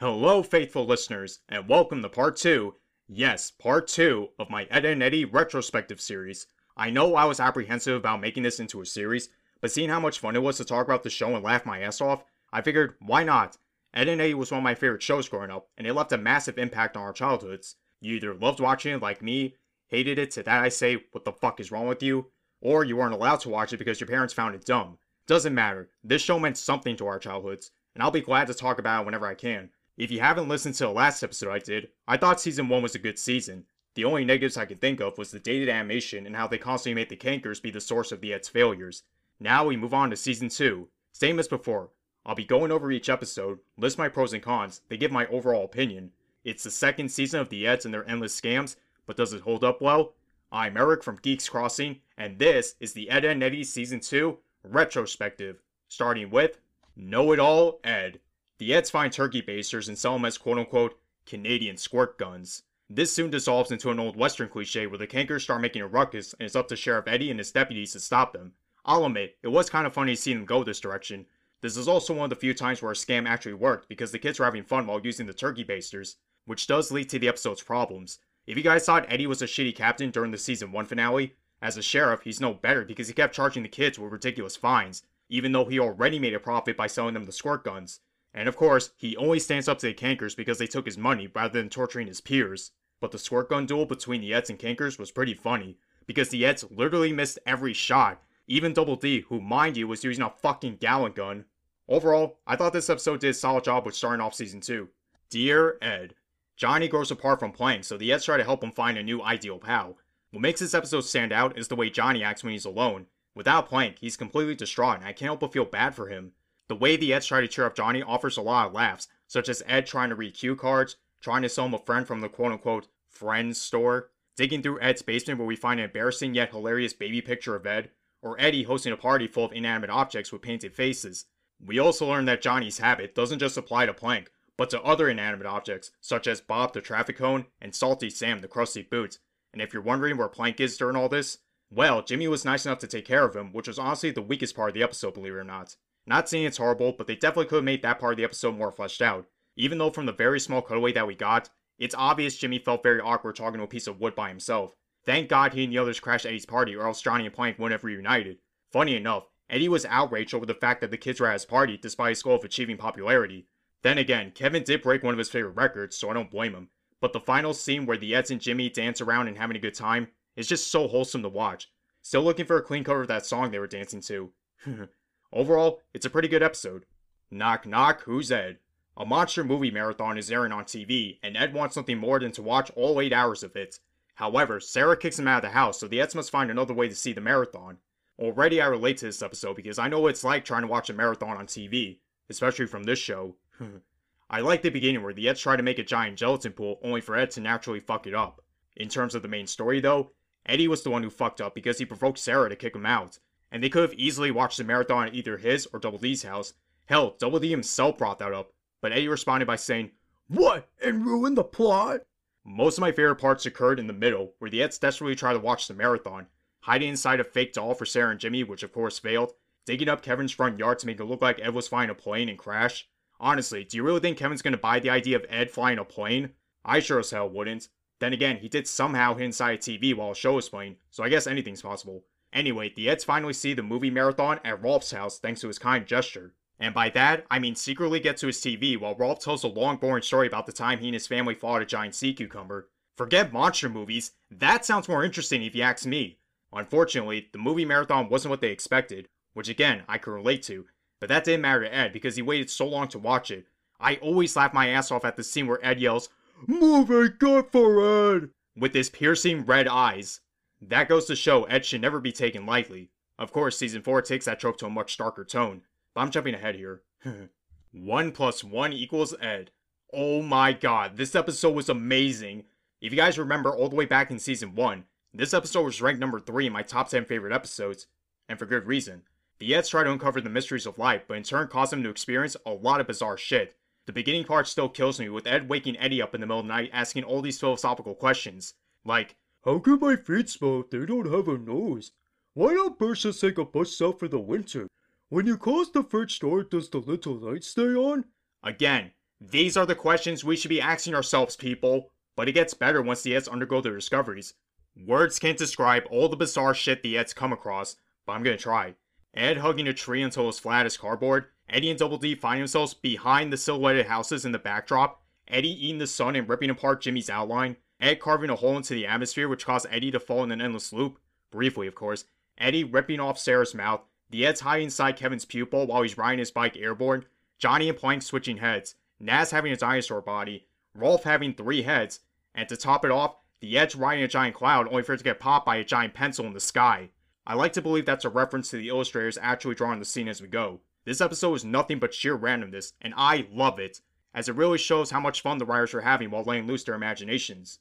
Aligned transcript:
Hello, 0.00 0.42
faithful 0.42 0.84
listeners, 0.84 1.38
and 1.48 1.68
welcome 1.68 2.02
to 2.02 2.08
part 2.08 2.36
2, 2.36 2.74
yes, 3.06 3.52
part 3.52 3.86
2 3.86 4.30
of 4.40 4.50
my 4.50 4.64
Ed 4.64 4.84
and 4.84 5.00
Eddy 5.00 5.24
retrospective 5.24 6.00
series. 6.00 6.48
I 6.76 6.90
know 6.90 7.14
I 7.14 7.24
was 7.24 7.38
apprehensive 7.38 7.96
about 7.96 8.20
making 8.20 8.42
this 8.42 8.58
into 8.58 8.80
a 8.80 8.86
series, 8.86 9.28
but 9.60 9.70
seeing 9.70 9.90
how 9.90 10.00
much 10.00 10.18
fun 10.18 10.34
it 10.34 10.42
was 10.42 10.56
to 10.56 10.64
talk 10.64 10.86
about 10.86 11.04
the 11.04 11.10
show 11.10 11.36
and 11.36 11.44
laugh 11.44 11.64
my 11.64 11.82
ass 11.82 12.00
off, 12.00 12.24
I 12.52 12.62
figured, 12.62 12.96
why 12.98 13.22
not? 13.22 13.56
Eddy 13.92 14.34
was 14.34 14.50
one 14.50 14.58
of 14.58 14.64
my 14.64 14.74
favorite 14.74 15.02
shows 15.02 15.28
growing 15.28 15.50
up, 15.50 15.68
and 15.76 15.86
it 15.86 15.94
left 15.94 16.12
a 16.12 16.18
massive 16.18 16.58
impact 16.58 16.96
on 16.96 17.02
our 17.02 17.12
childhoods. 17.12 17.76
You 18.00 18.16
either 18.16 18.34
loved 18.34 18.60
watching 18.60 18.94
it 18.94 19.02
like 19.02 19.22
me, 19.22 19.56
hated 19.88 20.18
it 20.18 20.30
to 20.32 20.42
that 20.44 20.62
I 20.62 20.68
say, 20.68 21.04
what 21.12 21.24
the 21.24 21.32
fuck 21.32 21.60
is 21.60 21.72
wrong 21.72 21.88
with 21.88 22.02
you, 22.02 22.26
or 22.60 22.84
you 22.84 22.96
weren't 22.96 23.14
allowed 23.14 23.40
to 23.40 23.48
watch 23.48 23.72
it 23.72 23.78
because 23.78 24.00
your 24.00 24.06
parents 24.06 24.32
found 24.32 24.54
it 24.54 24.64
dumb. 24.64 24.98
Doesn't 25.26 25.54
matter, 25.54 25.90
this 26.04 26.22
show 26.22 26.38
meant 26.38 26.56
something 26.56 26.96
to 26.96 27.06
our 27.06 27.18
childhoods, 27.18 27.72
and 27.94 28.02
I'll 28.02 28.10
be 28.10 28.20
glad 28.20 28.46
to 28.46 28.54
talk 28.54 28.78
about 28.78 29.02
it 29.02 29.06
whenever 29.06 29.26
I 29.26 29.34
can. 29.34 29.70
If 29.96 30.10
you 30.10 30.20
haven't 30.20 30.48
listened 30.48 30.76
to 30.76 30.84
the 30.84 30.90
last 30.90 31.22
episode 31.22 31.50
I 31.50 31.58
did, 31.58 31.88
I 32.06 32.16
thought 32.16 32.40
season 32.40 32.68
1 32.68 32.82
was 32.82 32.94
a 32.94 32.98
good 32.98 33.18
season. 33.18 33.66
The 33.96 34.04
only 34.04 34.24
negatives 34.24 34.56
I 34.56 34.64
could 34.64 34.80
think 34.80 35.00
of 35.00 35.18
was 35.18 35.30
the 35.30 35.40
dated 35.40 35.68
animation 35.68 36.26
and 36.26 36.36
how 36.36 36.46
they 36.46 36.58
constantly 36.58 36.94
made 36.94 37.08
the 37.08 37.16
Kankers 37.16 37.60
be 37.60 37.70
the 37.70 37.80
source 37.80 38.12
of 38.12 38.20
the 38.20 38.32
Ed's 38.32 38.48
failures. 38.48 39.02
Now 39.40 39.66
we 39.66 39.76
move 39.76 39.92
on 39.92 40.10
to 40.10 40.16
season 40.16 40.48
2. 40.48 40.88
Same 41.12 41.38
as 41.38 41.48
before, 41.48 41.90
I'll 42.26 42.34
be 42.34 42.44
going 42.44 42.70
over 42.70 42.92
each 42.92 43.08
episode, 43.08 43.60
list 43.78 43.96
my 43.96 44.08
pros 44.08 44.32
and 44.32 44.42
cons, 44.42 44.82
they 44.88 44.96
give 44.96 45.10
my 45.10 45.26
overall 45.26 45.64
opinion. 45.64 46.12
It's 46.44 46.62
the 46.62 46.70
second 46.70 47.10
season 47.10 47.40
of 47.40 47.48
the 47.48 47.66
Eds 47.66 47.84
and 47.84 47.94
their 47.94 48.08
endless 48.08 48.38
scams, 48.38 48.76
but 49.06 49.16
does 49.16 49.32
it 49.32 49.42
hold 49.42 49.64
up 49.64 49.80
well? 49.80 50.12
I'm 50.52 50.76
Eric 50.76 51.02
from 51.02 51.18
Geeks 51.22 51.48
Crossing, 51.48 52.00
and 52.18 52.38
this 52.38 52.74
is 52.80 52.92
the 52.92 53.08
Ed 53.08 53.24
and 53.24 53.42
Eddy 53.42 53.64
Season 53.64 54.00
2 54.00 54.36
retrospective, 54.64 55.62
starting 55.88 56.30
with 56.30 56.58
Know 56.94 57.32
It 57.32 57.38
All 57.38 57.80
Ed. 57.84 58.20
The 58.58 58.74
Eds 58.74 58.90
find 58.90 59.12
turkey 59.12 59.40
basters 59.40 59.88
and 59.88 59.96
sell 59.96 60.14
them 60.14 60.24
as 60.26 60.36
quote 60.36 60.58
unquote 60.58 60.98
Canadian 61.24 61.76
squirt 61.76 62.18
guns. 62.18 62.64
This 62.90 63.12
soon 63.12 63.30
dissolves 63.30 63.70
into 63.70 63.90
an 63.90 64.00
old 64.00 64.16
western 64.16 64.48
cliche 64.48 64.86
where 64.86 64.98
the 64.98 65.06
Kankers 65.06 65.42
start 65.42 65.62
making 65.62 65.82
a 65.82 65.86
ruckus 65.86 66.34
and 66.34 66.42
it's 66.44 66.56
up 66.56 66.68
to 66.68 66.76
Sheriff 66.76 67.06
Eddy 67.06 67.30
and 67.30 67.38
his 67.38 67.52
deputies 67.52 67.92
to 67.92 68.00
stop 68.00 68.32
them. 68.32 68.52
I'll 68.84 69.06
admit, 69.06 69.36
it 69.42 69.48
was 69.48 69.70
kind 69.70 69.86
of 69.86 69.94
funny 69.94 70.16
to 70.16 70.20
see 70.20 70.34
them 70.34 70.44
go 70.44 70.64
this 70.64 70.80
direction. 70.80 71.26
This 71.62 71.76
is 71.76 71.88
also 71.88 72.14
one 72.14 72.24
of 72.24 72.30
the 72.30 72.36
few 72.36 72.54
times 72.54 72.80
where 72.80 72.92
a 72.92 72.94
scam 72.94 73.28
actually 73.28 73.54
worked 73.54 73.88
because 73.88 74.12
the 74.12 74.18
kids 74.18 74.38
were 74.38 74.46
having 74.46 74.62
fun 74.62 74.86
while 74.86 75.00
using 75.02 75.26
the 75.26 75.34
turkey 75.34 75.62
basters, 75.62 76.16
which 76.46 76.66
does 76.66 76.90
lead 76.90 77.08
to 77.10 77.18
the 77.18 77.28
episode's 77.28 77.62
problems. 77.62 78.18
If 78.46 78.56
you 78.56 78.62
guys 78.62 78.84
thought 78.84 79.06
Eddy 79.08 79.26
was 79.26 79.42
a 79.42 79.46
shitty 79.46 79.76
captain 79.76 80.10
during 80.10 80.30
the 80.30 80.38
season 80.38 80.72
1 80.72 80.86
finale, 80.86 81.34
as 81.62 81.76
a 81.76 81.82
sheriff, 81.82 82.22
he's 82.22 82.40
no 82.40 82.54
better 82.54 82.84
because 82.84 83.08
he 83.08 83.14
kept 83.14 83.34
charging 83.34 83.62
the 83.62 83.68
kids 83.68 83.98
with 83.98 84.10
ridiculous 84.10 84.56
fines, 84.56 85.02
even 85.28 85.52
though 85.52 85.66
he 85.66 85.78
already 85.78 86.18
made 86.18 86.34
a 86.34 86.40
profit 86.40 86.76
by 86.76 86.86
selling 86.86 87.14
them 87.14 87.24
the 87.24 87.32
squirt 87.32 87.62
guns. 87.62 88.00
And 88.32 88.48
of 88.48 88.56
course, 88.56 88.92
he 88.96 89.16
only 89.16 89.38
stands 89.38 89.68
up 89.68 89.78
to 89.80 89.86
the 89.86 89.94
Kankers 89.94 90.36
because 90.36 90.58
they 90.58 90.66
took 90.66 90.86
his 90.86 90.96
money 90.96 91.28
rather 91.34 91.60
than 91.60 91.68
torturing 91.68 92.06
his 92.06 92.20
peers. 92.20 92.70
But 93.00 93.12
the 93.12 93.18
squirt 93.18 93.50
gun 93.50 93.66
duel 93.66 93.86
between 93.86 94.20
the 94.20 94.32
Eds 94.32 94.50
and 94.50 94.58
Kankers 94.58 94.98
was 94.98 95.10
pretty 95.10 95.34
funny, 95.34 95.76
because 96.06 96.30
the 96.30 96.44
Eds 96.44 96.64
literally 96.70 97.12
missed 97.12 97.38
every 97.44 97.72
shot, 97.72 98.22
even 98.46 98.72
Double 98.72 98.96
D, 98.96 99.20
who 99.28 99.40
mind 99.40 99.76
you 99.76 99.86
was 99.86 100.02
using 100.04 100.24
a 100.24 100.30
fucking 100.30 100.76
gallon 100.80 101.12
gun. 101.12 101.44
Overall, 101.90 102.38
I 102.46 102.54
thought 102.54 102.72
this 102.72 102.88
episode 102.88 103.18
did 103.18 103.30
a 103.30 103.34
solid 103.34 103.64
job 103.64 103.84
with 103.84 103.96
starting 103.96 104.20
off 104.20 104.36
season 104.36 104.60
2. 104.60 104.88
Dear 105.28 105.76
Ed, 105.82 106.14
Johnny 106.56 106.86
grows 106.86 107.10
apart 107.10 107.40
from 107.40 107.50
playing, 107.50 107.82
so 107.82 107.98
the 107.98 108.12
Eds 108.12 108.24
try 108.24 108.36
to 108.36 108.44
help 108.44 108.62
him 108.62 108.70
find 108.70 108.96
a 108.96 109.02
new 109.02 109.20
ideal 109.20 109.58
pal. 109.58 109.98
What 110.30 110.40
makes 110.40 110.60
this 110.60 110.72
episode 110.72 111.00
stand 111.00 111.32
out 111.32 111.58
is 111.58 111.66
the 111.66 111.74
way 111.74 111.90
Johnny 111.90 112.22
acts 112.22 112.44
when 112.44 112.52
he's 112.52 112.64
alone. 112.64 113.06
Without 113.34 113.68
Plank, 113.68 113.96
he's 114.00 114.16
completely 114.16 114.54
distraught, 114.54 114.98
and 114.98 115.04
I 115.04 115.12
can't 115.12 115.30
help 115.30 115.40
but 115.40 115.52
feel 115.52 115.64
bad 115.64 115.96
for 115.96 116.06
him. 116.06 116.30
The 116.68 116.76
way 116.76 116.96
the 116.96 117.12
Eds 117.12 117.26
try 117.26 117.40
to 117.40 117.48
cheer 117.48 117.66
up 117.66 117.74
Johnny 117.74 118.04
offers 118.04 118.36
a 118.36 118.42
lot 118.42 118.68
of 118.68 118.72
laughs, 118.72 119.08
such 119.26 119.48
as 119.48 119.64
Ed 119.66 119.84
trying 119.84 120.10
to 120.10 120.14
read 120.14 120.34
cue 120.34 120.54
cards, 120.54 120.94
trying 121.20 121.42
to 121.42 121.48
sell 121.48 121.66
him 121.66 121.74
a 121.74 121.78
friend 121.78 122.06
from 122.06 122.20
the 122.20 122.28
quote 122.28 122.52
unquote 122.52 122.86
friends 123.08 123.60
store, 123.60 124.10
digging 124.36 124.62
through 124.62 124.80
Ed's 124.80 125.02
basement 125.02 125.40
where 125.40 125.48
we 125.48 125.56
find 125.56 125.80
an 125.80 125.86
embarrassing 125.86 126.34
yet 126.34 126.50
hilarious 126.50 126.92
baby 126.92 127.20
picture 127.20 127.56
of 127.56 127.66
Ed, 127.66 127.90
or 128.22 128.40
Eddy 128.40 128.62
hosting 128.62 128.92
a 128.92 128.96
party 128.96 129.26
full 129.26 129.46
of 129.46 129.52
inanimate 129.52 129.90
objects 129.90 130.30
with 130.30 130.42
painted 130.42 130.76
faces. 130.76 131.24
We 131.64 131.78
also 131.78 132.08
learn 132.08 132.24
that 132.24 132.42
Johnny's 132.42 132.78
habit 132.78 133.14
doesn't 133.14 133.38
just 133.38 133.56
apply 133.56 133.86
to 133.86 133.94
Plank, 133.94 134.30
but 134.56 134.70
to 134.70 134.82
other 134.82 135.08
inanimate 135.08 135.46
objects, 135.46 135.90
such 136.00 136.26
as 136.26 136.40
Bob 136.40 136.72
the 136.72 136.80
traffic 136.80 137.18
cone 137.18 137.46
and 137.60 137.74
Salty 137.74 138.10
Sam 138.10 138.40
the 138.40 138.48
crusty 138.48 138.82
boots. 138.82 139.18
And 139.52 139.60
if 139.60 139.72
you're 139.72 139.82
wondering 139.82 140.16
where 140.16 140.28
Plank 140.28 140.60
is 140.60 140.76
during 140.76 140.96
all 140.96 141.08
this, 141.08 141.38
well, 141.70 142.02
Jimmy 142.02 142.28
was 142.28 142.44
nice 142.44 142.66
enough 142.66 142.78
to 142.80 142.86
take 142.86 143.06
care 143.06 143.24
of 143.24 143.36
him, 143.36 143.52
which 143.52 143.68
was 143.68 143.78
honestly 143.78 144.10
the 144.10 144.22
weakest 144.22 144.56
part 144.56 144.70
of 144.70 144.74
the 144.74 144.82
episode, 144.82 145.14
believe 145.14 145.34
it 145.34 145.36
or 145.36 145.44
not. 145.44 145.76
Not 146.06 146.28
saying 146.28 146.44
it's 146.44 146.56
horrible, 146.56 146.92
but 146.92 147.06
they 147.06 147.14
definitely 147.14 147.46
could 147.46 147.56
have 147.56 147.64
made 147.64 147.82
that 147.82 148.00
part 148.00 148.14
of 148.14 148.16
the 148.16 148.24
episode 148.24 148.56
more 148.56 148.72
fleshed 148.72 149.02
out. 149.02 149.26
Even 149.56 149.78
though 149.78 149.90
from 149.90 150.06
the 150.06 150.12
very 150.12 150.40
small 150.40 150.62
cutaway 150.62 150.92
that 150.92 151.06
we 151.06 151.14
got, 151.14 151.50
it's 151.78 151.94
obvious 151.96 152.36
Jimmy 152.36 152.58
felt 152.58 152.82
very 152.82 153.00
awkward 153.00 153.36
talking 153.36 153.58
to 153.58 153.64
a 153.64 153.68
piece 153.68 153.86
of 153.86 154.00
wood 154.00 154.14
by 154.14 154.28
himself. 154.28 154.74
Thank 155.04 155.28
God 155.28 155.54
he 155.54 155.64
and 155.64 155.72
the 155.72 155.78
others 155.78 156.00
crashed 156.00 156.26
Eddy's 156.26 156.46
party, 156.46 156.74
or 156.74 156.86
else 156.86 157.00
Johnny 157.00 157.24
and 157.24 157.34
Plank 157.34 157.58
wouldn't 157.58 157.78
have 157.78 157.84
reunited. 157.84 158.38
Funny 158.70 158.96
enough, 158.96 159.28
Eddy 159.50 159.68
was 159.68 159.84
outraged 159.86 160.32
over 160.32 160.46
the 160.46 160.54
fact 160.54 160.80
that 160.80 160.90
the 160.90 160.96
kids 160.96 161.20
were 161.20 161.26
at 161.26 161.34
his 161.34 161.44
party 161.44 161.76
despite 161.76 162.10
his 162.10 162.22
goal 162.22 162.36
of 162.36 162.44
achieving 162.44 162.76
popularity. 162.76 163.46
Then 163.82 163.98
again, 163.98 164.30
Kevin 164.34 164.62
did 164.62 164.82
break 164.82 165.02
one 165.02 165.12
of 165.12 165.18
his 165.18 165.30
favorite 165.30 165.56
records, 165.56 165.96
so 165.96 166.08
I 166.10 166.14
don't 166.14 166.30
blame 166.30 166.54
him. 166.54 166.68
But 167.00 167.12
the 167.12 167.20
final 167.20 167.54
scene 167.54 167.86
where 167.86 167.96
the 167.96 168.14
Eds 168.14 168.30
and 168.30 168.40
Jimmy 168.40 168.68
dance 168.68 169.00
around 169.00 169.28
and 169.28 169.36
having 169.36 169.56
a 169.56 169.60
good 169.60 169.74
time 169.74 170.08
is 170.36 170.46
just 170.46 170.70
so 170.70 170.86
wholesome 170.86 171.22
to 171.22 171.28
watch. 171.28 171.70
Still 172.02 172.22
looking 172.22 172.46
for 172.46 172.56
a 172.56 172.62
clean 172.62 172.84
cover 172.84 173.02
of 173.02 173.08
that 173.08 173.26
song 173.26 173.50
they 173.50 173.58
were 173.58 173.66
dancing 173.66 174.00
to. 174.02 174.30
Overall, 175.32 175.80
it's 175.94 176.06
a 176.06 176.10
pretty 176.10 176.28
good 176.28 176.42
episode. 176.42 176.84
Knock 177.30 177.66
knock, 177.66 178.02
who's 178.02 178.30
Ed? 178.30 178.58
A 178.96 179.06
monster 179.06 179.44
movie 179.44 179.70
marathon 179.70 180.18
is 180.18 180.30
airing 180.30 180.52
on 180.52 180.64
TV, 180.64 181.18
and 181.22 181.36
Ed 181.36 181.54
wants 181.54 181.74
something 181.74 181.96
more 181.96 182.18
than 182.18 182.32
to 182.32 182.42
watch 182.42 182.70
all 182.76 183.00
8 183.00 183.12
hours 183.12 183.42
of 183.42 183.56
it. 183.56 183.78
However, 184.16 184.60
Sarah 184.60 184.96
kicks 184.96 185.18
him 185.18 185.28
out 185.28 185.42
of 185.44 185.50
the 185.50 185.54
house, 185.54 185.80
so 185.80 185.88
the 185.88 186.00
Eds 186.00 186.14
must 186.14 186.30
find 186.30 186.50
another 186.50 186.74
way 186.74 186.88
to 186.88 186.94
see 186.94 187.12
the 187.12 187.20
marathon. 187.20 187.78
Already 188.20 188.60
I 188.60 188.66
relate 188.66 188.98
to 188.98 189.06
this 189.06 189.22
episode 189.22 189.56
because 189.56 189.78
I 189.78 189.88
know 189.88 190.00
what 190.00 190.10
it's 190.10 190.24
like 190.24 190.44
trying 190.44 190.62
to 190.62 190.68
watch 190.68 190.90
a 190.90 190.92
marathon 190.92 191.36
on 191.36 191.46
TV, 191.46 191.98
especially 192.28 192.66
from 192.66 192.82
this 192.84 192.98
show. 192.98 193.36
I 194.30 194.40
like 194.40 194.62
the 194.62 194.70
beginning 194.70 195.02
where 195.02 195.14
the 195.14 195.28
Eds 195.28 195.40
try 195.40 195.56
to 195.56 195.62
make 195.62 195.78
a 195.78 195.84
giant 195.84 196.18
gelatin 196.18 196.52
pool 196.52 196.78
only 196.82 197.00
for 197.00 197.16
Ed 197.16 197.30
to 197.32 197.40
naturally 197.40 197.80
fuck 197.80 198.06
it 198.06 198.14
up. 198.14 198.42
In 198.76 198.88
terms 198.88 199.14
of 199.14 199.22
the 199.22 199.28
main 199.28 199.46
story 199.46 199.80
though, 199.80 200.10
Eddy 200.46 200.68
was 200.68 200.82
the 200.82 200.90
one 200.90 201.02
who 201.02 201.10
fucked 201.10 201.40
up 201.40 201.54
because 201.54 201.78
he 201.78 201.84
provoked 201.84 202.18
Sarah 202.18 202.48
to 202.48 202.56
kick 202.56 202.74
him 202.74 202.86
out 202.86 203.18
and 203.52 203.62
they 203.62 203.68
could 203.68 203.82
have 203.82 203.98
easily 203.98 204.30
watched 204.30 204.58
the 204.58 204.64
marathon 204.64 205.08
at 205.08 205.14
either 205.14 205.36
his 205.36 205.66
or 205.72 205.80
Double 205.80 205.98
D's 205.98 206.22
house. 206.22 206.54
Hell, 206.86 207.16
Double 207.18 207.40
D 207.40 207.50
himself 207.50 207.98
brought 207.98 208.18
that 208.18 208.32
up, 208.32 208.52
but 208.80 208.92
Eddy 208.92 209.08
responded 209.08 209.46
by 209.46 209.56
saying, 209.56 209.90
What? 210.28 210.68
And 210.82 211.04
ruin 211.04 211.34
the 211.34 211.44
plot? 211.44 212.02
Most 212.44 212.78
of 212.78 212.82
my 212.82 212.92
favorite 212.92 213.16
parts 213.16 213.46
occurred 213.46 213.78
in 213.78 213.86
the 213.86 213.92
middle, 213.92 214.34
where 214.38 214.50
the 214.50 214.62
Eds 214.62 214.78
desperately 214.78 215.14
try 215.14 215.32
to 215.32 215.38
watch 215.38 215.68
the 215.68 215.74
marathon, 215.74 216.26
hiding 216.60 216.90
inside 216.90 217.20
a 217.20 217.24
fake 217.24 217.52
doll 217.52 217.74
for 217.74 217.86
Sarah 217.86 218.10
and 218.10 218.20
Jimmy, 218.20 218.44
which 218.44 218.62
of 218.62 218.72
course 218.72 218.98
failed, 218.98 219.32
digging 219.66 219.88
up 219.88 220.02
Kevin's 220.02 220.32
front 220.32 220.58
yard 220.58 220.78
to 220.80 220.86
make 220.86 221.00
it 221.00 221.04
look 221.04 221.22
like 221.22 221.40
Ed 221.40 221.54
was 221.54 221.68
flying 221.68 221.90
a 221.90 221.94
plane 221.94 222.28
and 222.28 222.38
crash. 222.38 222.88
Honestly, 223.18 223.64
do 223.64 223.76
you 223.76 223.82
really 223.82 224.00
think 224.00 224.18
Kevin's 224.18 224.42
gonna 224.42 224.56
buy 224.56 224.80
the 224.80 224.90
idea 224.90 225.16
of 225.16 225.26
Ed 225.28 225.50
flying 225.50 225.78
a 225.78 225.84
plane? 225.84 226.30
I 226.64 226.80
sure 226.80 226.98
as 226.98 227.10
hell 227.10 227.28
wouldn't. 227.28 227.68
Then 227.98 228.12
again, 228.12 228.38
he 228.38 228.48
did 228.48 228.66
somehow 228.66 229.14
hit 229.14 229.26
inside 229.26 229.54
a 229.54 229.58
TV 229.58 229.94
while 229.94 230.10
a 230.10 230.14
show 230.14 230.34
was 230.34 230.48
playing, 230.48 230.76
so 230.90 231.04
I 231.04 231.10
guess 231.10 231.26
anything's 231.26 231.62
possible. 231.62 232.04
Anyway, 232.32 232.72
the 232.74 232.88
Eds 232.88 233.04
finally 233.04 233.32
see 233.32 233.54
the 233.54 233.62
movie 233.62 233.90
marathon 233.90 234.40
at 234.44 234.62
Rolf's 234.62 234.92
house 234.92 235.18
thanks 235.18 235.40
to 235.40 235.48
his 235.48 235.58
kind 235.58 235.86
gesture. 235.86 236.32
And 236.58 236.74
by 236.74 236.90
that, 236.90 237.26
I 237.30 237.38
mean 237.38 237.54
secretly 237.54 238.00
get 238.00 238.18
to 238.18 238.26
his 238.26 238.38
TV 238.38 238.78
while 238.78 238.94
Rolf 238.94 239.20
tells 239.20 239.44
a 239.44 239.48
long 239.48 239.76
boring 239.76 240.02
story 240.02 240.26
about 240.26 240.46
the 240.46 240.52
time 240.52 240.78
he 240.78 240.88
and 240.88 240.94
his 240.94 241.06
family 241.06 241.34
fought 241.34 241.62
a 241.62 241.66
giant 241.66 241.94
sea 241.94 242.12
cucumber. 242.12 242.68
Forget 242.96 243.32
monster 243.32 243.68
movies, 243.68 244.12
that 244.30 244.64
sounds 244.64 244.88
more 244.88 245.04
interesting 245.04 245.42
if 245.42 245.54
you 245.54 245.62
ask 245.62 245.86
me. 245.86 246.18
Unfortunately, 246.52 247.28
the 247.32 247.38
movie 247.38 247.64
marathon 247.64 248.08
wasn't 248.08 248.30
what 248.30 248.40
they 248.40 248.50
expected, 248.50 249.08
which 249.34 249.48
again, 249.48 249.82
I 249.88 249.98
can 249.98 250.12
relate 250.12 250.42
to, 250.44 250.66
but 250.98 251.08
that 251.08 251.24
didn't 251.24 251.42
matter 251.42 251.62
to 251.62 251.74
Ed 251.74 251.92
because 251.92 252.16
he 252.16 252.22
waited 252.22 252.50
so 252.50 252.66
long 252.66 252.88
to 252.88 252.98
watch 252.98 253.30
it. 253.30 253.46
I 253.78 253.96
always 253.96 254.36
laugh 254.36 254.52
my 254.52 254.68
ass 254.68 254.90
off 254.90 255.04
at 255.04 255.16
the 255.16 255.24
scene 255.24 255.46
where 255.46 255.64
Ed 255.64 255.80
yells, 255.80 256.08
Movie 256.46 257.10
good 257.18 257.46
for 257.52 258.14
Ed! 258.16 258.30
with 258.56 258.74
his 258.74 258.90
piercing 258.90 259.44
red 259.44 259.68
eyes. 259.68 260.20
That 260.60 260.88
goes 260.88 261.06
to 261.06 261.16
show 261.16 261.44
Ed 261.44 261.64
should 261.64 261.80
never 261.80 262.00
be 262.00 262.12
taken 262.12 262.46
lightly. 262.46 262.90
Of 263.18 263.32
course, 263.32 263.56
season 263.56 263.82
4 263.82 264.02
takes 264.02 264.24
that 264.26 264.40
trope 264.40 264.58
to 264.58 264.66
a 264.66 264.70
much 264.70 264.96
darker 264.96 265.24
tone, 265.24 265.62
but 265.94 266.00
I'm 266.02 266.10
jumping 266.10 266.34
ahead 266.34 266.56
here. 266.56 266.82
1 267.72 268.12
plus 268.12 268.42
1 268.42 268.72
equals 268.72 269.14
Ed. 269.20 269.50
Oh 269.92 270.22
my 270.22 270.52
god, 270.52 270.96
this 270.96 271.14
episode 271.14 271.54
was 271.54 271.68
amazing. 271.68 272.44
If 272.80 272.92
you 272.92 272.96
guys 272.96 273.18
remember 273.18 273.50
all 273.50 273.68
the 273.68 273.76
way 273.76 273.84
back 273.84 274.10
in 274.10 274.18
season 274.18 274.54
1, 274.54 274.84
this 275.12 275.34
episode 275.34 275.64
was 275.64 275.82
ranked 275.82 276.00
number 276.00 276.20
3 276.20 276.46
in 276.46 276.52
my 276.52 276.62
top 276.62 276.88
10 276.88 277.04
favorite 277.04 277.32
episodes, 277.32 277.86
and 278.28 278.38
for 278.38 278.46
good 278.46 278.66
reason. 278.66 279.02
The 279.38 279.54
Eds 279.54 279.70
try 279.70 279.82
to 279.82 279.90
uncover 279.90 280.20
the 280.20 280.30
mysteries 280.30 280.66
of 280.66 280.78
life, 280.78 281.02
but 281.08 281.16
in 281.16 281.22
turn 281.22 281.48
cause 281.48 281.70
them 281.70 281.82
to 281.82 281.88
experience 281.88 282.36
a 282.46 282.52
lot 282.52 282.80
of 282.80 282.86
bizarre 282.86 283.16
shit. 283.16 283.56
The 283.86 283.92
beginning 283.92 284.24
part 284.24 284.46
still 284.46 284.68
kills 284.68 285.00
me 285.00 285.08
with 285.08 285.26
Ed 285.26 285.48
waking 285.48 285.78
Eddy 285.78 286.00
up 286.00 286.14
in 286.14 286.20
the 286.20 286.26
middle 286.26 286.40
of 286.40 286.46
the 286.46 286.52
night 286.52 286.70
asking 286.72 287.04
all 287.04 287.22
these 287.22 287.40
philosophical 287.40 287.94
questions. 287.94 288.54
Like, 288.84 289.16
how 289.44 289.58
can 289.58 289.80
my 289.80 289.96
feet 289.96 290.28
smell 290.28 290.60
if 290.60 290.70
they 290.70 290.84
don't 290.84 291.10
have 291.10 291.26
a 291.26 291.38
nose? 291.38 291.92
Why 292.34 292.54
don't 292.54 292.78
just 292.94 293.20
take 293.20 293.38
a 293.38 293.44
bus 293.44 293.80
out 293.80 293.98
for 293.98 294.06
the 294.06 294.20
winter? 294.20 294.68
When 295.08 295.26
you 295.26 295.36
close 295.36 295.72
the 295.72 295.82
fridge 295.82 296.20
door, 296.20 296.44
does 296.44 296.68
the 296.68 296.78
little 296.78 297.14
light 297.14 297.42
stay 297.42 297.74
on? 297.74 298.04
Again, 298.44 298.92
these 299.20 299.56
are 299.56 299.66
the 299.66 299.74
questions 299.74 300.22
we 300.22 300.36
should 300.36 300.50
be 300.50 300.60
asking 300.60 300.94
ourselves, 300.94 301.34
people. 301.34 301.90
But 302.14 302.28
it 302.28 302.32
gets 302.32 302.54
better 302.54 302.82
once 302.82 303.02
the 303.02 303.16
Eds 303.16 303.28
undergo 303.28 303.60
their 303.60 303.74
discoveries. 303.74 304.34
Words 304.76 305.18
can't 305.18 305.38
describe 305.38 305.84
all 305.90 306.08
the 306.08 306.16
bizarre 306.16 306.54
shit 306.54 306.82
the 306.82 306.96
Eds 306.96 307.12
come 307.12 307.32
across, 307.32 307.76
but 308.06 308.12
I'm 308.12 308.22
gonna 308.22 308.36
try. 308.36 308.74
Ed 309.14 309.38
hugging 309.38 309.68
a 309.68 309.72
tree 309.72 310.02
until 310.02 310.28
it's 310.28 310.38
flat 310.38 310.66
as 310.66 310.76
cardboard, 310.76 311.26
Eddy 311.48 311.70
and 311.70 311.78
Double 311.78 311.98
D 311.98 312.14
find 312.14 312.40
themselves 312.40 312.74
behind 312.74 313.32
the 313.32 313.36
silhouetted 313.36 313.86
houses 313.86 314.24
in 314.24 314.32
the 314.32 314.38
backdrop, 314.38 315.02
Eddy 315.26 315.48
eating 315.48 315.78
the 315.78 315.86
sun 315.86 316.14
and 316.16 316.28
ripping 316.28 316.50
apart 316.50 316.80
Jimmy's 316.80 317.10
outline, 317.10 317.56
Ed 317.80 318.00
carving 318.00 318.30
a 318.30 318.36
hole 318.36 318.56
into 318.56 318.74
the 318.74 318.86
atmosphere 318.86 319.28
which 319.28 319.46
caused 319.46 319.66
Eddy 319.70 319.90
to 319.90 320.00
fall 320.00 320.22
in 320.22 320.30
an 320.30 320.40
endless 320.40 320.72
loop, 320.72 320.98
briefly 321.30 321.66
of 321.66 321.74
course, 321.74 322.04
Eddy 322.38 322.64
ripping 322.64 323.00
off 323.00 323.18
Sarah's 323.18 323.54
mouth, 323.54 323.82
the 324.10 324.26
Eds 324.26 324.40
hiding 324.40 324.66
inside 324.66 324.96
Kevin's 324.96 325.24
pupil 325.24 325.66
while 325.66 325.82
he's 325.82 325.98
riding 325.98 326.18
his 326.18 326.30
bike 326.30 326.56
airborne, 326.56 327.04
Johnny 327.38 327.68
and 327.68 327.78
Plank 327.78 328.02
switching 328.02 328.38
heads, 328.38 328.74
Nazz 329.00 329.30
having 329.30 329.52
a 329.52 329.56
dinosaur 329.56 330.00
body, 330.00 330.46
Rolf 330.74 331.04
having 331.04 331.34
three 331.34 331.62
heads, 331.62 332.00
and 332.34 332.48
to 332.48 332.56
top 332.56 332.84
it 332.84 332.90
off, 332.90 333.16
the 333.40 333.56
Eds 333.56 333.74
riding 333.74 334.04
a 334.04 334.08
giant 334.08 334.34
cloud 334.34 334.68
only 334.68 334.82
for 334.82 334.92
it 334.92 334.98
to 334.98 335.04
get 335.04 335.18
popped 335.18 335.46
by 335.46 335.56
a 335.56 335.64
giant 335.64 335.94
pencil 335.94 336.26
in 336.26 336.34
the 336.34 336.40
sky. 336.40 336.90
I 337.26 337.34
like 337.34 337.52
to 337.54 337.62
believe 337.62 337.86
that's 337.86 338.04
a 338.04 338.10
reference 338.10 338.50
to 338.50 338.56
the 338.56 338.68
illustrators 338.68 339.18
actually 339.20 339.54
drawing 339.54 339.78
the 339.78 339.84
scene 339.84 340.08
as 340.08 340.20
we 340.20 340.28
go. 340.28 340.60
This 340.84 341.00
episode 341.00 341.34
is 341.34 341.44
nothing 341.44 341.78
but 341.78 341.94
sheer 341.94 342.18
randomness, 342.18 342.72
and 342.80 342.94
I 342.96 343.26
love 343.32 343.58
it, 343.58 343.80
as 344.14 344.28
it 344.28 344.34
really 344.34 344.58
shows 344.58 344.90
how 344.90 345.00
much 345.00 345.20
fun 345.20 345.38
the 345.38 345.46
writers 345.46 345.74
are 345.74 345.82
having 345.82 346.10
while 346.10 346.24
laying 346.24 346.46
loose 346.46 346.64
their 346.64 346.74
imaginations. 346.74 347.58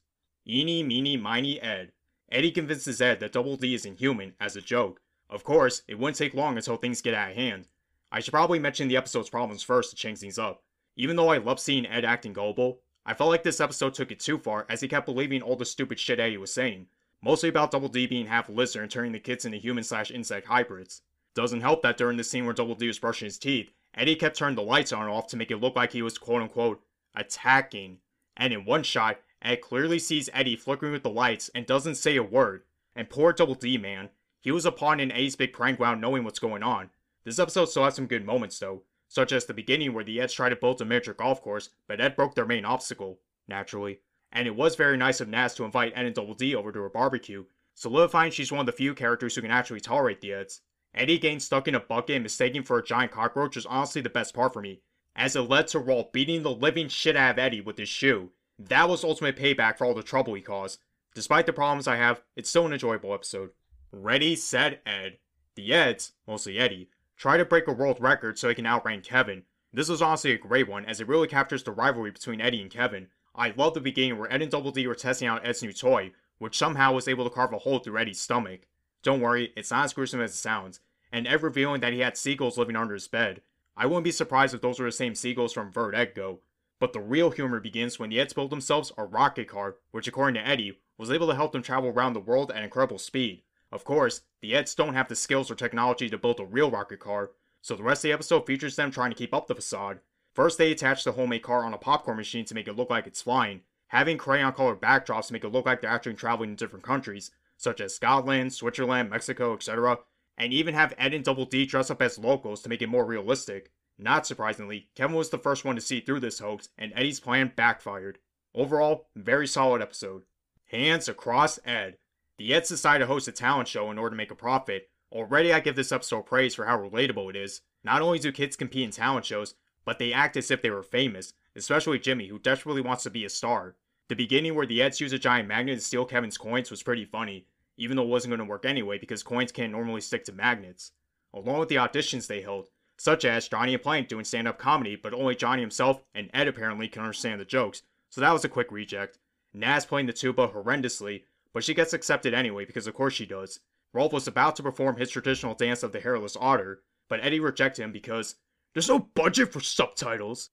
Eeny, 0.48 0.84
meeny, 0.84 1.18
miny, 1.18 1.62
Ed. 1.62 1.92
Eddy 2.32 2.52
convinces 2.52 3.02
Ed 3.02 3.20
that 3.20 3.32
Double 3.32 3.56
D 3.56 3.74
is 3.74 3.86
inhuman, 3.86 4.34
as 4.40 4.56
a 4.56 4.62
joke. 4.62 5.02
Of 5.30 5.44
course, 5.44 5.84
it 5.88 6.00
wouldn't 6.00 6.18
take 6.18 6.34
long 6.34 6.58
until 6.58 6.78
things 6.78 7.02
get 7.02 7.14
out 7.14 7.32
of 7.32 7.36
hand. 7.36 7.68
I 8.12 8.20
should 8.20 8.34
probably 8.34 8.60
mention 8.60 8.88
the 8.88 8.98
episode's 8.98 9.30
problems 9.30 9.62
first 9.62 9.92
to 9.92 9.96
change 9.96 10.20
things 10.20 10.40
up. 10.40 10.64
Even 10.96 11.16
though 11.16 11.30
I 11.30 11.38
love 11.38 11.60
seeing 11.60 11.86
Ed 11.86 12.06
acting 12.06 12.34
gullible, 12.34 12.80
I 13.10 13.16
felt 13.16 13.32
like 13.32 13.42
this 13.42 13.60
episode 13.60 13.96
took 13.96 14.12
it 14.12 14.20
too 14.20 14.38
far 14.38 14.68
as 14.70 14.82
he 14.82 14.88
kept 14.88 15.08
believing 15.08 15.42
all 15.42 15.56
the 15.56 15.66
stupid 15.66 16.00
shit 16.00 16.20
Eddy 16.20 16.38
was 16.38 16.54
saying, 16.54 16.86
mostly 17.24 17.50
about 17.50 17.72
Double 17.72 17.88
D 17.88 18.06
being 18.06 18.28
half 18.28 18.50
lizard 18.50 18.84
and 18.84 18.92
turning 18.92 19.14
the 19.14 19.20
kids 19.20 19.46
into 19.46 19.58
human 19.58 19.84
slash 19.84 20.12
insect 20.12 20.46
hybrids. 20.46 21.02
Doesn't 21.34 21.62
help 21.62 21.82
that 21.82 21.98
during 21.98 22.18
the 22.18 22.24
scene 22.24 22.46
where 22.46 22.54
Double 22.54 22.76
D 22.76 22.86
was 22.86 23.00
brushing 23.00 23.26
his 23.26 23.40
teeth, 23.40 23.72
Eddy 23.96 24.16
kept 24.16 24.38
turning 24.38 24.56
the 24.56 24.62
lights 24.62 24.94
on 24.94 25.02
and 25.02 25.12
off 25.12 25.26
to 25.30 25.38
make 25.38 25.50
it 25.50 25.58
look 25.58 25.76
like 25.76 25.92
he 25.92 26.04
was 26.04 26.20
quote 26.20 26.44
unquote 26.44 26.84
attacking. 27.16 27.98
And 28.38 28.54
in 28.54 28.64
one 28.64 28.84
shot, 28.84 29.18
Ed 29.42 29.62
clearly 29.62 29.98
sees 29.98 30.30
Eddy 30.32 30.56
flickering 30.56 30.92
with 30.92 31.02
the 31.02 31.10
lights 31.10 31.50
and 31.56 31.66
doesn't 31.66 31.96
say 31.96 32.16
a 32.16 32.22
word. 32.22 32.62
And 32.96 33.10
poor 33.10 33.34
Double 33.34 33.56
D, 33.56 33.80
man. 33.80 34.10
He 34.40 34.52
was 34.52 34.68
a 34.68 34.72
pawn 34.72 35.00
in 35.00 35.12
Eddy's 35.12 35.36
big 35.36 35.52
prank 35.52 35.80
without 35.80 36.00
knowing 36.00 36.26
what's 36.26 36.38
going 36.38 36.62
on. 36.62 36.92
This 37.26 37.40
episode 37.40 37.70
still 37.70 37.86
has 37.86 37.96
some 37.96 38.06
good 38.06 38.24
moments 38.24 38.60
though, 38.60 38.84
such 39.10 39.34
as 39.34 39.46
the 39.46 39.54
beginning 39.54 39.94
where 39.94 40.04
the 40.04 40.22
Eds 40.22 40.34
tried 40.34 40.50
to 40.50 40.56
build 40.56 40.80
a 40.82 40.86
miniature 40.86 41.14
golf 41.14 41.42
course, 41.42 41.70
but 41.88 42.00
Ed 42.00 42.16
broke 42.16 42.36
their 42.36 42.46
main 42.46 42.64
obstacle, 42.64 43.20
naturally. 43.48 44.00
And 44.32 44.48
it 44.48 44.56
was 44.56 44.76
very 44.76 44.96
nice 44.96 45.20
of 45.20 45.28
Nazz 45.28 45.56
to 45.56 45.66
invite 45.66 45.92
Ed 45.96 46.06
and 46.06 46.16
Double 46.16 46.36
D 46.36 46.56
over 46.56 46.72
to 46.72 46.80
her 46.80 46.90
barbecue, 46.90 47.46
solidifying 47.74 48.32
she's 48.32 48.52
one 48.52 48.62
of 48.62 48.66
the 48.68 48.72
few 48.72 48.94
characters 48.94 49.36
who 49.36 49.42
can 49.42 49.52
actually 49.52 49.82
tolerate 49.82 50.22
the 50.22 50.32
Eds. 50.32 50.62
Eddy 50.94 51.18
getting 51.18 51.40
stuck 51.40 51.68
in 51.68 51.76
a 51.76 51.80
bucket 51.80 52.16
and 52.16 52.24
mistaken 52.24 52.64
for 52.64 52.78
a 52.78 52.84
giant 52.84 53.12
cockroach 53.12 53.56
was 53.56 53.66
honestly 53.66 54.02
the 54.02 54.10
best 54.10 54.34
part 54.34 54.54
for 54.54 54.62
me, 54.62 54.82
as 55.16 55.36
it 55.36 55.42
led 55.42 55.68
to 55.68 55.80
Rolf 55.80 56.12
beating 56.12 56.44
the 56.44 56.52
living 56.52 56.88
shit 56.88 57.16
out 57.16 57.32
of 57.32 57.40
Eddy 57.40 57.62
with 57.62 57.78
his 57.78 57.90
shoe. 57.90 58.30
That 58.60 58.90
was 58.90 59.04
ultimate 59.04 59.36
payback 59.36 59.78
for 59.78 59.86
all 59.86 59.94
the 59.94 60.04
trouble 60.04 60.36
he 60.36 60.42
caused. 60.42 60.80
Despite 61.16 61.48
the 61.48 61.54
problems 61.54 61.88
I 61.88 61.96
have, 61.96 62.22
it's 62.36 62.50
still 62.50 62.66
an 62.66 62.74
enjoyable 62.74 63.14
episode. 63.14 63.50
Ready, 63.92 64.36
set, 64.36 64.82
Ed. 64.86 65.18
The 65.56 65.74
Eds, 65.74 66.14
mostly 66.28 66.60
Eddy, 66.60 66.90
try 67.20 67.36
to 67.36 67.44
break 67.44 67.68
a 67.68 67.74
world 67.74 67.98
record 68.00 68.40
so 68.40 68.48
he 68.48 68.56
can 68.56 68.66
outrank 68.66 69.04
Kevin. 69.04 69.44
This 69.74 69.90
was 69.90 70.02
honestly 70.02 70.32
a 70.32 70.38
great 70.38 70.70
one, 70.70 70.86
as 70.86 71.02
it 71.02 71.08
really 71.08 71.28
captures 71.28 71.62
the 71.62 71.72
rivalry 71.72 72.12
between 72.12 72.40
Eddy 72.40 72.62
and 72.62 72.72
Kevin. 72.72 73.08
I 73.36 73.54
love 73.58 73.74
the 73.74 73.82
beginning 73.82 74.18
where 74.18 74.32
Ed 74.32 74.42
and 74.42 74.50
Double 74.50 74.72
D 74.72 74.88
were 74.88 74.96
testing 74.96 75.28
out 75.28 75.46
Ed's 75.46 75.62
new 75.62 75.74
toy, 75.74 76.14
which 76.38 76.58
somehow 76.58 76.94
was 76.94 77.10
able 77.10 77.26
to 77.26 77.30
carve 77.30 77.52
a 77.52 77.58
hole 77.60 77.80
through 77.80 77.98
Eddy's 77.98 78.22
stomach. 78.22 78.62
Don't 79.04 79.20
worry, 79.20 79.52
it's 79.58 79.70
not 79.70 79.84
as 79.84 79.94
gruesome 79.94 80.22
as 80.22 80.32
it 80.32 80.38
sounds, 80.38 80.80
and 81.12 81.28
Ed 81.28 81.44
revealing 81.44 81.82
that 81.82 81.92
he 81.92 82.00
had 82.00 82.18
seagulls 82.18 82.58
living 82.58 82.78
under 82.78 82.94
his 82.94 83.10
bed. 83.10 83.42
I 83.76 83.86
wouldn't 83.86 84.06
be 84.06 84.12
surprised 84.12 84.56
if 84.56 84.62
those 84.62 84.80
were 84.80 84.86
the 84.86 84.92
same 84.94 85.14
seagulls 85.14 85.54
from 85.54 85.72
Vert 85.72 85.94
Ed-Go. 85.94 86.40
But 86.80 86.94
the 86.94 87.02
real 87.02 87.32
humor 87.32 87.60
begins 87.60 88.00
when 88.00 88.10
the 88.10 88.20
Eds 88.22 88.32
build 88.32 88.50
themselves 88.50 88.94
a 88.98 89.04
rocket 89.04 89.50
car, 89.50 89.76
which 89.92 90.08
according 90.08 90.42
to 90.42 90.48
Eddy, 90.48 90.80
was 90.98 91.12
able 91.12 91.28
to 91.28 91.36
help 91.36 91.52
them 91.52 91.62
travel 91.62 91.90
around 91.90 92.14
the 92.14 92.22
world 92.22 92.52
at 92.52 92.64
incredible 92.64 92.98
speed. 92.98 93.44
Of 93.72 93.84
course, 93.84 94.22
the 94.42 94.56
Eds 94.56 94.74
don't 94.74 94.96
have 94.96 95.08
the 95.08 95.16
skills 95.16 95.52
or 95.52 95.56
technology 95.56 96.10
to 96.10 96.18
build 96.18 96.40
a 96.40 96.46
real 96.46 96.72
rocket 96.72 97.00
car, 97.00 97.32
so 97.62 97.76
the 97.76 97.84
rest 97.84 98.00
of 98.00 98.10
the 98.10 98.14
episode 98.14 98.46
features 98.46 98.76
them 98.76 98.92
trying 98.92 99.12
to 99.12 99.18
keep 99.18 99.34
up 99.34 99.48
the 99.48 99.56
facade. 99.56 100.00
First, 100.34 100.58
they 100.58 100.72
attach 100.72 101.04
the 101.04 101.12
homemade 101.12 101.44
car 101.44 101.64
on 101.64 101.74
a 101.74 101.78
popcorn 101.78 102.18
machine 102.18 102.46
to 102.46 102.56
make 102.56 102.68
it 102.68 102.76
look 102.76 102.90
like 102.90 103.06
it's 103.06 103.22
flying, 103.22 103.62
having 103.88 104.18
crayon 104.18 104.54
colored 104.54 104.82
backdrops 104.82 105.28
to 105.28 105.34
make 105.34 105.44
it 105.44 105.50
look 105.50 105.66
like 105.66 105.82
they're 105.82 105.90
actually 105.90 106.14
traveling 106.14 106.52
in 106.52 106.56
different 106.56 106.86
countries, 106.86 107.32
such 107.58 107.82
as 107.82 107.96
Scotland, 107.96 108.54
Switzerland, 108.54 109.10
Mexico, 109.10 109.54
etc., 109.54 110.00
and 110.38 110.54
even 110.54 110.74
have 110.74 110.94
Ed 110.98 111.14
and 111.14 111.26
Double 111.26 111.46
D 111.46 111.66
dress 111.66 111.92
up 111.92 112.02
as 112.02 112.18
locals 112.18 112.62
to 112.62 112.70
make 112.70 112.82
it 112.82 112.88
more 112.88 113.06
realistic. 113.06 113.72
Not 113.98 114.26
surprisingly, 114.26 114.88
Kevin 114.96 115.18
was 115.18 115.30
the 115.30 115.38
first 115.38 115.66
one 115.66 115.76
to 115.76 115.82
see 115.82 116.00
through 116.00 116.22
this 116.22 116.40
hoax, 116.40 116.70
and 116.78 116.94
Eddy's 116.96 117.20
plan 117.20 117.52
backfired. 117.54 118.20
Overall, 118.56 119.10
very 119.16 119.46
solid 119.46 119.82
episode. 119.82 120.24
Hands 120.68 121.08
across 121.10 121.60
Ed. 121.66 121.98
The 122.40 122.54
Eds 122.54 122.70
decide 122.70 123.00
to 123.00 123.06
host 123.06 123.28
a 123.28 123.34
talent 123.34 123.68
show 123.68 123.92
in 123.92 123.98
order 123.98 124.12
to 124.12 124.16
make 124.16 124.32
a 124.32 124.36
profit. 124.36 124.90
Already 125.12 125.52
I 125.52 125.60
give 125.60 125.76
this 125.76 125.92
episode 125.92 126.26
praise 126.26 126.56
for 126.56 126.64
how 126.64 126.78
relatable 126.78 127.30
it 127.30 127.36
is. 127.36 127.60
Not 127.84 128.02
only 128.02 128.18
do 128.18 128.32
kids 128.32 128.56
compete 128.56 128.86
in 128.86 128.92
talent 128.92 129.26
shows, 129.26 129.56
but 129.84 130.00
they 130.00 130.14
act 130.14 130.38
as 130.38 130.50
if 130.50 130.62
they 130.62 130.70
were 130.70 130.82
famous, 130.82 131.34
especially 131.58 132.00
Jimmy, 132.00 132.28
who 132.28 132.40
desperately 132.40 132.80
wants 132.82 133.04
to 133.04 133.10
be 133.10 133.26
a 133.26 133.30
star. 133.30 133.76
The 134.08 134.16
beginning 134.16 134.56
where 134.56 134.66
the 134.66 134.82
Eds 134.82 135.02
use 135.02 135.12
a 135.12 135.20
giant 135.20 135.50
magnet 135.50 135.80
to 135.80 135.84
steal 135.84 136.06
Kevin's 136.06 136.38
coins 136.38 136.72
was 136.72 136.82
pretty 136.82 137.04
funny, 137.04 137.46
even 137.76 137.98
though 137.98 138.04
it 138.04 138.10
wasn't 138.10 138.32
going 138.32 138.40
to 138.40 138.46
work 138.46 138.66
anyway 138.66 138.98
because 138.98 139.22
coins 139.22 139.52
can't 139.52 139.74
normally 139.74 140.00
stick 140.00 140.24
to 140.24 140.32
magnets. 140.32 140.94
Along 141.34 141.60
with 141.60 141.68
the 141.68 141.76
auditions 141.76 142.28
they 142.28 142.42
held, 142.42 142.70
such 142.96 143.26
as 143.26 143.50
Johnny 143.50 143.74
and 143.74 143.84
Plank 143.84 144.08
doing 144.08 144.24
stand 144.24 144.48
up 144.48 144.58
comedy, 144.58 144.96
but 144.96 145.14
only 145.14 145.36
Johnny 145.36 145.62
himself 145.62 146.04
and 146.16 146.30
Ed 146.34 146.48
apparently 146.48 146.88
can 146.88 147.02
understand 147.02 147.42
the 147.42 147.46
jokes, 147.46 147.82
so 148.10 148.22
that 148.22 148.32
was 148.32 148.46
a 148.46 148.50
quick 148.50 148.72
reject. 148.72 149.20
Nazz 149.54 149.86
playing 149.86 150.06
the 150.06 150.14
tuba 150.14 150.48
horrendously, 150.48 151.24
but 151.54 151.64
she 151.64 151.74
gets 151.74 151.94
accepted 151.94 152.34
anyway 152.34 152.66
because 152.66 152.88
of 152.88 152.94
course 152.94 153.14
she 153.14 153.26
does. 153.26 153.60
Rolf 153.94 154.14
was 154.14 154.28
about 154.28 154.56
to 154.58 154.64
perform 154.64 154.98
his 154.98 155.10
traditional 155.10 155.56
dance 155.56 155.84
of 155.84 155.92
the 155.92 156.00
hairless 156.00 156.38
otter, 156.40 156.84
but 157.10 157.20
Eddy 157.24 157.40
rejected 157.40 157.84
him 157.84 157.92
because 157.92 158.36
there's 158.74 158.90
no 158.90 159.00
budget 159.00 159.52
for 159.52 159.60
subtitles. 159.60 160.52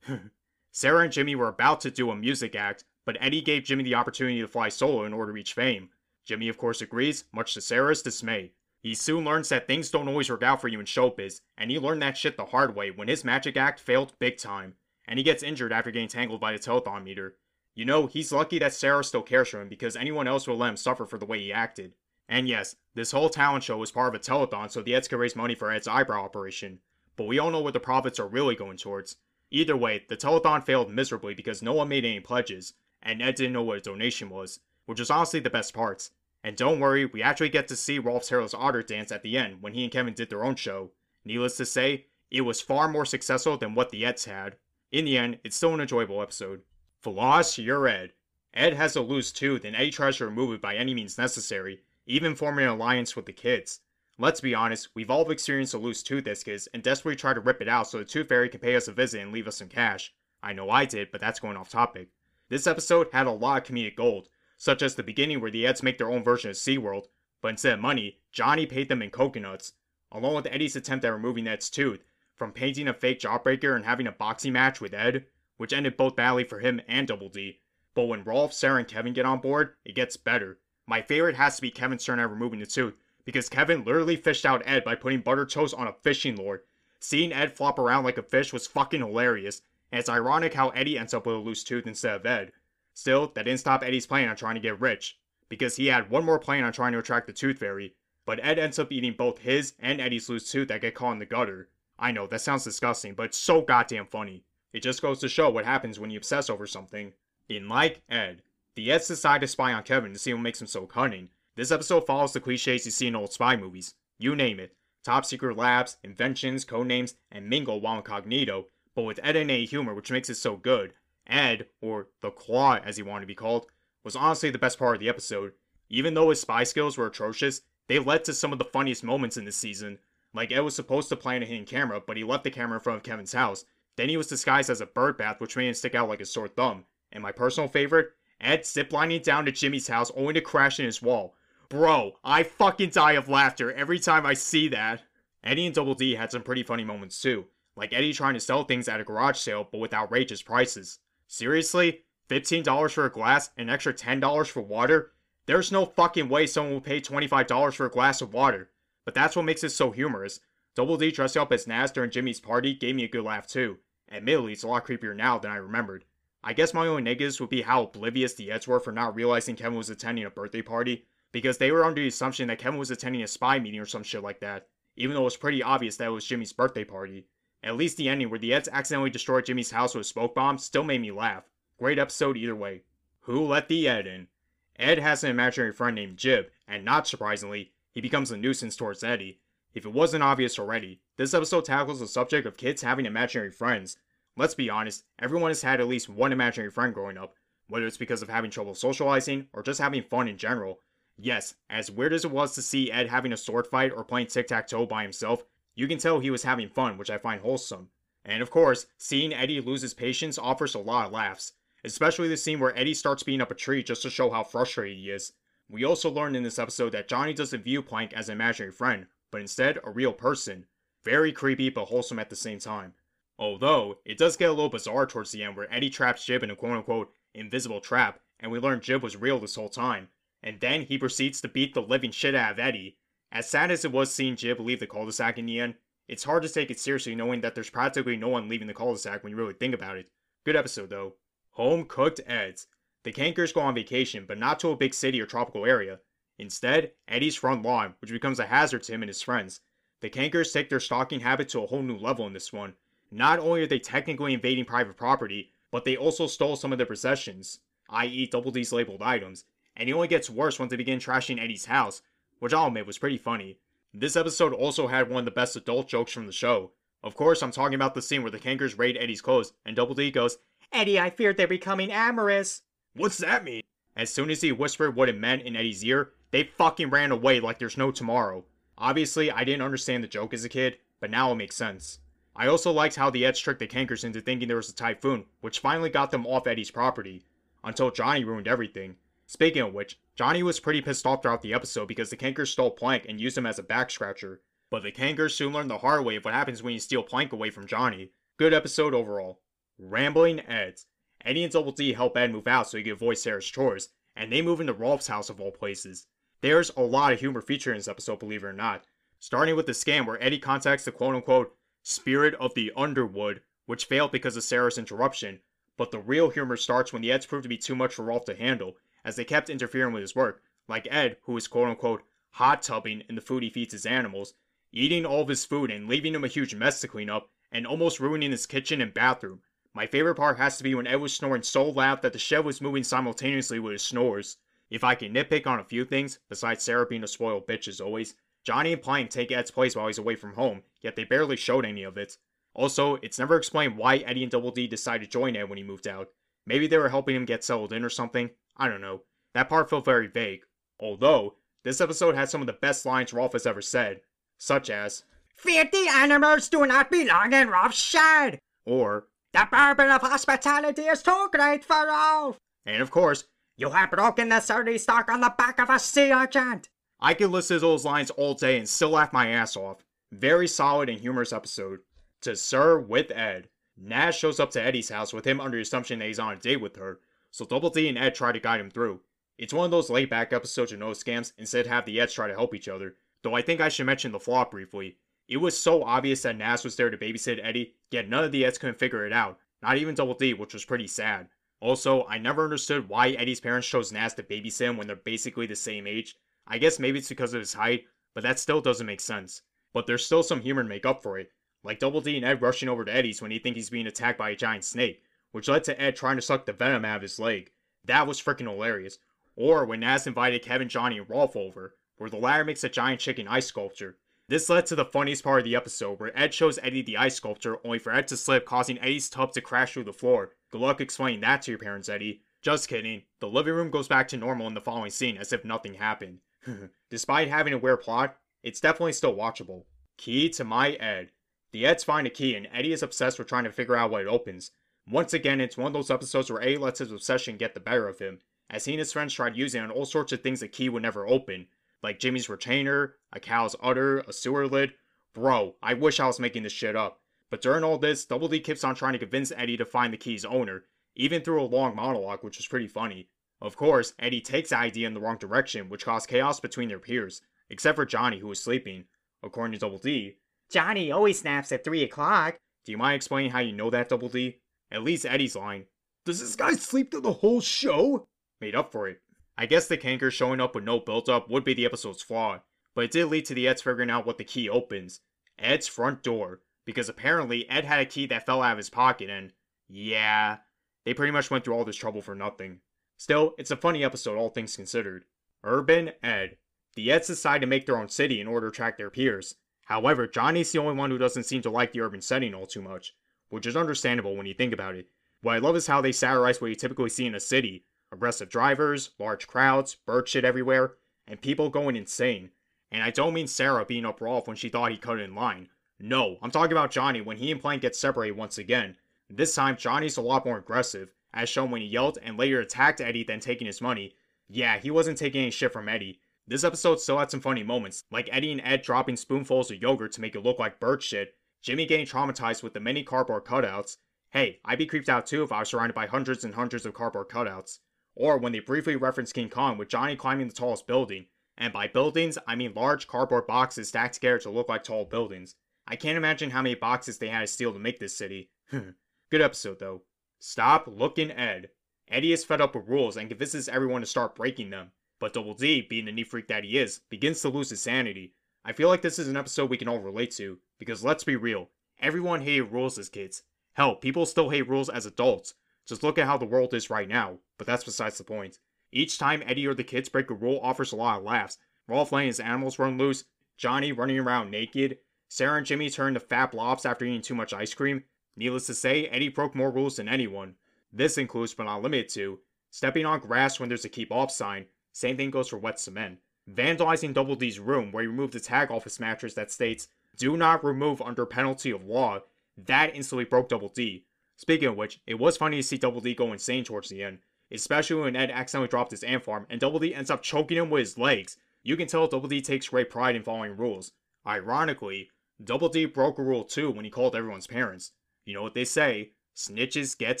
Sarah 0.72 1.04
and 1.04 1.12
Jimmy 1.12 1.34
were 1.34 1.48
about 1.48 1.80
to 1.82 1.90
do 1.90 2.10
a 2.10 2.16
music 2.16 2.56
act, 2.56 2.84
but 3.04 3.16
Eddy 3.20 3.42
gave 3.42 3.64
Jimmy 3.64 3.84
the 3.84 3.94
opportunity 3.94 4.40
to 4.40 4.48
fly 4.48 4.68
solo 4.68 5.04
in 5.04 5.12
order 5.12 5.30
to 5.30 5.34
reach 5.34 5.52
fame. 5.52 5.90
Jimmy, 6.24 6.48
of 6.48 6.56
course, 6.56 6.80
agrees, 6.80 7.24
much 7.32 7.54
to 7.54 7.60
Sarah's 7.60 8.02
dismay. 8.02 8.52
He 8.80 8.94
soon 8.94 9.24
learns 9.24 9.50
that 9.50 9.66
things 9.66 9.90
don't 9.90 10.08
always 10.08 10.30
work 10.30 10.42
out 10.42 10.60
for 10.60 10.68
you 10.68 10.80
in 10.80 10.86
showbiz, 10.86 11.40
and 11.56 11.70
he 11.70 11.78
learned 11.78 12.02
that 12.02 12.16
shit 12.16 12.36
the 12.36 12.46
hard 12.46 12.74
way 12.74 12.90
when 12.90 13.08
his 13.08 13.24
magic 13.24 13.56
act 13.56 13.80
failed 13.80 14.18
big 14.18 14.38
time, 14.38 14.74
and 15.06 15.18
he 15.18 15.22
gets 15.22 15.42
injured 15.42 15.72
after 15.72 15.90
getting 15.90 16.08
tangled 16.08 16.40
by 16.40 16.52
the 16.52 16.58
telethon 16.58 17.04
meter. 17.04 17.36
You 17.74 17.84
know, 17.84 18.06
he's 18.06 18.32
lucky 18.32 18.58
that 18.60 18.72
Sarah 18.72 19.02
still 19.02 19.22
cares 19.22 19.48
for 19.48 19.60
him 19.60 19.68
because 19.68 19.96
anyone 19.96 20.28
else 20.28 20.46
will 20.46 20.56
let 20.56 20.70
him 20.70 20.76
suffer 20.76 21.06
for 21.06 21.18
the 21.18 21.26
way 21.26 21.40
he 21.40 21.52
acted. 21.52 21.94
And 22.28 22.48
yes, 22.48 22.76
this 22.94 23.10
whole 23.10 23.28
talent 23.28 23.64
show 23.64 23.76
was 23.76 23.90
part 23.90 24.14
of 24.14 24.20
a 24.20 24.22
telethon 24.22 24.70
so 24.70 24.80
the 24.80 24.94
Eds 24.94 25.08
could 25.08 25.18
raise 25.18 25.36
money 25.36 25.54
for 25.54 25.70
Ed's 25.70 25.88
eyebrow 25.88 26.22
operation. 26.22 26.78
But 27.16 27.26
we 27.26 27.38
all 27.38 27.50
know 27.50 27.60
what 27.60 27.74
the 27.74 27.80
profits 27.80 28.18
are 28.18 28.26
really 28.26 28.54
going 28.54 28.76
towards. 28.76 29.16
Either 29.50 29.76
way, 29.76 30.04
the 30.08 30.16
telethon 30.16 30.64
failed 30.64 30.90
miserably 30.90 31.34
because 31.34 31.62
no 31.62 31.72
one 31.74 31.88
made 31.88 32.04
any 32.04 32.20
pledges, 32.20 32.74
and 33.02 33.22
Ed 33.22 33.34
didn't 33.34 33.52
know 33.52 33.62
what 33.62 33.78
a 33.78 33.80
donation 33.80 34.30
was, 34.30 34.60
which 34.86 34.98
was 34.98 35.10
honestly 35.10 35.40
the 35.40 35.50
best 35.50 35.74
part. 35.74 36.10
And 36.42 36.56
don't 36.56 36.80
worry, 36.80 37.06
we 37.06 37.22
actually 37.22 37.48
get 37.50 37.68
to 37.68 37.76
see 37.76 37.98
Rolf's 37.98 38.28
hairless 38.28 38.54
otter 38.54 38.82
dance 38.82 39.12
at 39.12 39.22
the 39.22 39.36
end 39.36 39.62
when 39.62 39.74
he 39.74 39.84
and 39.84 39.92
Kevin 39.92 40.14
did 40.14 40.30
their 40.30 40.44
own 40.44 40.56
show. 40.56 40.90
Needless 41.24 41.56
to 41.58 41.66
say, 41.66 42.06
it 42.30 42.42
was 42.42 42.60
far 42.60 42.88
more 42.88 43.06
successful 43.06 43.56
than 43.56 43.74
what 43.74 43.90
the 43.90 44.04
Eds 44.04 44.24
had. 44.24 44.56
In 44.90 45.04
the 45.04 45.16
end, 45.16 45.38
it's 45.44 45.56
still 45.56 45.74
an 45.74 45.80
enjoyable 45.80 46.20
episode. 46.20 46.62
Floss 47.04 47.58
your 47.58 47.86
Ed. 47.86 48.14
Ed 48.54 48.72
has 48.72 48.96
a 48.96 49.02
loose 49.02 49.30
tooth 49.30 49.66
and 49.66 49.76
Eddy 49.76 49.90
tries 49.90 50.16
to 50.16 50.24
remove 50.24 50.54
it 50.54 50.62
by 50.62 50.74
any 50.74 50.94
means 50.94 51.18
necessary, 51.18 51.82
even 52.06 52.34
forming 52.34 52.64
an 52.64 52.70
alliance 52.70 53.14
with 53.14 53.26
the 53.26 53.32
kids. 53.34 53.80
Let's 54.16 54.40
be 54.40 54.54
honest, 54.54 54.88
we've 54.94 55.10
all 55.10 55.30
experienced 55.30 55.74
a 55.74 55.78
loose 55.78 56.02
tooth 56.02 56.26
as 56.26 56.42
kids 56.42 56.66
and 56.72 56.82
desperately 56.82 57.16
try 57.16 57.34
to 57.34 57.40
rip 57.40 57.60
it 57.60 57.68
out 57.68 57.88
so 57.88 57.98
the 57.98 58.06
tooth 58.06 58.30
fairy 58.30 58.48
can 58.48 58.60
pay 58.60 58.74
us 58.74 58.88
a 58.88 58.92
visit 58.92 59.20
and 59.20 59.32
leave 59.32 59.46
us 59.46 59.58
some 59.58 59.68
cash. 59.68 60.14
I 60.42 60.54
know 60.54 60.70
I 60.70 60.86
did, 60.86 61.12
but 61.12 61.20
that's 61.20 61.40
going 61.40 61.58
off 61.58 61.68
topic. 61.68 62.08
This 62.48 62.66
episode 62.66 63.08
had 63.12 63.26
a 63.26 63.32
lot 63.32 63.60
of 63.60 63.68
comedic 63.68 63.96
gold, 63.96 64.30
such 64.56 64.80
as 64.80 64.94
the 64.94 65.02
beginning 65.02 65.42
where 65.42 65.50
the 65.50 65.66
Eds 65.66 65.82
make 65.82 65.98
their 65.98 66.10
own 66.10 66.24
version 66.24 66.48
of 66.48 66.56
SeaWorld, 66.56 67.08
but 67.42 67.48
instead 67.48 67.74
of 67.74 67.80
money, 67.80 68.20
Johnny 68.32 68.64
paid 68.64 68.88
them 68.88 69.02
in 69.02 69.10
coconuts, 69.10 69.74
along 70.10 70.36
with 70.36 70.46
Eddy's 70.46 70.74
attempt 70.74 71.04
at 71.04 71.12
removing 71.12 71.46
Ed's 71.46 71.68
tooth, 71.68 72.02
from 72.34 72.50
painting 72.50 72.88
a 72.88 72.94
fake 72.94 73.20
jawbreaker 73.20 73.76
and 73.76 73.84
having 73.84 74.06
a 74.06 74.12
boxing 74.12 74.54
match 74.54 74.80
with 74.80 74.94
Ed. 74.94 75.26
Which 75.56 75.72
ended 75.72 75.96
both 75.96 76.16
badly 76.16 76.44
for 76.44 76.58
him 76.58 76.80
and 76.88 77.06
Double 77.06 77.28
D. 77.28 77.60
But 77.94 78.06
when 78.06 78.24
Rolf, 78.24 78.52
Sarah, 78.52 78.78
and 78.78 78.88
Kevin 78.88 79.12
get 79.12 79.26
on 79.26 79.40
board, 79.40 79.74
it 79.84 79.94
gets 79.94 80.16
better. 80.16 80.58
My 80.86 81.00
favorite 81.00 81.36
has 81.36 81.56
to 81.56 81.62
be 81.62 81.70
Kevin's 81.70 82.04
turn 82.04 82.18
at 82.18 82.28
removing 82.28 82.58
the 82.58 82.66
tooth, 82.66 82.94
because 83.24 83.48
Kevin 83.48 83.84
literally 83.84 84.16
fished 84.16 84.44
out 84.44 84.62
Ed 84.66 84.84
by 84.84 84.94
putting 84.94 85.20
butter 85.20 85.46
toast 85.46 85.74
on 85.74 85.86
a 85.86 85.92
fishing 86.02 86.36
lure. 86.36 86.64
Seeing 87.00 87.32
Ed 87.32 87.56
flop 87.56 87.78
around 87.78 88.04
like 88.04 88.18
a 88.18 88.22
fish 88.22 88.52
was 88.52 88.66
fucking 88.66 89.00
hilarious, 89.00 89.62
and 89.92 90.00
it's 90.00 90.08
ironic 90.08 90.54
how 90.54 90.70
Eddy 90.70 90.98
ends 90.98 91.14
up 91.14 91.26
with 91.26 91.36
a 91.36 91.38
loose 91.38 91.62
tooth 91.62 91.86
instead 91.86 92.16
of 92.16 92.26
Ed. 92.26 92.52
Still, 92.92 93.30
that 93.34 93.44
didn't 93.44 93.60
stop 93.60 93.82
Eddy's 93.82 94.06
plan 94.06 94.28
on 94.28 94.36
trying 94.36 94.56
to 94.56 94.60
get 94.60 94.80
rich, 94.80 95.18
because 95.48 95.76
he 95.76 95.86
had 95.86 96.10
one 96.10 96.24
more 96.24 96.38
plan 96.38 96.64
on 96.64 96.72
trying 96.72 96.92
to 96.92 96.98
attract 96.98 97.26
the 97.26 97.32
Tooth 97.32 97.58
Fairy, 97.58 97.94
but 98.26 98.40
Ed 98.42 98.58
ends 98.58 98.78
up 98.78 98.90
eating 98.90 99.14
both 99.16 99.38
his 99.38 99.74
and 99.78 100.00
Eddy's 100.00 100.28
loose 100.28 100.50
tooth 100.50 100.68
that 100.68 100.80
get 100.80 100.94
caught 100.94 101.12
in 101.12 101.18
the 101.18 101.26
gutter. 101.26 101.68
I 101.98 102.12
know, 102.12 102.26
that 102.26 102.40
sounds 102.40 102.64
disgusting, 102.64 103.14
but 103.14 103.26
it's 103.26 103.38
so 103.38 103.62
goddamn 103.62 104.06
funny. 104.06 104.44
It 104.74 104.82
just 104.82 105.00
goes 105.00 105.20
to 105.20 105.28
show 105.28 105.48
what 105.48 105.64
happens 105.64 106.00
when 106.00 106.10
you 106.10 106.18
obsess 106.18 106.50
over 106.50 106.66
something. 106.66 107.12
In 107.48 107.68
Like 107.68 108.02
Ed, 108.10 108.42
the 108.74 108.90
Eds 108.90 109.06
decide 109.06 109.40
to 109.42 109.46
spy 109.46 109.72
on 109.72 109.84
Kevin 109.84 110.12
to 110.12 110.18
see 110.18 110.34
what 110.34 110.42
makes 110.42 110.60
him 110.60 110.66
so 110.66 110.84
cunning. 110.84 111.28
This 111.54 111.70
episode 111.70 112.06
follows 112.06 112.32
the 112.32 112.40
cliches 112.40 112.84
you 112.84 112.90
see 112.90 113.06
in 113.06 113.14
old 113.14 113.32
spy 113.32 113.54
movies. 113.54 113.94
You 114.18 114.34
name 114.34 114.58
it. 114.58 114.74
Top 115.04 115.24
secret 115.24 115.56
labs, 115.56 115.98
inventions, 116.02 116.64
codenames, 116.64 117.14
and 117.30 117.48
mingle 117.48 117.80
while 117.80 117.98
incognito, 117.98 118.66
but 118.96 119.04
with 119.04 119.20
Ed 119.22 119.36
and 119.36 119.50
A 119.50 119.64
humor 119.64 119.94
which 119.94 120.10
makes 120.10 120.28
it 120.28 120.34
so 120.34 120.56
good. 120.56 120.94
Ed, 121.24 121.68
or 121.80 122.08
the 122.20 122.30
Claw 122.32 122.80
as 122.84 122.96
he 122.96 123.02
wanted 123.04 123.20
to 123.20 123.26
be 123.28 123.34
called, 123.36 123.66
was 124.02 124.16
honestly 124.16 124.50
the 124.50 124.58
best 124.58 124.78
part 124.78 124.96
of 124.96 125.00
the 125.00 125.08
episode. 125.08 125.52
Even 125.88 126.14
though 126.14 126.30
his 126.30 126.40
spy 126.40 126.64
skills 126.64 126.98
were 126.98 127.06
atrocious, 127.06 127.60
they 127.86 128.00
led 128.00 128.24
to 128.24 128.34
some 128.34 128.52
of 128.52 128.58
the 128.58 128.64
funniest 128.64 129.04
moments 129.04 129.36
in 129.36 129.44
this 129.44 129.56
season. 129.56 130.00
Like 130.32 130.50
Ed 130.50 130.60
was 130.60 130.74
supposed 130.74 131.10
to 131.10 131.16
plant 131.16 131.44
a 131.44 131.46
hidden 131.46 131.64
camera, 131.64 132.02
but 132.04 132.16
he 132.16 132.24
left 132.24 132.42
the 132.42 132.50
camera 132.50 132.78
in 132.78 132.82
front 132.82 132.96
of 132.96 133.04
Kevin's 133.04 133.32
house. 133.32 133.64
Then 133.96 134.08
he 134.08 134.16
was 134.16 134.26
disguised 134.26 134.70
as 134.70 134.80
a 134.80 134.86
bird 134.86 135.16
bath, 135.16 135.40
which 135.40 135.56
made 135.56 135.68
him 135.68 135.74
stick 135.74 135.94
out 135.94 136.08
like 136.08 136.20
a 136.20 136.26
sore 136.26 136.48
thumb. 136.48 136.84
And 137.12 137.22
my 137.22 137.32
personal 137.32 137.68
favorite, 137.68 138.10
Ed 138.40 138.62
ziplining 138.62 139.22
down 139.22 139.44
to 139.46 139.52
Jimmy's 139.52 139.88
house 139.88 140.10
only 140.16 140.34
to 140.34 140.40
crash 140.40 140.80
in 140.80 140.86
his 140.86 141.00
wall. 141.00 141.36
Bro, 141.68 142.18
I 142.24 142.42
fucking 142.42 142.90
die 142.90 143.12
of 143.12 143.28
laughter 143.28 143.72
every 143.72 143.98
time 143.98 144.26
I 144.26 144.34
see 144.34 144.68
that. 144.68 145.02
Eddy 145.42 145.66
and 145.66 145.74
Double 145.74 145.94
D 145.94 146.14
had 146.14 146.30
some 146.30 146.42
pretty 146.42 146.62
funny 146.62 146.84
moments 146.84 147.20
too, 147.20 147.46
like 147.76 147.92
Eddy 147.92 148.12
trying 148.12 148.34
to 148.34 148.40
sell 148.40 148.64
things 148.64 148.88
at 148.88 149.00
a 149.00 149.04
garage 149.04 149.38
sale 149.38 149.68
but 149.70 149.78
with 149.78 149.94
outrageous 149.94 150.42
prices. 150.42 150.98
Seriously? 151.26 152.02
$15 152.28 152.90
for 152.90 153.04
a 153.04 153.10
glass, 153.10 153.50
an 153.56 153.68
extra 153.68 153.92
$10 153.92 154.46
for 154.48 154.62
water? 154.62 155.12
There's 155.46 155.70
no 155.70 155.84
fucking 155.84 156.28
way 156.28 156.46
someone 156.46 156.74
will 156.74 156.80
pay 156.80 157.00
$25 157.00 157.74
for 157.74 157.86
a 157.86 157.90
glass 157.90 158.22
of 158.22 158.32
water. 158.32 158.70
But 159.04 159.14
that's 159.14 159.36
what 159.36 159.44
makes 159.44 159.62
it 159.62 159.70
so 159.70 159.90
humorous. 159.90 160.40
Double 160.74 160.96
D 160.96 161.10
dressing 161.10 161.42
up 161.42 161.52
as 161.52 161.66
Nazz 161.66 161.92
during 161.92 162.10
Jimmy's 162.10 162.40
party 162.40 162.74
gave 162.74 162.94
me 162.94 163.04
a 163.04 163.08
good 163.08 163.24
laugh 163.24 163.46
too. 163.46 163.78
Admittedly, 164.10 164.52
it's 164.52 164.62
a 164.62 164.68
lot 164.68 164.86
creepier 164.86 165.16
now 165.16 165.38
than 165.38 165.50
I 165.50 165.56
remembered. 165.56 166.04
I 166.42 166.52
guess 166.52 166.74
my 166.74 166.86
only 166.86 167.02
negatives 167.02 167.40
would 167.40 167.50
be 167.50 167.62
how 167.62 167.84
oblivious 167.84 168.34
the 168.34 168.50
Eds 168.50 168.68
were 168.68 168.80
for 168.80 168.92
not 168.92 169.14
realizing 169.14 169.56
Kevin 169.56 169.78
was 169.78 169.90
attending 169.90 170.24
a 170.24 170.30
birthday 170.30 170.62
party, 170.62 171.06
because 171.32 171.58
they 171.58 171.72
were 171.72 171.84
under 171.84 172.00
the 172.00 172.08
assumption 172.08 172.48
that 172.48 172.58
Kevin 172.58 172.78
was 172.78 172.90
attending 172.90 173.22
a 173.22 173.26
spy 173.26 173.58
meeting 173.58 173.80
or 173.80 173.86
some 173.86 174.02
shit 174.02 174.22
like 174.22 174.40
that, 174.40 174.68
even 174.96 175.14
though 175.14 175.22
it 175.22 175.24
was 175.24 175.36
pretty 175.36 175.62
obvious 175.62 175.96
that 175.96 176.08
it 176.08 176.10
was 176.10 176.24
Jimmy's 176.24 176.52
birthday 176.52 176.84
party. 176.84 177.26
At 177.62 177.76
least 177.76 177.96
the 177.96 178.10
ending 178.10 178.28
where 178.28 178.38
the 178.38 178.52
Eds 178.52 178.68
accidentally 178.70 179.10
destroyed 179.10 179.46
Jimmy's 179.46 179.70
house 179.70 179.94
with 179.94 180.02
a 180.02 180.04
smoke 180.04 180.34
bomb 180.34 180.58
still 180.58 180.84
made 180.84 181.00
me 181.00 181.10
laugh. 181.10 181.44
Great 181.78 181.98
episode 181.98 182.36
either 182.36 182.54
way. 182.54 182.82
Who 183.22 183.40
let 183.40 183.68
the 183.68 183.88
Ed 183.88 184.06
in? 184.06 184.28
Ed 184.76 184.98
has 184.98 185.24
an 185.24 185.30
imaginary 185.30 185.72
friend 185.72 185.94
named 185.94 186.18
Jib, 186.18 186.50
and 186.68 186.84
not 186.84 187.08
surprisingly, 187.08 187.72
he 187.90 188.00
becomes 188.00 188.30
a 188.30 188.36
nuisance 188.36 188.76
towards 188.76 189.02
Eddy. 189.02 189.40
If 189.74 189.84
it 189.84 189.92
wasn't 189.92 190.22
obvious 190.22 190.58
already, 190.58 191.00
this 191.16 191.34
episode 191.34 191.64
tackles 191.64 192.00
the 192.00 192.06
subject 192.06 192.46
of 192.46 192.56
kids 192.56 192.82
having 192.82 193.06
imaginary 193.06 193.50
friends, 193.50 193.96
Let's 194.36 194.54
be 194.54 194.68
honest, 194.68 195.04
everyone 195.20 195.50
has 195.50 195.62
had 195.62 195.80
at 195.80 195.86
least 195.86 196.08
one 196.08 196.32
imaginary 196.32 196.70
friend 196.70 196.92
growing 196.92 197.16
up, 197.16 197.36
whether 197.68 197.86
it's 197.86 197.96
because 197.96 198.20
of 198.20 198.28
having 198.28 198.50
trouble 198.50 198.74
socializing 198.74 199.46
or 199.52 199.62
just 199.62 199.80
having 199.80 200.02
fun 200.02 200.26
in 200.26 200.36
general. 200.36 200.80
Yes, 201.16 201.54
as 201.70 201.88
weird 201.88 202.12
as 202.12 202.24
it 202.24 202.32
was 202.32 202.52
to 202.54 202.62
see 202.62 202.90
Ed 202.90 203.08
having 203.08 203.32
a 203.32 203.36
sword 203.36 203.68
fight 203.68 203.92
or 203.94 204.02
playing 204.02 204.26
tic 204.26 204.48
tac 204.48 204.66
toe 204.66 204.86
by 204.86 205.02
himself, 205.02 205.44
you 205.76 205.86
can 205.86 205.98
tell 205.98 206.18
he 206.18 206.30
was 206.30 206.42
having 206.42 206.68
fun, 206.68 206.98
which 206.98 207.10
I 207.10 207.18
find 207.18 207.42
wholesome. 207.42 207.90
And 208.24 208.42
of 208.42 208.50
course, 208.50 208.86
seeing 208.98 209.32
Eddy 209.32 209.60
lose 209.60 209.82
his 209.82 209.94
patience 209.94 210.36
offers 210.36 210.74
a 210.74 210.80
lot 210.80 211.06
of 211.06 211.12
laughs, 211.12 211.52
especially 211.84 212.26
the 212.26 212.36
scene 212.36 212.58
where 212.58 212.76
Eddy 212.76 212.94
starts 212.94 213.22
beating 213.22 213.40
up 213.40 213.52
a 213.52 213.54
tree 213.54 213.84
just 213.84 214.02
to 214.02 214.10
show 214.10 214.30
how 214.30 214.42
frustrated 214.42 214.98
he 214.98 215.10
is. 215.10 215.32
We 215.70 215.84
also 215.84 216.10
learned 216.10 216.34
in 216.34 216.42
this 216.42 216.58
episode 216.58 216.90
that 216.92 217.06
Johnny 217.06 217.34
doesn't 217.34 217.62
view 217.62 217.82
Plank 217.82 218.12
as 218.14 218.28
an 218.28 218.34
imaginary 218.34 218.72
friend, 218.72 219.06
but 219.34 219.40
instead 219.40 219.80
a 219.82 219.90
real 219.90 220.12
person. 220.12 220.64
Very 221.02 221.32
creepy 221.32 221.68
but 221.68 221.86
wholesome 221.86 222.20
at 222.20 222.30
the 222.30 222.36
same 222.36 222.60
time. 222.60 222.94
Although, 223.36 223.98
it 224.04 224.16
does 224.16 224.36
get 224.36 224.48
a 224.48 224.52
little 224.52 224.68
bizarre 224.68 225.08
towards 225.08 225.32
the 225.32 225.42
end 225.42 225.56
where 225.56 225.66
Eddy 225.74 225.90
traps 225.90 226.24
Jib 226.24 226.44
in 226.44 226.52
a 226.52 226.54
quote 226.54 226.76
unquote 226.76 227.12
invisible 227.34 227.80
trap, 227.80 228.20
and 228.38 228.52
we 228.52 228.60
learn 228.60 228.80
Jib 228.80 229.02
was 229.02 229.16
real 229.16 229.40
this 229.40 229.56
whole 229.56 229.68
time. 229.68 230.06
And 230.40 230.60
then 230.60 230.82
he 230.82 230.98
proceeds 230.98 231.40
to 231.40 231.48
beat 231.48 231.74
the 231.74 231.82
living 231.82 232.12
shit 232.12 232.36
out 232.36 232.52
of 232.52 232.60
Eddy. 232.60 232.96
As 233.32 233.50
sad 233.50 233.72
as 233.72 233.84
it 233.84 233.90
was 233.90 234.14
seeing 234.14 234.36
Jib 234.36 234.60
leave 234.60 234.78
the 234.78 234.86
cul-de-sac 234.86 235.36
in 235.36 235.46
the 235.46 235.58
end, 235.58 235.74
it's 236.06 236.22
hard 236.22 236.44
to 236.44 236.48
take 236.48 236.70
it 236.70 236.78
seriously 236.78 237.16
knowing 237.16 237.40
that 237.40 237.56
there's 237.56 237.70
practically 237.70 238.16
no 238.16 238.28
one 238.28 238.48
leaving 238.48 238.68
the 238.68 238.72
cul-de-sac 238.72 239.24
when 239.24 239.32
you 239.32 239.36
really 239.36 239.54
think 239.54 239.74
about 239.74 239.96
it. 239.96 240.12
Good 240.44 240.54
episode 240.54 240.90
though. 240.90 241.14
Home 241.54 241.86
cooked 241.86 242.20
Eds. 242.24 242.68
The 243.02 243.12
Kankers 243.12 243.52
go 243.52 243.62
on 243.62 243.74
vacation, 243.74 244.26
but 244.28 244.38
not 244.38 244.60
to 244.60 244.68
a 244.68 244.76
big 244.76 244.94
city 244.94 245.20
or 245.20 245.26
tropical 245.26 245.66
area. 245.66 245.98
Instead, 246.38 246.92
Eddy's 247.06 247.36
front 247.36 247.62
lawn, 247.62 247.94
which 248.00 248.10
becomes 248.10 248.38
a 248.38 248.46
hazard 248.46 248.82
to 248.84 248.92
him 248.92 249.02
and 249.02 249.08
his 249.08 249.22
friends. 249.22 249.60
The 250.00 250.10
Kankers 250.10 250.52
take 250.52 250.68
their 250.68 250.80
stalking 250.80 251.20
habit 251.20 251.48
to 251.50 251.62
a 251.62 251.66
whole 251.66 251.82
new 251.82 251.96
level 251.96 252.26
in 252.26 252.32
this 252.32 252.52
one, 252.52 252.74
not 253.10 253.38
only 253.38 253.62
are 253.62 253.66
they 253.66 253.78
technically 253.78 254.34
invading 254.34 254.64
private 254.64 254.96
property, 254.96 255.52
but 255.70 255.84
they 255.84 255.96
also 255.96 256.26
stole 256.26 256.56
some 256.56 256.72
of 256.72 256.78
their 256.78 256.86
possessions, 256.86 257.60
i.e., 257.90 258.26
Double 258.26 258.50
D's 258.50 258.72
labeled 258.72 259.02
items, 259.02 259.44
and 259.76 259.88
it 259.88 259.92
only 259.92 260.08
gets 260.08 260.28
worse 260.28 260.58
once 260.58 260.70
they 260.70 260.76
begin 260.76 260.98
trashing 260.98 261.40
Eddy's 261.40 261.66
house, 261.66 262.02
which 262.40 262.52
I'll 262.52 262.66
admit 262.66 262.86
was 262.86 262.98
pretty 262.98 263.18
funny. 263.18 263.58
This 263.92 264.16
episode 264.16 264.52
also 264.52 264.88
had 264.88 265.08
one 265.08 265.20
of 265.20 265.24
the 265.24 265.30
best 265.30 265.54
adult 265.54 265.86
jokes 265.86 266.12
from 266.12 266.26
the 266.26 266.32
show. 266.32 266.72
Of 267.04 267.14
course, 267.14 267.42
I'm 267.42 267.52
talking 267.52 267.76
about 267.76 267.94
the 267.94 268.02
scene 268.02 268.22
where 268.22 268.30
the 268.32 268.40
Kankers 268.40 268.76
raid 268.76 268.96
Eddy's 268.98 269.20
clothes, 269.20 269.52
and 269.64 269.76
Double 269.76 269.94
D 269.94 270.10
goes, 270.10 270.38
Eddy, 270.72 270.98
I 270.98 271.10
feared 271.10 271.36
they're 271.36 271.46
becoming 271.46 271.92
amorous. 271.92 272.62
What's 272.94 273.18
that 273.18 273.44
mean? 273.44 273.62
As 273.96 274.12
soon 274.12 274.30
as 274.30 274.40
he 274.40 274.50
whispered 274.50 274.96
what 274.96 275.08
it 275.08 275.16
meant 275.16 275.42
in 275.42 275.54
Eddy's 275.54 275.84
ear, 275.84 276.10
they 276.34 276.42
fucking 276.42 276.90
ran 276.90 277.12
away 277.12 277.38
like 277.38 277.60
there's 277.60 277.78
no 277.78 277.92
tomorrow. 277.92 278.44
Obviously, 278.76 279.30
I 279.30 279.44
didn't 279.44 279.62
understand 279.62 280.02
the 280.02 280.08
joke 280.08 280.34
as 280.34 280.44
a 280.44 280.48
kid, 280.48 280.78
but 280.98 281.08
now 281.08 281.30
it 281.30 281.36
makes 281.36 281.54
sense. 281.54 282.00
I 282.34 282.48
also 282.48 282.72
liked 282.72 282.96
how 282.96 283.08
the 283.08 283.24
Eds 283.24 283.38
tricked 283.38 283.60
the 283.60 283.68
Kankers 283.68 284.02
into 284.02 284.20
thinking 284.20 284.48
there 284.48 284.56
was 284.56 284.68
a 284.68 284.74
typhoon, 284.74 285.26
which 285.42 285.60
finally 285.60 285.90
got 285.90 286.10
them 286.10 286.26
off 286.26 286.48
Eddy's 286.48 286.72
property, 286.72 287.22
until 287.62 287.92
Johnny 287.92 288.24
ruined 288.24 288.48
everything. 288.48 288.96
Speaking 289.26 289.62
of 289.62 289.74
which, 289.74 290.00
Johnny 290.16 290.42
was 290.42 290.58
pretty 290.58 290.82
pissed 290.82 291.06
off 291.06 291.22
throughout 291.22 291.42
the 291.42 291.54
episode 291.54 291.86
because 291.86 292.10
the 292.10 292.16
Kankers 292.16 292.48
stole 292.48 292.72
Plank 292.72 293.06
and 293.08 293.20
used 293.20 293.38
him 293.38 293.46
as 293.46 293.60
a 293.60 293.62
back 293.62 293.92
scratcher. 293.92 294.40
But 294.70 294.82
the 294.82 294.90
Kankers 294.90 295.36
soon 295.36 295.52
learned 295.52 295.70
the 295.70 295.78
hard 295.78 296.04
way 296.04 296.16
of 296.16 296.24
what 296.24 296.34
happens 296.34 296.64
when 296.64 296.72
you 296.72 296.80
steal 296.80 297.04
Plank 297.04 297.32
away 297.32 297.50
from 297.50 297.68
Johnny. 297.68 298.10
Good 298.38 298.52
episode 298.52 298.92
overall. 298.92 299.38
Rambling 299.78 300.40
Eds. 300.40 300.86
Eddy 301.24 301.44
and 301.44 301.52
Double 301.52 301.70
D 301.70 301.92
help 301.92 302.16
Ed 302.16 302.32
move 302.32 302.48
out 302.48 302.68
so 302.68 302.76
he 302.76 302.82
can 302.82 302.94
avoid 302.94 303.18
Sarah's 303.18 303.46
chores, 303.46 303.90
and 304.16 304.32
they 304.32 304.42
move 304.42 304.60
into 304.60 304.72
Rolf's 304.72 305.06
house 305.06 305.30
of 305.30 305.40
all 305.40 305.52
places. 305.52 306.08
There's 306.44 306.70
a 306.76 306.82
lot 306.82 307.14
of 307.14 307.20
humor 307.20 307.40
featured 307.40 307.70
in 307.70 307.78
this 307.78 307.88
episode, 307.88 308.18
believe 308.18 308.44
it 308.44 308.46
or 308.46 308.52
not. 308.52 308.84
Starting 309.18 309.56
with 309.56 309.64
the 309.64 309.72
scam 309.72 310.04
where 310.04 310.22
Eddy 310.22 310.38
contacts 310.38 310.84
the 310.84 310.92
quote 310.92 311.14
unquote 311.14 311.56
Spirit 311.82 312.34
of 312.34 312.52
the 312.52 312.70
Underwood, 312.76 313.40
which 313.64 313.86
failed 313.86 314.12
because 314.12 314.36
of 314.36 314.42
Sarah's 314.42 314.76
interruption, 314.76 315.40
but 315.78 315.90
the 315.90 315.98
real 315.98 316.28
humor 316.28 316.58
starts 316.58 316.92
when 316.92 317.00
the 317.00 317.10
Eds 317.10 317.24
proved 317.24 317.44
to 317.44 317.48
be 317.48 317.56
too 317.56 317.74
much 317.74 317.94
for 317.94 318.02
Rolf 318.02 318.26
to 318.26 318.36
handle, 318.36 318.76
as 319.06 319.16
they 319.16 319.24
kept 319.24 319.48
interfering 319.48 319.94
with 319.94 320.02
his 320.02 320.14
work, 320.14 320.42
like 320.68 320.86
Ed, 320.90 321.16
who 321.22 321.34
is 321.38 321.48
quote 321.48 321.68
unquote 321.68 322.02
hot 322.32 322.60
tubbing 322.60 323.04
in 323.08 323.14
the 323.14 323.22
food 323.22 323.42
he 323.42 323.48
feeds 323.48 323.72
his 323.72 323.86
animals, 323.86 324.34
eating 324.70 325.06
all 325.06 325.22
of 325.22 325.28
his 325.28 325.46
food 325.46 325.70
and 325.70 325.88
leaving 325.88 326.14
him 326.14 326.24
a 326.24 326.28
huge 326.28 326.54
mess 326.54 326.78
to 326.82 326.88
clean 326.88 327.08
up, 327.08 327.30
and 327.50 327.66
almost 327.66 328.00
ruining 328.00 328.32
his 328.32 328.44
kitchen 328.44 328.82
and 328.82 328.92
bathroom. 328.92 329.40
My 329.72 329.86
favorite 329.86 330.16
part 330.16 330.36
has 330.36 330.58
to 330.58 330.62
be 330.62 330.74
when 330.74 330.86
Ed 330.86 330.96
was 330.96 331.14
snoring 331.14 331.42
so 331.42 331.64
loud 331.70 332.02
that 332.02 332.12
the 332.12 332.18
shed 332.18 332.44
was 332.44 332.60
moving 332.60 332.84
simultaneously 332.84 333.58
with 333.58 333.72
his 333.72 333.82
snores. 333.82 334.36
If 334.70 334.84
I 334.84 334.94
can 334.94 335.12
nitpick 335.14 335.46
on 335.46 335.60
a 335.60 335.64
few 335.64 335.84
things, 335.84 336.18
besides 336.28 336.64
Sarah 336.64 336.86
being 336.86 337.04
a 337.04 337.08
spoiled 337.08 337.46
bitch 337.46 337.68
as 337.68 337.80
always, 337.80 338.14
Johnny 338.44 338.72
and 338.72 338.82
Plank 338.82 339.10
take 339.10 339.32
Ed's 339.32 339.50
place 339.50 339.74
while 339.74 339.86
he's 339.86 339.98
away 339.98 340.16
from 340.16 340.34
home, 340.34 340.62
yet 340.82 340.96
they 340.96 341.04
barely 341.04 341.36
showed 341.36 341.64
any 341.64 341.82
of 341.82 341.96
it. 341.96 342.16
Also, 342.54 342.96
it's 342.96 343.18
never 343.18 343.36
explained 343.36 343.76
why 343.76 343.96
Eddy 343.98 344.22
and 344.22 344.30
Double 344.30 344.50
D 344.50 344.66
decided 344.66 345.04
to 345.04 345.10
join 345.10 345.36
Ed 345.36 345.48
when 345.48 345.58
he 345.58 345.64
moved 345.64 345.88
out. 345.88 346.08
Maybe 346.46 346.66
they 346.66 346.78
were 346.78 346.90
helping 346.90 347.16
him 347.16 347.24
get 347.24 347.42
settled 347.42 347.72
in 347.72 347.84
or 347.84 347.90
something. 347.90 348.30
I 348.56 348.68
don't 348.68 348.80
know. 348.80 349.02
That 349.34 349.48
part 349.48 349.70
felt 349.70 349.84
very 349.84 350.06
vague. 350.06 350.42
Although, 350.78 351.36
this 351.64 351.80
episode 351.80 352.14
had 352.14 352.28
some 352.28 352.40
of 352.40 352.46
the 352.46 352.52
best 352.52 352.84
lines 352.84 353.12
Rolf 353.12 353.32
has 353.32 353.46
ever 353.46 353.62
said, 353.62 354.02
such 354.38 354.70
as, 354.70 355.04
Fear 355.34 355.68
the 355.72 355.88
animals 355.90 356.48
do 356.48 356.64
not 356.66 356.90
belong 356.90 357.32
in 357.32 357.48
Rolf's 357.48 357.78
shed! 357.78 358.38
Or, 358.66 359.08
The 359.32 359.48
burden 359.50 359.90
of 359.90 360.02
hospitality 360.02 360.82
is 360.82 361.02
too 361.02 361.28
great 361.32 361.64
for 361.64 361.86
Rolf! 361.86 362.38
And 362.66 362.80
of 362.82 362.90
course, 362.90 363.24
You 363.56 363.70
have 363.70 363.92
broken 363.92 364.30
the 364.30 364.40
30 364.40 364.78
stock 364.78 365.08
on 365.08 365.20
the 365.20 365.32
back 365.36 365.60
of 365.60 365.70
a 365.70 365.78
sea 365.78 366.12
urchin! 366.12 366.62
I 366.98 367.14
could 367.14 367.30
listen 367.30 367.56
to 367.56 367.60
those 367.60 367.84
lines 367.84 368.10
all 368.10 368.34
day 368.34 368.58
and 368.58 368.68
still 368.68 368.90
laugh 368.90 369.12
my 369.12 369.28
ass 369.28 369.56
off. 369.56 369.84
Very 370.10 370.48
solid 370.48 370.88
and 370.88 370.98
humorous 370.98 371.32
episode. 371.32 371.80
To 372.22 372.34
Sir 372.34 372.80
with 372.80 373.12
Ed. 373.12 373.48
Nazz 373.76 374.16
shows 374.16 374.40
up 374.40 374.50
to 374.52 374.62
Eddy's 374.62 374.88
house 374.88 375.12
with 375.12 375.24
him 375.24 375.40
under 375.40 375.56
the 375.56 375.62
assumption 375.62 376.00
that 376.00 376.06
he's 376.08 376.18
on 376.18 376.32
a 376.32 376.36
date 376.36 376.60
with 376.60 376.74
her, 376.76 376.98
so 377.30 377.44
Double 377.44 377.70
D 377.70 377.88
and 377.88 377.96
Ed 377.96 378.16
try 378.16 378.32
to 378.32 378.40
guide 378.40 378.60
him 378.60 378.70
through. 378.70 379.00
It's 379.38 379.52
one 379.52 379.64
of 379.64 379.70
those 379.70 379.90
laid 379.90 380.10
back 380.10 380.32
episodes 380.32 380.72
with 380.72 380.80
no 380.80 380.90
scams, 380.90 381.32
instead 381.38 381.66
have 381.66 381.84
the 381.84 382.00
Eds 382.00 382.12
try 382.12 382.26
to 382.26 382.34
help 382.34 382.54
each 382.54 382.68
other, 382.68 382.96
though 383.22 383.34
I 383.34 383.42
think 383.42 383.60
I 383.60 383.68
should 383.68 383.86
mention 383.86 384.10
the 384.10 384.18
flaw 384.18 384.44
briefly. 384.44 384.96
It 385.28 385.36
was 385.36 385.58
so 385.58 385.84
obvious 385.84 386.22
that 386.22 386.36
Nazz 386.36 386.64
was 386.64 386.74
there 386.74 386.90
to 386.90 386.96
babysit 386.96 387.40
Eddy, 387.42 387.74
yet 387.90 388.08
none 388.08 388.24
of 388.24 388.32
the 388.32 388.44
Eds 388.44 388.58
couldn't 388.58 388.78
figure 388.78 389.06
it 389.06 389.12
out, 389.12 389.38
not 389.62 389.78
even 389.78 389.94
Double 389.94 390.14
D, 390.14 390.34
which 390.34 390.54
was 390.54 390.64
pretty 390.64 390.86
sad. 390.86 391.28
Also, 391.64 392.04
I 392.04 392.18
never 392.18 392.44
understood 392.44 392.90
why 392.90 393.12
Eddy's 393.12 393.40
parents 393.40 393.66
chose 393.66 393.90
Nazz 393.90 394.12
to 394.16 394.22
babysit 394.22 394.68
him 394.68 394.76
when 394.76 394.86
they're 394.86 394.96
basically 394.96 395.46
the 395.46 395.56
same 395.56 395.86
age. 395.86 396.14
I 396.46 396.58
guess 396.58 396.78
maybe 396.78 396.98
it's 396.98 397.08
because 397.08 397.32
of 397.32 397.40
his 397.40 397.54
height, 397.54 397.86
but 398.14 398.22
that 398.22 398.38
still 398.38 398.60
doesn't 398.60 398.86
make 398.86 399.00
sense. 399.00 399.40
But 399.72 399.86
there's 399.86 400.04
still 400.04 400.22
some 400.22 400.42
humor 400.42 400.62
to 400.62 400.68
make 400.68 400.84
up 400.84 401.02
for 401.02 401.18
it, 401.18 401.30
like 401.62 401.78
Double 401.78 402.02
D 402.02 402.16
and 402.16 402.24
Ed 402.24 402.42
rushing 402.42 402.68
over 402.68 402.84
to 402.84 402.94
Eddy's 402.94 403.22
when 403.22 403.30
he 403.30 403.38
thinks 403.38 403.56
he's 403.56 403.70
being 403.70 403.86
attacked 403.86 404.18
by 404.18 404.28
a 404.28 404.36
giant 404.36 404.64
snake, 404.64 405.04
which 405.32 405.48
led 405.48 405.64
to 405.64 405.80
Ed 405.80 405.96
trying 405.96 406.16
to 406.16 406.22
suck 406.22 406.44
the 406.44 406.52
venom 406.52 406.84
out 406.84 406.96
of 406.96 407.02
his 407.02 407.18
leg. 407.18 407.50
That 407.86 408.06
was 408.06 408.20
freaking 408.20 408.40
hilarious. 408.40 408.98
Or 409.34 409.64
when 409.64 409.80
Nazz 409.80 410.06
invited 410.06 410.42
Kevin, 410.42 410.68
Johnny, 410.68 410.98
and 410.98 411.08
Rolf 411.08 411.34
over, 411.34 411.76
where 411.96 412.10
the 412.10 412.18
latter 412.18 412.44
makes 412.44 412.62
a 412.64 412.68
giant 412.68 413.00
chicken 413.00 413.26
ice 413.26 413.46
sculpture. 413.46 413.96
This 414.28 414.50
led 414.50 414.66
to 414.66 414.76
the 414.76 414.84
funniest 414.84 415.24
part 415.24 415.40
of 415.40 415.44
the 415.46 415.56
episode, 415.56 415.98
where 415.98 416.18
Ed 416.18 416.34
shows 416.34 416.58
Eddy 416.62 416.82
the 416.82 416.98
ice 416.98 417.14
sculpture, 417.14 417.56
only 417.64 417.78
for 417.78 417.90
Ed 417.90 418.06
to 418.08 418.18
slip, 418.18 418.44
causing 418.44 418.78
Eddy's 418.80 419.08
tub 419.08 419.32
to 419.32 419.40
crash 419.40 419.72
through 419.72 419.84
the 419.84 419.92
floor. 419.94 420.32
Good 420.54 420.60
luck 420.60 420.80
explaining 420.80 421.18
that 421.22 421.42
to 421.42 421.50
your 421.50 421.58
parents, 421.58 421.88
Eddy. 421.88 422.22
Just 422.40 422.68
kidding. 422.68 423.02
The 423.18 423.26
living 423.26 423.54
room 423.54 423.70
goes 423.70 423.88
back 423.88 424.06
to 424.06 424.16
normal 424.16 424.46
in 424.46 424.54
the 424.54 424.60
following 424.60 424.92
scene 424.92 425.16
as 425.16 425.32
if 425.32 425.44
nothing 425.44 425.74
happened. 425.74 426.20
Despite 426.90 427.26
having 427.26 427.52
a 427.52 427.58
weird 427.58 427.80
plot, 427.80 428.16
it's 428.44 428.60
definitely 428.60 428.92
still 428.92 429.16
watchable. 429.16 429.64
Key 429.98 430.28
to 430.28 430.44
my 430.44 430.74
Ed. 430.74 431.10
The 431.50 431.66
Eds 431.66 431.82
find 431.82 432.06
a 432.06 432.10
key 432.10 432.36
and 432.36 432.46
Eddy 432.52 432.72
is 432.72 432.84
obsessed 432.84 433.18
with 433.18 433.26
trying 433.26 433.42
to 433.42 433.50
figure 433.50 433.74
out 433.74 433.90
what 433.90 434.02
it 434.02 434.06
opens. 434.06 434.52
Once 434.88 435.12
again, 435.12 435.40
it's 435.40 435.56
one 435.56 435.66
of 435.66 435.72
those 435.72 435.90
episodes 435.90 436.30
where 436.30 436.40
Eddy 436.40 436.56
lets 436.56 436.78
his 436.78 436.92
obsession 436.92 437.36
get 437.36 437.54
the 437.54 437.58
better 437.58 437.88
of 437.88 437.98
him, 437.98 438.20
as 438.48 438.64
he 438.64 438.74
and 438.74 438.78
his 438.78 438.92
friends 438.92 439.12
tried 439.12 439.36
using 439.36 439.60
on 439.60 439.72
all 439.72 439.84
sorts 439.84 440.12
of 440.12 440.20
things 440.20 440.38
the 440.38 440.46
key 440.46 440.68
would 440.68 440.82
never 440.82 441.04
open, 441.04 441.48
like 441.82 441.98
Jimmy's 441.98 442.28
retainer, 442.28 442.94
a 443.12 443.18
cow's 443.18 443.56
udder, 443.60 444.04
a 444.06 444.12
sewer 444.12 444.46
lid. 444.46 444.74
Bro, 445.14 445.56
I 445.60 445.74
wish 445.74 445.98
I 445.98 446.06
was 446.06 446.20
making 446.20 446.44
this 446.44 446.52
shit 446.52 446.76
up. 446.76 447.00
But 447.30 447.42
during 447.42 447.64
all 447.64 447.78
this, 447.78 448.04
Double 448.04 448.28
D 448.28 448.40
keeps 448.40 448.64
on 448.64 448.74
trying 448.74 448.92
to 448.92 448.98
convince 448.98 449.32
Eddy 449.32 449.56
to 449.56 449.64
find 449.64 449.92
the 449.92 449.98
key's 449.98 450.24
owner, 450.24 450.64
even 450.94 451.22
through 451.22 451.42
a 451.42 451.44
long 451.44 451.74
monologue, 451.74 452.22
which 452.22 452.38
was 452.38 452.46
pretty 452.46 452.68
funny. 452.68 453.08
Of 453.40 453.56
course, 453.56 453.94
Eddy 453.98 454.20
takes 454.20 454.50
the 454.50 454.58
idea 454.58 454.86
in 454.86 454.94
the 454.94 455.00
wrong 455.00 455.18
direction, 455.18 455.68
which 455.68 455.84
caused 455.84 456.08
chaos 456.08 456.40
between 456.40 456.68
their 456.68 456.78
peers, 456.78 457.22
except 457.50 457.76
for 457.76 457.84
Johnny, 457.84 458.18
who 458.18 458.28
was 458.28 458.42
sleeping. 458.42 458.84
According 459.22 459.52
to 459.52 459.58
Double 459.58 459.78
D, 459.78 460.16
Johnny 460.50 460.92
always 460.92 461.18
snaps 461.20 461.50
at 461.50 461.64
3 461.64 461.82
o'clock. 461.82 462.36
do 462.64 462.72
you 462.72 462.78
mind 462.78 462.96
explaining 462.96 463.30
how 463.32 463.40
you 463.40 463.52
know 463.52 463.70
that, 463.70 463.88
Double 463.88 464.08
D? 464.08 464.40
At 464.70 464.82
least 464.82 465.06
Eddy's 465.06 465.36
line, 465.36 465.66
Does 466.04 466.20
this 466.20 466.36
guy 466.36 466.52
sleep 466.54 466.90
through 466.90 467.00
the 467.00 467.12
whole 467.12 467.40
show? 467.40 468.06
Made 468.40 468.54
up 468.54 468.70
for 468.72 468.88
it. 468.88 469.00
I 469.36 469.46
guess 469.46 469.66
the 469.66 469.78
Kanker 469.78 470.12
showing 470.12 470.40
up 470.40 470.54
with 470.54 470.64
no 470.64 470.78
build 470.80 471.08
up 471.08 471.28
would 471.30 471.44
be 471.44 471.54
the 471.54 471.64
episode's 471.66 472.02
flaw, 472.02 472.40
but 472.74 472.84
it 472.84 472.90
did 472.90 473.06
lead 473.06 473.24
to 473.26 473.34
the 473.34 473.48
Eds 473.48 473.62
figuring 473.62 473.90
out 473.90 474.06
what 474.06 474.18
the 474.18 474.24
key 474.24 474.48
opens 474.48 475.00
Ed's 475.38 475.66
front 475.66 476.02
door, 476.02 476.40
because 476.64 476.88
apparently 476.88 477.48
Ed 477.48 477.64
had 477.64 477.80
a 477.80 477.86
key 477.86 478.06
that 478.06 478.26
fell 478.26 478.42
out 478.42 478.52
of 478.52 478.58
his 478.58 478.70
pocket, 478.70 479.10
and 479.10 479.32
yeah, 479.68 480.38
they 480.84 480.94
pretty 480.94 481.12
much 481.12 481.30
went 481.30 481.44
through 481.44 481.54
all 481.54 481.64
this 481.64 481.76
trouble 481.76 482.02
for 482.02 482.14
nothing. 482.14 482.60
Still, 482.96 483.34
it's 483.38 483.50
a 483.50 483.56
funny 483.56 483.84
episode, 483.84 484.16
all 484.16 484.30
things 484.30 484.56
considered. 484.56 485.04
Urban 485.42 485.92
Ed. 486.02 486.36
The 486.76 486.90
Eds 486.90 487.08
decide 487.08 487.40
to 487.40 487.46
make 487.46 487.66
their 487.66 487.78
own 487.78 487.88
city 487.88 488.20
in 488.20 488.26
order 488.26 488.48
to 488.48 488.52
attract 488.52 488.78
their 488.78 488.90
peers. 488.90 489.36
However, 489.66 490.06
Johnny's 490.06 490.52
the 490.52 490.58
only 490.58 490.74
one 490.74 490.90
who 490.90 490.98
doesn't 490.98 491.24
seem 491.24 491.42
to 491.42 491.50
like 491.50 491.72
the 491.72 491.80
urban 491.80 492.00
setting 492.00 492.34
all 492.34 492.46
too 492.46 492.62
much, 492.62 492.94
which 493.28 493.46
is 493.46 493.56
understandable 493.56 494.16
when 494.16 494.26
you 494.26 494.34
think 494.34 494.52
about 494.52 494.74
it. 494.74 494.88
What 495.22 495.36
I 495.36 495.38
love 495.38 495.56
is 495.56 495.66
how 495.66 495.80
they 495.80 495.92
satirize 495.92 496.40
what 496.40 496.48
you 496.48 496.54
typically 496.54 496.90
see 496.90 497.06
in 497.06 497.14
a 497.14 497.20
city 497.20 497.64
aggressive 497.92 498.28
drivers, 498.28 498.90
large 498.98 499.26
crowds, 499.26 499.76
bird 499.76 500.08
shit 500.08 500.24
everywhere, 500.24 500.74
and 501.06 501.20
people 501.20 501.48
going 501.48 501.76
insane. 501.76 502.30
And 502.72 502.82
I 502.82 502.90
don't 502.90 503.14
mean 503.14 503.28
Sarah 503.28 503.64
being 503.64 503.86
up 503.86 504.00
Rolf 504.00 504.26
when 504.26 504.36
she 504.36 504.48
thought 504.48 504.72
he 504.72 504.76
cut 504.76 504.98
in 504.98 505.14
line. 505.14 505.48
No, 505.80 506.18
I'm 506.22 506.30
talking 506.30 506.52
about 506.52 506.70
Johnny 506.70 507.00
when 507.00 507.16
he 507.16 507.30
and 507.30 507.40
Plank 507.40 507.62
get 507.62 507.74
separated 507.76 508.16
once 508.16 508.38
again. 508.38 508.76
This 509.10 509.34
time, 509.34 509.56
Johnny's 509.56 509.96
a 509.96 510.02
lot 510.02 510.24
more 510.24 510.38
aggressive, 510.38 510.92
as 511.12 511.28
shown 511.28 511.50
when 511.50 511.60
he 511.60 511.66
yelled 511.66 511.98
and 512.02 512.18
later 512.18 512.40
attacked 512.40 512.80
Eddy 512.80 513.04
than 513.04 513.20
taking 513.20 513.46
his 513.46 513.60
money. 513.60 513.94
Yeah, 514.28 514.58
he 514.58 514.70
wasn't 514.70 514.98
taking 514.98 515.22
any 515.22 515.30
shit 515.30 515.52
from 515.52 515.68
Eddy. 515.68 516.00
This 516.26 516.44
episode 516.44 516.80
still 516.80 516.98
had 516.98 517.10
some 517.10 517.20
funny 517.20 517.42
moments, 517.42 517.84
like 517.90 518.08
Eddy 518.10 518.32
and 518.32 518.40
Ed 518.42 518.62
dropping 518.62 518.96
spoonfuls 518.96 519.50
of 519.50 519.60
yogurt 519.60 519.92
to 519.92 520.00
make 520.00 520.14
it 520.14 520.22
look 520.22 520.38
like 520.38 520.58
bird 520.58 520.82
shit, 520.82 521.14
Jimmy 521.42 521.66
getting 521.66 521.84
traumatized 521.84 522.42
with 522.42 522.54
the 522.54 522.60
many 522.60 522.82
cardboard 522.82 523.26
cutouts. 523.26 523.76
Hey, 524.10 524.40
I'd 524.46 524.58
be 524.58 524.64
creeped 524.64 524.88
out 524.88 525.06
too 525.06 525.22
if 525.22 525.32
I 525.32 525.40
was 525.40 525.50
surrounded 525.50 525.74
by 525.74 525.86
hundreds 525.86 526.24
and 526.24 526.34
hundreds 526.34 526.64
of 526.64 526.72
cardboard 526.72 527.10
cutouts. 527.10 527.58
Or 527.94 528.16
when 528.16 528.32
they 528.32 528.40
briefly 528.40 528.76
reference 528.76 529.12
King 529.12 529.28
Kong 529.28 529.58
with 529.58 529.68
Johnny 529.68 529.96
climbing 529.96 530.28
the 530.28 530.34
tallest 530.34 530.66
building. 530.66 531.06
And 531.36 531.52
by 531.52 531.68
buildings, 531.68 532.16
I 532.26 532.34
mean 532.34 532.54
large 532.54 532.86
cardboard 532.86 533.26
boxes 533.26 533.68
stacked 533.68 533.94
together 533.94 534.20
to 534.20 534.30
look 534.30 534.48
like 534.48 534.64
tall 534.64 534.86
buildings. 534.86 535.34
I 535.66 535.76
can't 535.76 535.96
imagine 535.96 536.30
how 536.30 536.42
many 536.42 536.54
boxes 536.54 536.98
they 536.98 537.08
had 537.08 537.20
to 537.20 537.26
steal 537.26 537.52
to 537.52 537.58
make 537.58 537.78
this 537.78 537.96
city. 537.96 538.30
Good 538.50 539.20
episode 539.20 539.58
though. 539.58 539.82
Stop 540.18 540.66
looking 540.66 541.10
Ed. 541.10 541.50
Eddy 541.88 542.12
is 542.12 542.24
fed 542.24 542.40
up 542.40 542.54
with 542.54 542.68
rules 542.68 542.96
and 542.96 543.08
convinces 543.08 543.48
everyone 543.48 543.80
to 543.80 543.86
start 543.86 544.14
breaking 544.16 544.50
them. 544.50 544.72
But 545.00 545.12
Double 545.12 545.34
D, 545.34 545.62
being 545.62 545.84
the 545.84 545.92
neat 545.92 546.08
freak 546.08 546.28
that 546.28 546.44
he 546.44 546.58
is, 546.58 546.80
begins 546.88 547.20
to 547.22 547.28
lose 547.28 547.50
his 547.50 547.60
sanity. 547.60 548.14
I 548.44 548.52
feel 548.52 548.68
like 548.68 548.82
this 548.82 548.98
is 548.98 549.08
an 549.08 549.16
episode 549.16 549.50
we 549.50 549.56
can 549.56 549.68
all 549.68 549.80
relate 549.80 550.10
to, 550.12 550.38
because 550.58 550.84
let's 550.84 551.04
be 551.04 551.16
real, 551.16 551.50
everyone 551.80 552.22
hated 552.22 552.52
rules 552.52 552.78
as 552.78 552.88
kids. 552.88 553.22
Hell, 553.54 553.76
people 553.76 554.06
still 554.06 554.30
hate 554.30 554.48
rules 554.48 554.68
as 554.68 554.86
adults. 554.86 555.34
Just 555.66 555.82
look 555.82 555.98
at 555.98 556.06
how 556.06 556.18
the 556.18 556.26
world 556.26 556.52
is 556.54 556.70
right 556.70 556.88
now, 556.88 557.18
but 557.38 557.46
that's 557.46 557.64
besides 557.64 557.98
the 557.98 558.04
point. 558.04 558.38
Each 558.72 558.98
time 558.98 559.22
Eddy 559.24 559.46
or 559.46 559.54
the 559.54 559.64
kids 559.64 559.88
break 559.88 560.10
a 560.10 560.14
rule 560.14 560.40
offers 560.42 560.72
a 560.72 560.76
lot 560.76 560.98
of 560.98 561.04
laughs. 561.04 561.38
Rolf 561.68 561.92
letting 561.92 562.08
his 562.08 562.20
animals 562.20 562.58
run 562.58 562.76
loose, 562.76 563.04
Johnny 563.36 563.72
running 563.72 563.98
around 563.98 564.30
naked, 564.30 564.78
Sarah 565.14 565.36
and 565.36 565.46
Jimmy 565.46 565.70
turned 565.70 565.94
to 565.94 566.00
fat 566.00 566.32
blobs 566.32 566.66
after 566.66 566.84
eating 566.84 567.00
too 567.00 567.14
much 567.14 567.32
ice 567.32 567.54
cream. 567.54 567.84
Needless 568.16 568.46
to 568.46 568.54
say, 568.54 568.88
Eddy 568.88 569.08
broke 569.08 569.36
more 569.36 569.52
rules 569.52 569.76
than 569.76 569.88
anyone. 569.88 570.34
This 570.72 570.98
includes, 570.98 571.32
but 571.34 571.44
not 571.44 571.62
limited 571.62 571.88
to, 571.90 572.18
stepping 572.50 572.84
on 572.84 572.98
grass 572.98 573.38
when 573.38 573.48
there's 573.48 573.64
a 573.64 573.68
keep 573.68 573.92
off 573.92 574.10
sign, 574.10 574.46
same 574.72 574.96
thing 574.96 575.12
goes 575.12 575.28
for 575.28 575.38
wet 575.38 575.60
cement. 575.60 576.00
Vandalizing 576.28 576.92
Double 576.92 577.14
D's 577.14 577.38
room 577.38 577.70
where 577.70 577.84
he 577.84 577.86
removed 577.86 578.12
the 578.12 578.18
tag 578.18 578.50
off 578.50 578.64
his 578.64 578.80
mattress 578.80 579.14
that 579.14 579.30
states, 579.30 579.68
Do 579.96 580.16
not 580.16 580.42
remove 580.42 580.82
under 580.82 581.06
penalty 581.06 581.52
of 581.52 581.64
law. 581.64 582.00
That 582.36 582.74
instantly 582.74 583.04
broke 583.04 583.28
Double 583.28 583.50
D. 583.50 583.84
Speaking 584.16 584.48
of 584.48 584.56
which, 584.56 584.80
it 584.84 584.98
was 584.98 585.16
funny 585.16 585.36
to 585.36 585.44
see 585.44 585.58
Double 585.58 585.80
D 585.80 585.94
go 585.94 586.12
insane 586.12 586.42
towards 586.42 586.70
the 586.70 586.82
end, 586.82 586.98
especially 587.30 587.80
when 587.80 587.94
Ed 587.94 588.10
accidentally 588.10 588.48
dropped 588.48 588.72
his 588.72 588.82
ant 588.82 589.04
farm 589.04 589.28
and 589.30 589.40
Double 589.40 589.60
D 589.60 589.76
ends 589.76 589.92
up 589.92 590.02
choking 590.02 590.38
him 590.38 590.50
with 590.50 590.58
his 590.58 590.76
legs. 590.76 591.18
You 591.44 591.56
can 591.56 591.68
tell 591.68 591.86
Double 591.86 592.08
D 592.08 592.20
takes 592.20 592.48
great 592.48 592.68
pride 592.68 592.96
in 592.96 593.04
following 593.04 593.36
rules. 593.36 593.70
Ironically, 594.04 594.90
Double 595.22 595.48
D 595.48 595.64
broke 595.64 595.98
a 595.98 596.02
rule 596.02 596.24
too 596.24 596.50
when 596.50 596.64
he 596.64 596.70
called 596.70 596.96
everyone's 596.96 597.26
parents. 597.26 597.72
You 598.04 598.14
know 598.14 598.22
what 598.22 598.34
they 598.34 598.44
say, 598.44 598.92
snitches 599.16 599.76
get 599.78 600.00